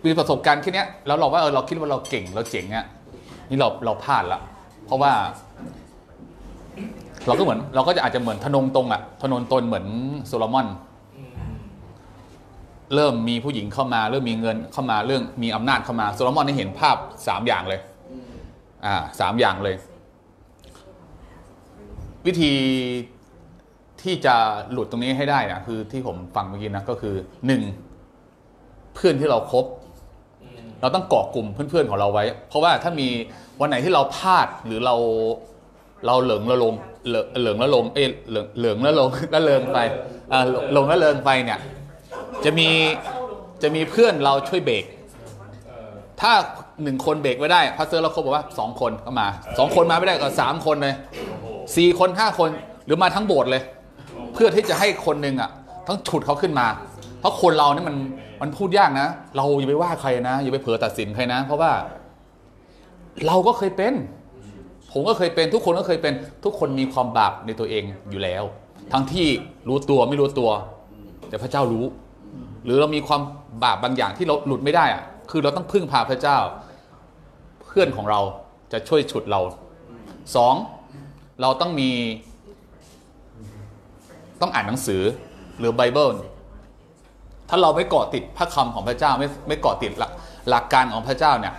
[0.06, 2.86] มีประสบการณ์แค่เนี้ยแล้วเราว่าเออเราคิดว่าเราเก่งเราเจ๋งอะ
[3.50, 4.42] นี่เราเราพลาดละ
[4.86, 5.12] เพราะว่า
[7.28, 9.86] เราก็เหมือนเราก็จะอาจจะเหมือนทนงตรงอะทนนตนเหมือน
[10.28, 10.68] โซโลมอน
[12.96, 16.96] เริ่มมีผู้หญิงเข้ามา เริ่มมีเงินเข้ามาเริ่มมีอำนาจเข้ามาโซโลมอนได้เห็นภาพ
[17.28, 17.82] สามอย่างเลย
[18.86, 19.76] อ่าสามอย่างเลย
[22.26, 22.54] วิธี
[24.02, 24.36] ที่จะ
[24.72, 27.16] หลุดตรงนี้ให้ได้นะคือที่ผมฟังเมื่อกี้นะก็คือ
[27.48, 27.62] หนึ่ง
[28.96, 29.66] เพื่อนที่เราครบ
[30.82, 33.08] เราต้องเกาะกลุ่มเพื่อนๆของเราไว้ เพราะว่าถ้ามี
[33.60, 34.96] วันไหนที่เราพลาดหรือเรา
[36.08, 36.74] เราเหลิงละลง
[37.08, 39.80] เหลิงเหลิงละลงเอยเหลิงเหลิงละลงละเลงไป
[40.32, 40.42] อ่า
[40.76, 41.60] ลงละเลงไปเนี่ย
[42.46, 42.70] จะมี
[43.62, 44.86] จะมีเพื่อนเราช่วยเบรก
[46.22, 46.32] ถ้า
[46.84, 49.28] หนึ่งคนเบรกไม่ได้พาสเตอร์เราเขาบอกว่าสองคนก็มา
[49.58, 50.96] สองคนมาไม่ได้ก็สามคนเลย
[51.76, 52.50] สี่คนห้าคน
[52.86, 53.62] หรือมาทั้งโบสถ์เลย
[54.34, 55.50] เพื่อที่จะให้คนหนึ่งอะ
[55.88, 56.68] ต้องฉุดเขาขึ้นมา
[57.20, 57.96] เพราะคนเราเนี่ยมัน
[58.42, 59.08] มันพูดยากนะ
[59.38, 61.72] เราอย่าไปว่าใครนะอย่าไปเผลอตัดสินใครนะ เพราะว่า
[63.28, 63.94] เราก็เคยเป็น
[65.00, 66.14] ผมก็เคยเป็นทุกคนก็เคยเป็น
[66.44, 68.44] ทุกคนมีความบาปในตัวเองอยู่แล้ว
[68.94, 69.28] ทั้งที่
[69.68, 70.50] รู้ตัวไม่รู้ตัว
[71.30, 71.86] แต่พระเจ้ารู้
[72.64, 73.22] หรือเรามีความ
[73.64, 76.38] บาปบางอย่างที่เราหลุดไม่ได้อะคือเราต้องพึ่งพาพระเจ้า
[77.66, 78.20] เพื่อนของเรา
[78.72, 79.42] จะช่วยฉุดเรา
[80.36, 80.56] สอง
[81.42, 81.90] เราต้องมี
[84.42, 85.02] ต้องอ่านหนังสือ
[85.60, 86.10] หรือไบเบิล
[87.50, 90.12] ถ้าเราไม่เกาะติดพระคำของพระเจ้าไม่ไม่เกาะติดหลัก
[90.50, 91.54] หลักการของพระเจ้าเนี่ย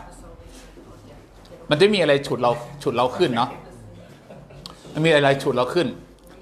[1.71, 3.51] มันจะมีอะไรฉุดเราฉุดเราขึ้นเนาะ
[4.93, 5.87] มันมีอะไรฉุดเราขึ้น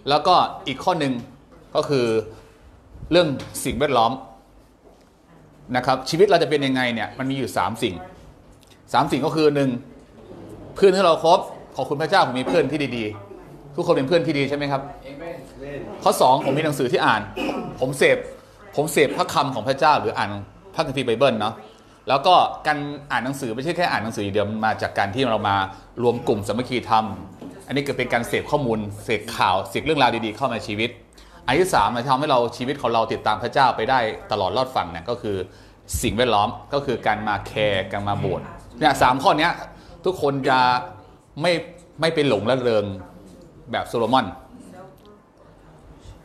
[0.08, 0.34] แล้วก็
[0.66, 1.12] อีกข้อหนึ่ง
[1.74, 2.06] ก็คือ
[3.10, 3.28] เรื่อง
[3.64, 4.12] สิ่งแวดล้อม
[5.76, 7.94] นะครับชีวิตเราจะเป็นยังไงเนี่ยมันมีอยู่สามสิ่ง
[8.92, 9.70] สามสิ่งก็คือหนึ่ง
[10.76, 11.40] เพื่อนที่เราครบ
[11.76, 14.82] ขอบคุณพระเจ้าผมมีเพื่อนที่ดีๆ ทุกคนเป็นเพื่อนที่ดีใช่ไหมครับ
[16.02, 17.22] ข้อสองผมมีหนังสือที่อ่าน
[17.80, 18.18] ผมเสพ
[18.76, 20.30] ผมเสพพระคำของพระเจ้าหรืออ่าน
[20.74, 21.54] พระคัมภีร์ไบเบิลเนาะ
[22.08, 22.34] แล้วก็
[22.66, 22.78] การ
[23.10, 25.56] อ่านหนังสือไม่ใช่แค่อ่านหนังสืออย่างเดียวมันมาจากการที่เรามา
[26.02, 27.04] รวมกลุ่มสามัคคีธรรม
[27.66, 30.90] อันนี้ก็เป็นการเสพข้อมูลเสพข่าวเสพเรื่องราวดีๆเข้ามาในชีวิต
[31.46, 33.98] อันที่สามมันทำให้เราชีวิตของเราติดตามพระเจ้าไปได้
[34.32, 35.36] ตลอดรอดฝั่งเนี่ยก็คือ
[36.02, 38.46] สิ่งแวดล้อมก็คือการมา care การมาโบสถ์
[38.78, 39.52] เนี่ยสามข้อเนี้ย
[40.04, 40.58] ทุกคนจะ
[41.42, 41.52] ไม่
[42.00, 42.84] ไม่ไปหลงละเริง
[43.72, 44.26] แบบโซโลมอน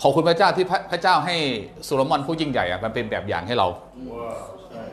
[0.01, 1.35] ขอบคุณพระเจ้าที่พระพระเจ้าให้
[1.83, 3.67] โซโลมอนผู้ยิ่งใหญ่อะมันเป็นแบบอย่างให้เรา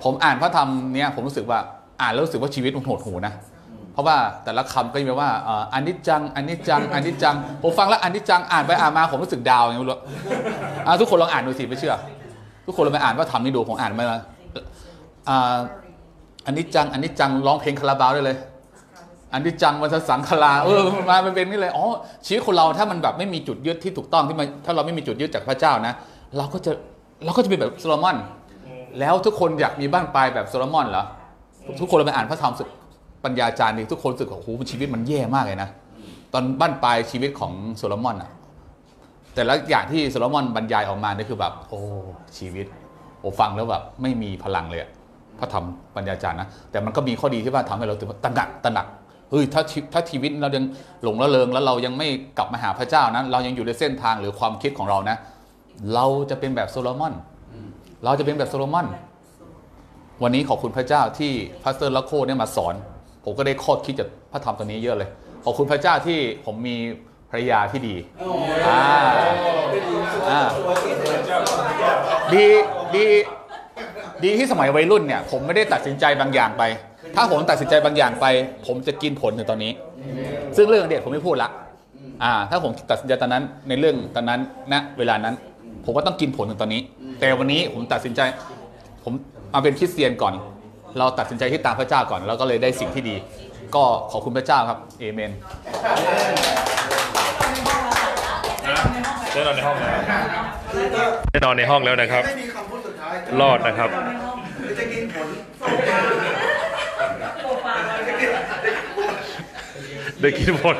[0.04, 1.58] ผมอ่านพระธรรมเนี่ยผมรู้สึกว่า
[2.00, 3.32] อ่านแล้วรู้สึกว่าชีวิตมันโหดหูนะ
[3.92, 9.98] เพราะว่าแต่ละคำก็จะมีว่าอ,อันนิจจังอันนิจจังอันนิจจังผมฟังแล้วอันนิจจังอ่านไปอ่านมาผมรู้สึกดาวอย่างนี้รู้
[11.00, 11.94] ทุกคนลองอ่านดูสิไม่เชื่อ
[12.66, 14.04] ทุกคนลองไปอ่านว่าทำนี่ดูผมอ่านมา
[16.46, 18.36] อันนิจจังอันนิจจังร้องเพลงคาราบาวได้เลย
[19.32, 21.84] อนิจจังวัฏสังขาราเออมามันเป็นนี่เลยอ๋อ
[22.26, 25.94] ชีวิตคนเราถ้ามันแบบไม่มีจุดยึดที่ถูกต้องที่มันถ้าเราไม่มีจุดยึดจากพระเจ้านะ
[26.36, 26.72] เราก็จะ
[27.24, 28.16] เราก็จะเป็นแบบโซโลมอน
[29.00, 31.04] แล้วทุกคนอยากมีบั้นปลายแบบโซโลมอนเหรอ
[31.80, 32.68] ทุกคนเราไปอ่านพระธรรมสึก
[33.24, 35.68] ปัญญาจารย์นี่ทุกคนรู้สึกว่าโอ้โหชีวิตมันแย่มากเลยนะ
[36.32, 38.30] ตอนบั้นปลายชีวิตของโซโลมอนอะ
[39.34, 41.78] แต่ละอย่างที่โซโลมอนบรรยายออกมาเนี่ยคือแบบ โอ้
[42.38, 42.66] ชีวิต
[43.20, 44.80] โอ้ฟังแล้วแบบไม่มีพลังเลย
[45.38, 45.64] พระธรรม
[45.96, 48.86] ปัญญาจารย์นะแต่มันก็มีข้อดีที่ว่าทำให้เราตื่นตระหนักตระหนัก
[49.30, 49.62] เฮ้ยถ้า
[49.92, 50.64] ถ้าชีวิตเรายัง
[51.02, 52.08] หลงระเริงแล้วเรายังไม่
[52.38, 55.16] กลับมาหาพระเจ้านะเรายังอยู่ในเส้นทางหรือความคิดของเรานะ
[55.94, 57.14] เราจะเป็นแบบโซโลมอน
[58.04, 58.86] เราจะเป็นแบบโซโลมอน
[60.22, 62.74] วันนี้ขอบคุณพระเจ้าที่ pastor Rosco เนี่ยมาสอน
[63.24, 65.08] ผมก็ได้ข้อคิดจากพระธรรมตัวนี้เยอะเลย
[65.44, 66.76] ขอบคุณพระเจ้าที่ผมมี
[67.30, 67.96] ภรรยาที่ดี
[68.68, 68.82] อ่า
[70.30, 70.40] อ่า
[72.34, 72.46] ดี
[72.96, 73.06] ดี
[74.24, 76.62] ดีที่สมัยวัยรุ่นเนี่ยผมไม่ได้ตัดสินใจบางอย่างไป
[77.16, 78.26] ถ้าผมตัดสินใจบางอย่างไป
[78.66, 79.72] ผมจะกินผลถึงตอนนี้
[80.56, 81.50] ซึ่งเรื่องเด็กผมไม่พูดละ
[82.24, 84.40] อ่า ถ้าผมตัดสินใจตอนนั้นในเรื่องตอนนั้น
[84.72, 85.34] ณเวลานั้น
[85.84, 86.80] ผมก็ต้องกินผลถึงตอนนี้
[87.20, 88.20] แต่วันนี้ผมตัดสินใจ
[89.04, 89.12] ผม
[89.54, 90.34] มาเป็นคริสเตียนก่อน
[90.98, 93.16] เราตัดสินใจที่ตามพระเจ้าก่อน แล้วก็เลยได้สิ่งที่ดี
[93.74, 95.30] ก็ขอบคุณพระเจ้าครับเอเมน
[99.32, 99.96] ได้นอนในห้องแล้ว
[101.32, 103.90] ได้นอนในห้องแล้วนะครับ ไม่มีคำพูดสุดท้ายรอดนะครับ
[104.78, 105.28] จะกินผล
[110.20, 110.76] ได้กินผล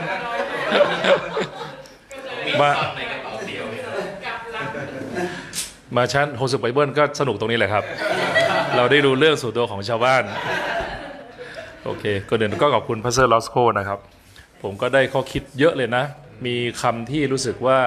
[2.60, 2.70] มา
[5.96, 7.84] มาชั้นโฮสุไบเบิลก็สนุกตรงนี้แหละครับ
[8.76, 10.22] เราได้รู้เรื่องส่วนตัวของชาวบ้าน
[11.84, 13.98] โอเคก็เดินก็ขอบคุณพาสเซอร์ลอสโคนะครับ
[14.62, 16.04] ผมก็ได้ข้อคิดเยอะเลยนะ
[16.46, 17.80] มีคำที่รู้สึกว่า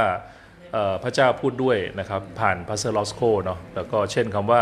[1.04, 4.62] พระเจ้าพูดด้วยนะครับ ผ่าน pastor Rosco เนาะแล้วก็เช่นคำว่า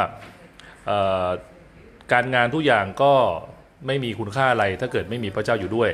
[2.11, 3.13] การงานทุกอย่างก็
[3.87, 5.89] ไม่มีคุณค่าอะไรถ้าเกิดไม่มีพระเจ้าอยู่ด้วย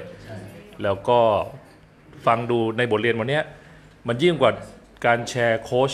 [0.83, 1.19] แล้วก็
[2.25, 3.41] ฟังดูในบทเรียนวันนี้
[4.07, 4.51] มันยิ่งกว่า
[5.05, 5.91] การแชร์โค้ช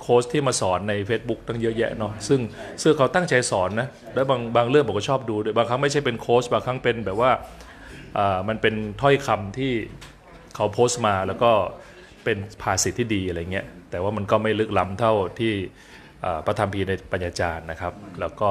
[0.00, 2.40] โค้ชที่มาสอนใน Facebook ตั้งเยอะแยะเนาะซึ่ง
[2.82, 7.30] ซึ่งเขาตั้งใจสอนนะแล้วบางบางเรื่องผมก็ชอบดูด้วยบางครั้งไม่ใช่เป็นโค้ชบางครั้งเป็นแบบว่า
[8.18, 9.72] อ่ามันเป็นถ้อยคำที่
[10.54, 11.50] เขาโพสต์มาแล้วก็
[12.24, 15.52] เป็นภาษิตที่ดีอะไรเงี้ยแต่ว่ามันก็ไม่ลึกล้ำเท่าที่
[16.24, 18.50] อ่าพระธรรมพีในปัญญาจารย์นะครับ แล้วก็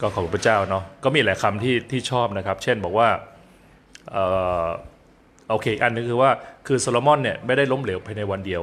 [0.00, 3.08] ก็ขอบคุณพระเจ้าเนาะก็มีหลายคำที่ที่ชอบนะครับ เช่นบอกว่า
[5.50, 6.30] โอเคอันนึงคือว่า
[6.66, 8.62] คือโซโลมอนเนี่ยไม่ได้ล้มเหลวภายในวันเดียว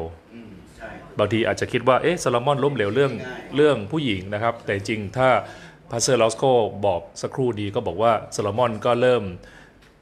[1.19, 3.14] บางทีอาจจะคิดว่าเอ๊ะโซโลมอนล้มเหลวเรื่อง
[3.56, 5.30] เรื่องผู้หญิงนะครับ แต่จริงถ้า
[5.91, 6.43] pastor Rosco
[6.85, 9.23] บอกสักครู่ดีก็บอกว่าโซโลมอนก็เริ่ม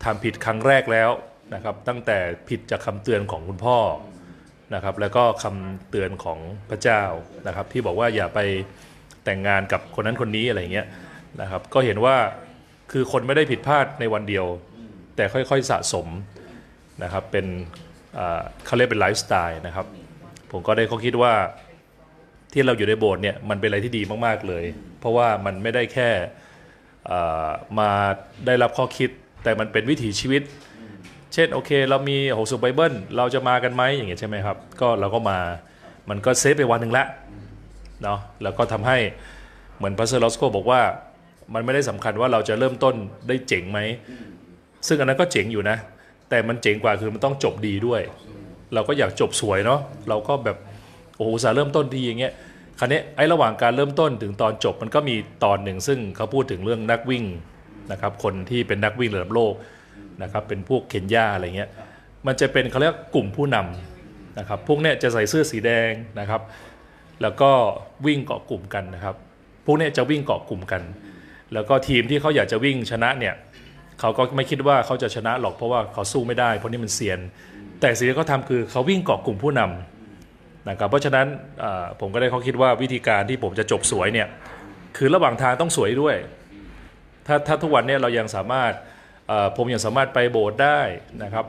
[0.04, 1.10] ทำผิดครั้งแรกแล้ว
[1.54, 2.18] นะครับ ตั้งแต่
[2.50, 3.78] ผิดจากคำเตือนของคุณพ่อ
[4.76, 6.40] นะครับ แล้วก็คำเตือนของ
[6.70, 7.02] พระเจ้า
[7.48, 8.40] นะครับ ที่บอกว่าอย่าไป
[9.26, 10.88] แต่งงานกับคนนั้นคนนี้อะไรเงี้ย
[11.42, 12.16] นะครับ ก็เห็นว่า
[12.92, 14.46] คือคนไม่ได้ผิดพลาดในวันเดียว
[15.16, 16.08] แต่ค่อยๆสะสม
[17.04, 17.46] นะครับเป็น
[18.18, 19.86] อ่าเขาเรียกเป็นไลฟ์สไตล์นะครับ
[20.52, 21.34] ผมก็ได้ข้อคิดว่า
[22.54, 24.64] ที่เราอยู่ในโบสถ์เนี่ยมันเป็นอะไรที่ดีมากๆเลย
[25.00, 26.10] เพราะว่ามันไม่ได้แค่
[27.80, 27.90] มา
[28.46, 29.10] ได้รับข้อคิด
[29.44, 30.42] แต่มันเป็นวิถีชีวิต
[31.34, 35.40] เช่นโอเค เรามีโหสุไบเบิลเราจะมากันไหมอย่างเงี้ยใช่ไหมครับ ก็เราก็มา
[36.10, 37.06] มันก็ save ไปวันหนึ่งละ
[38.04, 38.98] เนาะแล้วก็ทำให้
[39.78, 40.82] เหมือน pastor Rosco บอกว่า
[41.54, 42.96] มันไม่ได้สำคัญว่าเราจะเริ่มต้น
[43.28, 43.80] ได้เจ๋งไหม
[44.88, 45.78] ซึ่งอันนั้นก็เจ๋งอยู่นะ
[46.30, 48.02] แต่มันเจ๋งกว่าคือมันต้องจบดีด้วย
[48.74, 49.80] เราก็อยากจบสวยเนาะ
[50.10, 50.58] เราก็แบบ
[51.16, 52.34] โอ้โหสาเริ่มต้นดีอย่างเงี้ย
[52.80, 57.26] คราวนี้ไอ้ระหว่างการเริ่มต้นถึงตอนจบมันก็มีตอนหนึ่ง ซึ่งเขาพูดถึงเรื่องนักวิ่ง
[57.92, 59.54] นะครับคนที่เป็นนักวิ่งระดับโลก
[60.24, 61.70] นะครับเป็นพวกเคนยาอะไรเงี้ย
[62.28, 66.42] มันจะเป็นเขาเรียกกลุ่มผู้นำนะครับพวกเนี้ยจะใส่เสื้อสีแดงนะครับ
[67.22, 67.52] แล้วก็
[68.06, 69.16] วิ่งเกาะกลุ่มกันนะครับ
[69.66, 70.82] พวกเนี้ยจะวิ่งเกาะกลุ่มกัน
[71.54, 73.36] แล้วก็ทีมที่เขาอยากจะวิ่งชนะเนี่ย
[74.00, 77.20] เขาก็ไม่คิดว่าเขาจะชนะหรอกเพราะว่าเขาสู้ไม่ได้เพราะนี่มันเซียน
[77.82, 81.28] แต่สิ่งที่เขาทำคือเขาวิ่งเกาะกลุ่มผู้นำนะครับเพราะฉะนั้น
[82.00, 84.28] ผมก็ได้เขาคิดว่าวิธีการที่ผมจะจบสวยเนี่ย
[84.98, 86.16] คือระหว่างทางต้องสวยด้วย
[87.28, 88.72] ถ้าถ้าทุกวันเนี่ยเรายังสามารถ
[89.58, 90.80] ผมยังสามารถไปโบสถ์ได้
[91.24, 91.46] นะครับ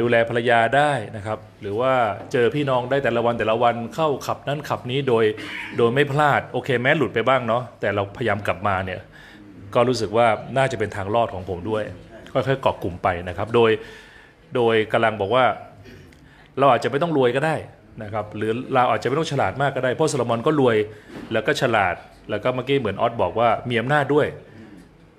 [0.00, 1.92] ดูแลภรรยาได้นะครับ หรือว่า
[2.32, 5.24] เจอพี่น้องได้แต่ละวันแต่ละวันเข้าขับนั้นขับนี้โดย
[5.78, 9.00] โดยไม่พลาดโอเคแม้หลุดไปบ้างเนาะแต่เราพยายามกลับมาเนี่ย
[9.74, 11.82] ก็รู้สึกว่าน่าจะเป็นทางรอดของผมด้วย
[12.32, 13.70] ค่อยๆเกาะกลุ่มไปนะครับ โดย
[14.54, 15.44] โดยกำลังบอกว่า
[16.58, 17.56] เราอาจจะไม่ต้องรวยก็ได้
[18.02, 20.76] นะครับหรือเราอาจจะไม่ต้องฉลาดมากก็ได้เพราะโซโลมอนก็รวย
[21.32, 21.94] แล้วก็ฉลาด
[22.30, 24.26] แล้วก็เมื่อกี้เหมือนออสบอกว่ามีอำนาจด้วย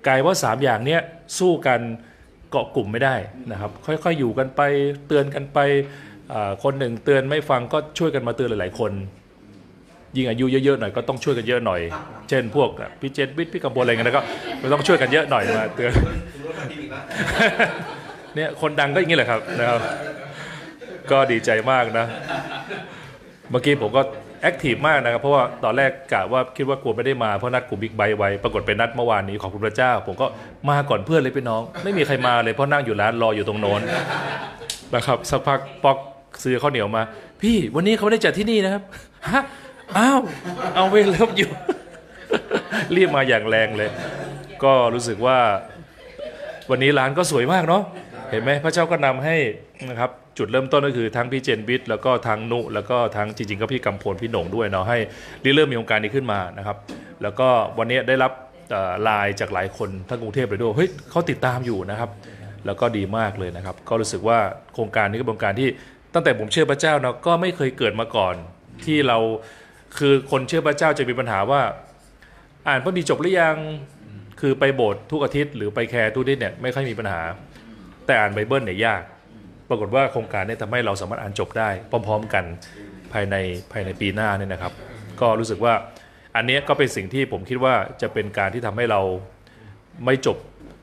[0.06, 1.00] กลายว่า 3 อย่างเนี้ย
[1.38, 1.80] สู้กัน
[2.50, 3.14] เกาะกลุ่มไม่ได้
[3.52, 4.60] นะครับ ค่อยๆอยู่กันไป
[5.06, 5.58] เตือนกันไป
[6.62, 8.92] คนหนึ่งเตือนไม่ฟังก็ช่วยกันมาเตือนหลายๆ คน
[10.16, 11.80] ยิ่งอายุเยอะๆหน่อยก็ต้องช่วยกันเยอะหน่อย
[12.28, 12.68] เช่นพวก
[13.00, 14.22] พี่เจนวิทย์พี่กำบลอะไรเงี้ยก็
[14.62, 15.92] ก็ต้องช่วยกันเยอะหน่อยมาเตือน
[18.34, 19.80] เนี่ยคนดังก็อย่างนี้แหละครับนะครับ
[21.10, 22.06] ก็ดีใจมากนะ
[23.50, 24.02] เมื่อกี้ผมก็
[24.42, 30.26] แอคทีฟมากนะครับ เพราะว่าตอนแรกกะว่าคิดว่ากลัวไม่ได้มาเพราะนัดกลุ่มบิ๊กไบค์ไว้ปรากฏเป็นนัดเมื่อวานนี้ขอบคุณพระเจ้า ผมก็
[30.70, 33.80] มาก่อนเพื่อนเลยพี่น้อง ไม่มีใครมาเลยเพราะนั่งอยู่ร้านรออยู่ตรงโน้น
[34.94, 35.98] นะครับสักพักปอก
[36.42, 37.02] ซื้อข้าวเหนียวมา
[37.42, 38.82] พี่วันนี้เขาไม่ได้จัดที่นี่นะครับ
[39.32, 39.42] ฮะ
[39.98, 40.20] อ้าว
[40.74, 41.50] เอาเวรเลิฟอยู่
[42.96, 43.90] รีบมาอย่างแรงเลย
[44.64, 45.38] ก็รู้สึกว่า
[46.70, 47.82] วันนี้ร้านก็สวยมากเนาะ
[48.32, 49.36] เห็นไหมพระเจ้าก็นำให้
[49.90, 54.98] นะครับจุดเริ่มต้นก็คือทั้งพี่เจนวิทย์แล้วก็ทั้งนุ แล้วก็ทั้งจริงๆก็พี่กำพลพี่หน่งด้วยเนาะให้
[55.54, 56.76] เริ่มมีโครงการนี้ขึ้นมานะครับ
[57.22, 57.48] แล้วก็
[57.78, 58.32] วันนี้ได้รับ
[59.02, 62.10] ไลน์จากหลายคนทั้งกรุงเทพเลยด้วยเฮ้ยเขาติดตามอยู่นะครับ
[62.66, 64.38] แล้วก็ดีมากเลยนะครับ ก็รู้สึกว่า
[64.74, 65.68] โครงการนี้ก็เป็นโครงการที่
[66.14, 68.34] ตั้งแต่ผมเชื่อพระเจ้าเนาะก็ไม่เคยเกิดมาก่อน
[68.84, 69.18] ที่เรา
[69.98, 71.60] คือคนเชื่อพระเจ้าจะมีปัญหาว่า
[72.68, 73.56] อ่านพระคัมภีร์จบหรือยัง
[74.40, 77.20] คือไปโบสถ์ทุกอาทิตย์หรือไป care ทุกอาทิตย์เนี่ยไม่ค่อยมีปัญหา
[78.06, 79.02] แต่อ่านไบเบิลเนี่ยยาก
[79.68, 82.44] ปรากฏว่าโครงการเนี้ยทำให้เราสามารถอ่านจบได้ พร้อม ๆ กัน
[83.12, 83.36] ภายใน
[83.72, 84.72] ภายในปีหน้าเนี่ยนะครับ
[85.20, 85.74] ก็รู้สึกว่า
[86.36, 89.00] อันนี้ก็เป็นสิ่งที่ผมคิดว่าจะเป็นการที่ทำให้เรา
[90.04, 90.36] ไม่จบ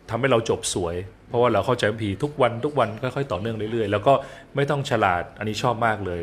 [0.09, 0.95] ทำให้เราจบสวย
[1.29, 4.13] เพราะว่าเราเข้าใจพีทุกวันทุกวันค่อยๆต่อเนื่องเรื่อยๆ แล้วก็
[4.55, 6.21] ไม่ต้องฉลาดอันนี้ชอบมากเลย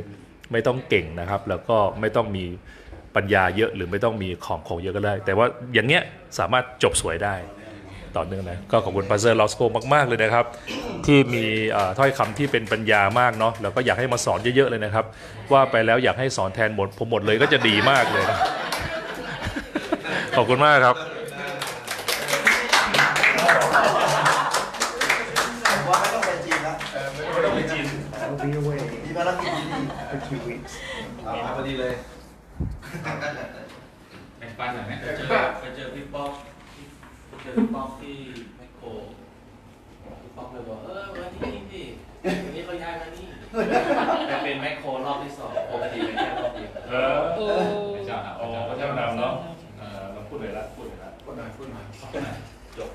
[0.53, 2.45] ไม่ต้องเก่งนะครับ แล้วก็ไม่ต้องมี
[3.17, 6.03] ปัญญาเยอะหรือไม่ต้องมีของของเยอะก็ได้ แต่ว่าอย่างเงี้ย
[6.39, 7.35] สามารถจบสวยได้
[8.17, 9.61] ต่อเนื่องนะก็ขอบคุณพาเซอร์ลอสโก
[9.95, 10.45] มากๆเลยนะครับ
[11.07, 11.45] ที่มี
[11.99, 15.05] ถ้อยคำที่เป็นปัญญามากเนาะแล้วก็อยากให้มาสอนเยอะๆเลยนะครับ
[15.53, 18.39] ว่าไปแล้วอยากให้สอนแทนหมดผมหมดเลยก็จะดีมากเลยนะ
[20.37, 20.97] ขอบคุณมากครับ
[25.71, 26.75] ผมว่าไม่ต้องไปจีนละ
[27.33, 27.87] ไม่ต้องไปจีน
[28.23, 30.73] I'll be away มีภารกิจดี for two weeks.
[31.45, 31.93] มาพอดีเลย
[34.39, 35.27] แบ่งปันหน่อยไหมไปเจอ
[35.61, 36.33] ไปเจอพี่ป๊อก
[37.29, 38.17] ไปเจอพี่ป๊อกที่
[38.57, 38.87] แมคโคร
[40.23, 41.83] พี่ป๊อกเลยบอกเออมาที่นี่สิ
[42.45, 43.27] วันนี้เขาย้ายมานี่
[44.29, 47.47] ไปเป็นแมคโค รรอบที่สองปกติเป็นแค่รอบเดียวเออโอ้
[47.97, 49.33] พระเจ้าหนักอ๋อพระเจ้านำเนาะ
[49.79, 51.85] เออเราพูดเลยละพูดเลยละพูดหน่อยพูดหน่อย
[52.79, 52.91] จบ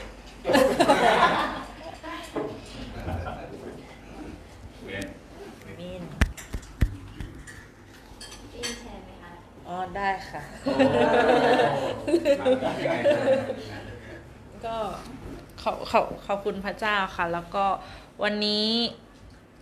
[4.86, 5.06] เว้น
[5.80, 6.04] มิน
[9.68, 10.42] อ๋อได้ค่ะ
[14.66, 14.76] ก็
[15.62, 17.66] ขอบขอบขอบคุณพระเจ้าค่ะ แล้วก็
[18.24, 18.68] วันนี้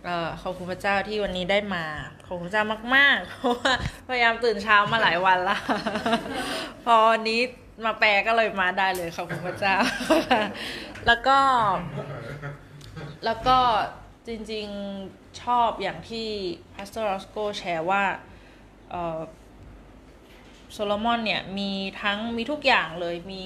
[0.04, 1.84] เอ่อขอบคุณพระเจ้าที่วันนี้ได้มา
[2.26, 2.64] ขอบคุณพระเจ้า
[2.96, 3.72] มาก ๆ เพราะว่า
[4.08, 5.56] พยายามตื่นเช้ามาหลายวันละ
[6.84, 7.40] พอวันนี้
[7.84, 9.76] มาแปลก็เลยมาได้เลยขอบคุณพระเจ้า
[11.06, 11.38] แล้วก็
[13.24, 13.58] แล้วก็
[14.26, 14.66] จริง
[15.04, 16.28] ๆชอบอย่างที่
[16.74, 18.04] pastor Rosco แชร์ว่า
[18.90, 19.20] เอ่อ
[20.72, 21.70] โซโลมอนเนี่ยมี
[22.02, 23.44] ทั้งมีทุกอย่างเลยมี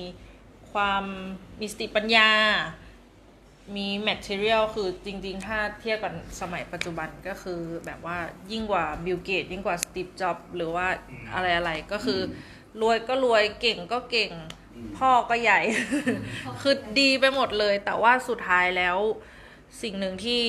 [0.72, 1.04] ความ
[1.60, 2.30] มีสติปัญญา
[3.76, 8.18] มี material คือจริง ๆ ถ้าเทียบกับสมัยปัจจุบันก็คือแบบว่า
[8.52, 10.86] ยิ่งกว่า Bill Gates ยิ่งกว่า Steve Jobs หรือว่า
[11.34, 12.20] อะไรอะไรๆก็คือ
[12.80, 14.32] รวยก็รวยเก่งก็เก่ง
[14.98, 15.60] พ่อก็ใหญ่
[16.62, 18.96] คือดีไปหมดเลย แต่ว่าสุดท้ายแล้ว
[19.82, 20.42] สิ่งหนึ่งที่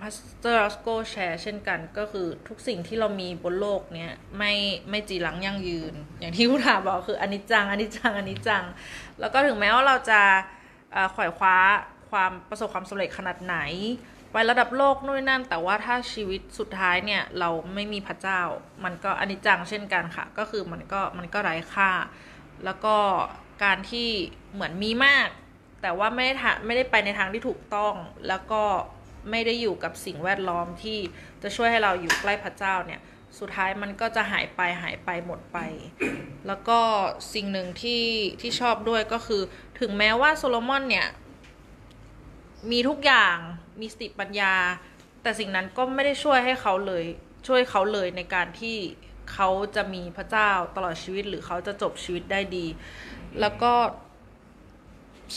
[0.00, 4.52] pastor Rosco แชร์เช่นกันก็คือทุกสิ่งที่เรามีบนโลกเนี้ยไม่
[4.90, 8.64] ไม่จีรังยั่งยืน อย่างที่ผู้ถามบอกคืออนิจจังอนิจจังอนิจจัง
[9.20, 10.20] แล้วก็ถึงแม้ว่าเราจะ
[10.92, 11.56] เอ่อขวายคว้า
[12.12, 13.56] ความประสบความสำเร็จขนาดไหน
[14.32, 18.40] ไประดับโลกนู่นนั่น แต่ว่าถ้าชีวิตสุดท้ายเนี่ย เราไม่มีพระเจ้า
[18.84, 21.90] มันก็อนิจจังเช่นกันค่ะ ก็คือมันก็มันก็ไร้ค่า
[22.64, 22.96] แล้วก็
[23.64, 24.08] การที่
[24.52, 25.28] เหมือนมีมาก
[25.82, 26.34] แต่ว่าไม่ได้
[26.66, 27.94] ไม่ได้ไปในทางที่ถูกต้อง
[28.28, 28.62] แล้วก็
[29.30, 30.98] ไม่ได้อยู่กับสิ่งแวดล้อมที่
[31.42, 33.00] จะช่วยให้เราอยู่ใกล้พระเจ้าเนี่ย
[33.38, 35.58] สุดท้ายมันก็จะหายไปหายไปหมดไป
[36.46, 36.78] แล้วก็
[37.34, 38.04] สิ่งหนึ่งที่
[38.40, 39.42] ที่ชอบด้วยก็คือ
[39.80, 41.06] ถึงแม้ว่าโซโลมอนเนี่ย
[42.70, 43.36] มีทุกอย่าง
[43.80, 44.54] มีสติปัญญา
[45.22, 47.04] แต่สิ่งนั้นก็ไม่ได้ช่วยให้เขาเลย
[47.46, 48.76] ช่วยเขาเลยในการที่
[49.32, 52.66] เขาจะมีพระเจ้าตลอดชีวิตหรือเขาจะจบชีวิตได้ดี
[53.40, 53.72] แล้วก็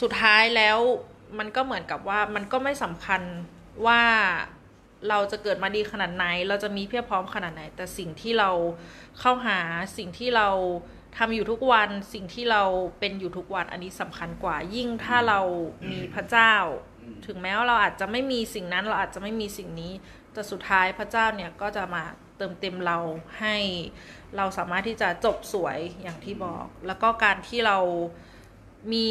[0.02, 0.78] สุดท้ายแล้ว
[1.40, 3.22] มันก็เหมือนกับว่ามันก็ไม่สำคัญ
[3.86, 4.02] ว่า
[5.10, 8.52] เราจะเกิดมาดีขนาดไหน เราจะมีเพียบพร้อมขนาดไหน แต่สิ่งที่เรา
[9.20, 9.60] เข้าหา
[9.98, 10.50] สิ่งที่เรา
[11.18, 12.64] ทำอยู่ทุกวันสิ่งที่เรา
[13.00, 15.40] เป็นอยู่ทุกวันอันนี้สำคัญกว่ายิ่งถ้าเรา
[15.92, 16.54] มีพระเจ้า
[17.26, 19.94] ถึงแม้ว่าเราอาจจะไม่มีสิ่งนั้นเราอาจจะไม่มีสิ่งนี้
[20.34, 22.04] แต่สุดท้ายพระเจ้าเนี่ยก็จะมา
[22.38, 22.98] เติมเต็มเรา
[23.40, 23.58] ให้
[24.38, 27.78] เราสามารถที่จะจบสวยอย่างที่บอก แล้วก็การที่เรา
[28.94, 29.10] มี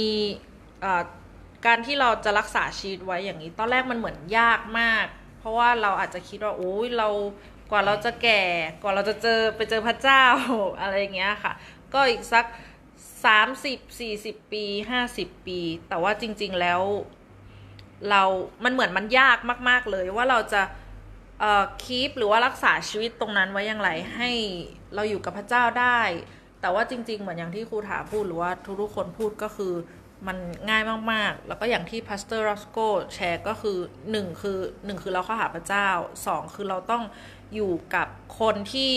[1.66, 5.06] การที่เราจะรักษาชีวิตไว้อย่างนี้ ตอนแรกมันเหมือนยากมาก
[5.38, 7.08] เพราะว่าเราอาจจะคิดว่าโอ้ยเรา
[7.70, 8.42] กว่าเราจะแก่
[8.82, 10.24] กว่าเราจะเจอไปเจอพระเจ้า
[10.80, 11.52] อะไรอย่างเงี้ยค่ะ
[11.94, 12.44] ก็อีกสัก
[13.24, 14.64] 30 40 ปี
[15.06, 15.58] 50 ปี
[15.88, 16.82] แต่ว่าจริง ๆ แล้ว
[18.10, 18.22] เรา
[18.64, 20.62] มันเหมือนมันยากมาก ๆ เลยว่าเราจะ
[21.40, 24.30] เอ่อคีปหรือว่ารักษาชีวิตตรงนั้นไว้อย่างไรให้
[24.94, 26.00] เราอยู่กับพระเจ้าได้
[26.60, 28.50] แต่ว่าจริง ๆ เหมือนอย่างที่ครูถาพูดหรือว่า
[28.80, 29.74] ทุกๆคนพูดก็คือ
[30.26, 30.82] มันง่าย
[31.12, 32.78] มากๆ แล้วก็อย่างที่พาสเตอร์รอสโก
[33.14, 33.78] แชร์ก็คือ
[34.10, 35.88] หนึ่งคือหนึ่งคือเราเข้าหาพระเจ้า
[36.26, 37.02] สองคือเราต้อง
[37.54, 38.08] อยู่กับ
[38.40, 38.94] คนที่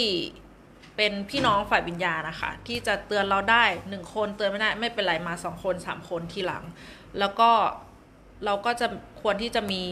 [0.96, 6.64] เป็นพี่น้องฝ่ายวิญญาณนะคะที่จะเตือนเราได้หนึ่งคนเตือนไม่ได้ไม่เป็นไรมาสองคนสามคนทีหลัง
[7.20, 7.50] แล้วก็
[8.46, 8.88] เราก็จะ
[9.22, 9.84] ควรที่จะมี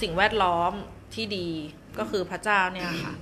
[0.00, 0.72] สิ่งแวดล้อม
[1.14, 1.48] ที่ดี
[1.98, 3.14] ก็คือพระเจ้าเนี่ยค่ะ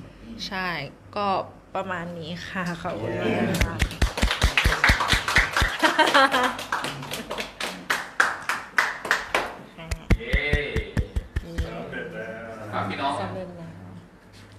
[0.46, 0.68] ใช่
[1.16, 1.26] ก็
[1.74, 3.76] ประมาณนี้ค่ะขอบคุณมากค่ะ
[10.18, 10.42] เย้
[12.72, 13.65] ฝากพี่น้องสำเร็จแล้ว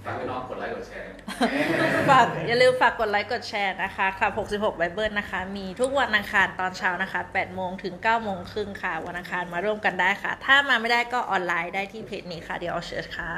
[0.08, 1.10] ฝากพี่น้องกดไลค์กดแชร์
[2.10, 13.32] ฝากอย่าลืมฝากกดไลค์กดแชร์นะคะค่ะ66ไบเบิลนะคะ มีทุกวันอังคารตอนเช้านะคะ 8 โมงถึง 9 โมงครึ่งค่ะ วันอังคารมาร่วมกันได้ค่ะ ถ้ามาไม่ได้ก็ออนไลน์ได้ที่เพจนี้ค่ะเดี๋ยวเอาเชิญค่ะ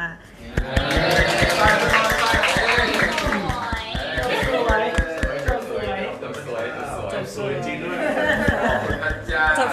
[4.49, 4.83] สวย
[5.69, 5.87] สวย
[6.45, 6.65] สวย
[7.35, 7.97] สวยจริงด้วย